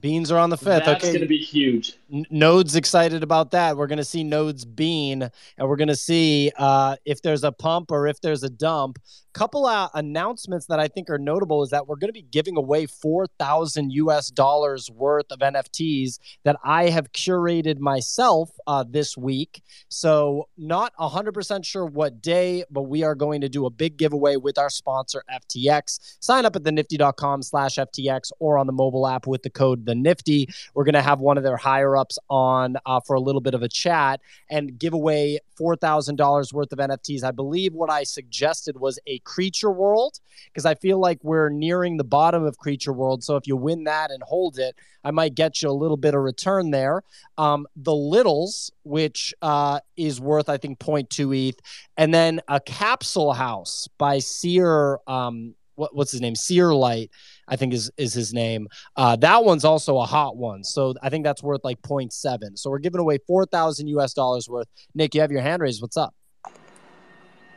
[0.00, 0.84] Beans are on the fifth.
[0.84, 1.94] That's okay, going to be huge.
[2.08, 3.76] Node's excited about that.
[3.76, 7.52] We're going to see Node's bean, and we're going to see uh, if there's a
[7.52, 8.98] pump or if there's a dump.
[9.36, 12.56] Couple uh, announcements that I think are notable is that we're going to be giving
[12.56, 14.30] away four thousand U.S.
[14.30, 19.62] dollars worth of NFTs that I have curated myself uh, this week.
[19.90, 23.98] So not hundred percent sure what day, but we are going to do a big
[23.98, 26.16] giveaway with our sponsor FTX.
[26.20, 29.94] Sign up at the nifty.com/slash FTX or on the mobile app with the code the
[29.94, 30.48] Nifty.
[30.72, 33.52] We're going to have one of their higher ups on uh, for a little bit
[33.52, 37.24] of a chat and give away $4,000 worth of NFTs.
[37.24, 41.98] I believe what I suggested was a creature world because I feel like we're nearing
[41.98, 43.22] the bottom of creature world.
[43.22, 44.74] So if you win that and hold it,
[45.04, 47.02] I might get you a little bit of return there.
[47.36, 51.60] Um, the Littles, which uh, is worth, I think, 0.2 ETH.
[51.98, 54.98] And then a capsule house by Seer.
[55.06, 56.34] Um, what, what's his name?
[56.34, 57.10] Sear Light,
[57.46, 58.66] I think is is his name.
[58.96, 62.58] Uh, that one's also a hot one, so I think that's worth like 0.7.
[62.58, 64.68] So we're giving away four thousand US dollars worth.
[64.94, 65.82] Nick, you have your hand raised.
[65.82, 66.14] What's up?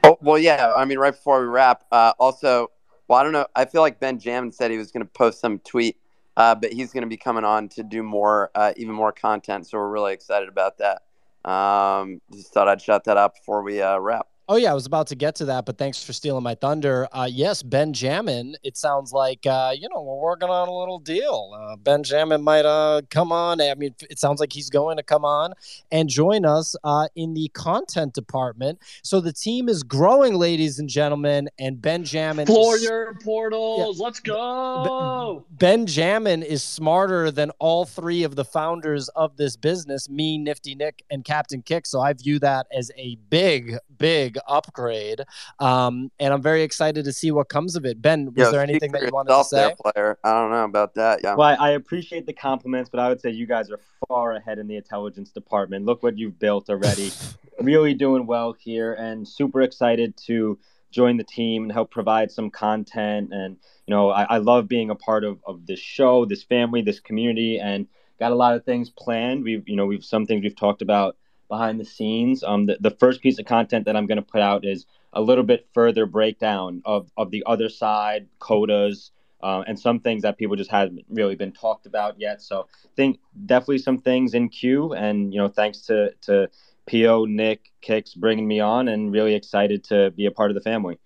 [0.04, 0.74] Oh well, yeah.
[0.76, 2.72] I mean, right before we wrap, uh, also,
[3.08, 3.48] well, I don't know.
[3.56, 5.98] I feel like Ben Jam said he was going to post some tweet,
[6.38, 9.68] uh, but he's going to be coming on to do more, uh, even more content.
[9.68, 11.02] So we're really excited about that.
[11.50, 14.28] Um, just thought I'd shout that out before we uh, wrap.
[14.52, 17.08] Oh yeah, I was about to get to that, but thanks for stealing my thunder.
[17.12, 18.56] Uh, yes, Benjamin.
[18.64, 21.52] It sounds like uh, you know we're working on a little deal.
[21.56, 23.62] Uh, Benjamin might uh, come on.
[23.62, 25.54] I mean, it sounds like he's going to come on
[25.92, 28.80] and join us uh, in the content department.
[29.04, 32.48] So the team is growing, ladies and gentlemen, and Benjamin.
[32.48, 34.00] Floor is- your portals.
[34.00, 35.46] Let's go.
[35.52, 41.04] Benjamin is smarter than all three of the founders of this business, me, Nifty Nick,
[41.12, 41.86] and Captain Kick.
[41.86, 45.22] So I view that as a big, big upgrade.
[45.60, 48.02] Um, and I'm very excited to see what comes of it.
[48.02, 49.58] Ben, was Yo, there anything that you wanted to say?
[49.58, 50.20] there, player.
[50.24, 51.22] I don't know about that.
[51.24, 51.36] Yeah.
[51.36, 54.60] Well, I I appreciate the compliments, but I would say you guys are far ahead
[54.60, 55.86] in the intelligence department.
[55.86, 57.12] Look what you've built already.
[57.62, 60.58] really doing well here and super excited to
[60.92, 63.30] join the team and help provide some content.
[63.32, 66.82] And, you know, I, I love being a part of, of this show, this family,
[66.82, 67.88] this community, and
[68.20, 69.44] got a lot of things planned.
[69.44, 71.16] We've, you know, we've some things we've talked about
[71.50, 72.44] behind the scenes.
[72.44, 75.22] Um, the, the first piece of content that I'm going to put out is a
[75.22, 79.12] little bit further breakdown of, of the other side, Kodas,
[79.42, 82.42] uh, and some things that people just haven't really been talked about yet.
[82.42, 86.50] So think definitely some things in queue, and you know, thanks to to
[86.90, 90.62] Po, Nick, Kicks bringing me on, and really excited to be a part of the
[90.62, 91.00] family.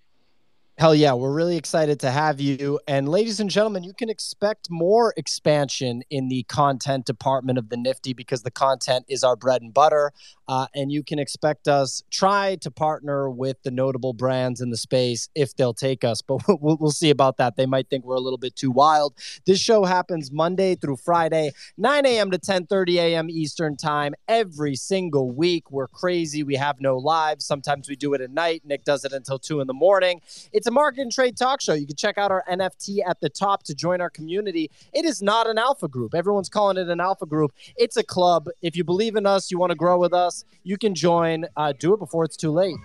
[0.76, 2.80] Hell yeah, we're really excited to have you.
[2.88, 7.76] And ladies and gentlemen, you can expect more expansion in the content department of the
[7.76, 10.10] Nifty because the content is our bread and butter.
[10.48, 14.76] Uh, and you can expect us try to partner with the notable brands in the
[14.76, 16.20] space if they'll take us.
[16.22, 17.54] But we'll, we'll see about that.
[17.56, 19.14] They might think we're a little bit too wild.
[19.46, 22.32] This show happens Monday through Friday, 9 a.m.
[22.32, 23.30] to 10:30 a.m.
[23.30, 25.70] Eastern time every single week.
[25.70, 26.42] We're crazy.
[26.42, 27.46] We have no lives.
[27.46, 28.62] Sometimes we do it at night.
[28.64, 30.20] Nick does it until two in the morning.
[30.64, 31.74] It's a market and trade talk show.
[31.74, 34.70] You can check out our NFT at the top to join our community.
[34.94, 36.14] It is not an alpha group.
[36.14, 37.52] Everyone's calling it an alpha group.
[37.76, 38.48] It's a club.
[38.62, 41.44] If you believe in us, you want to grow with us, you can join.
[41.54, 42.76] Uh, do it before it's too late.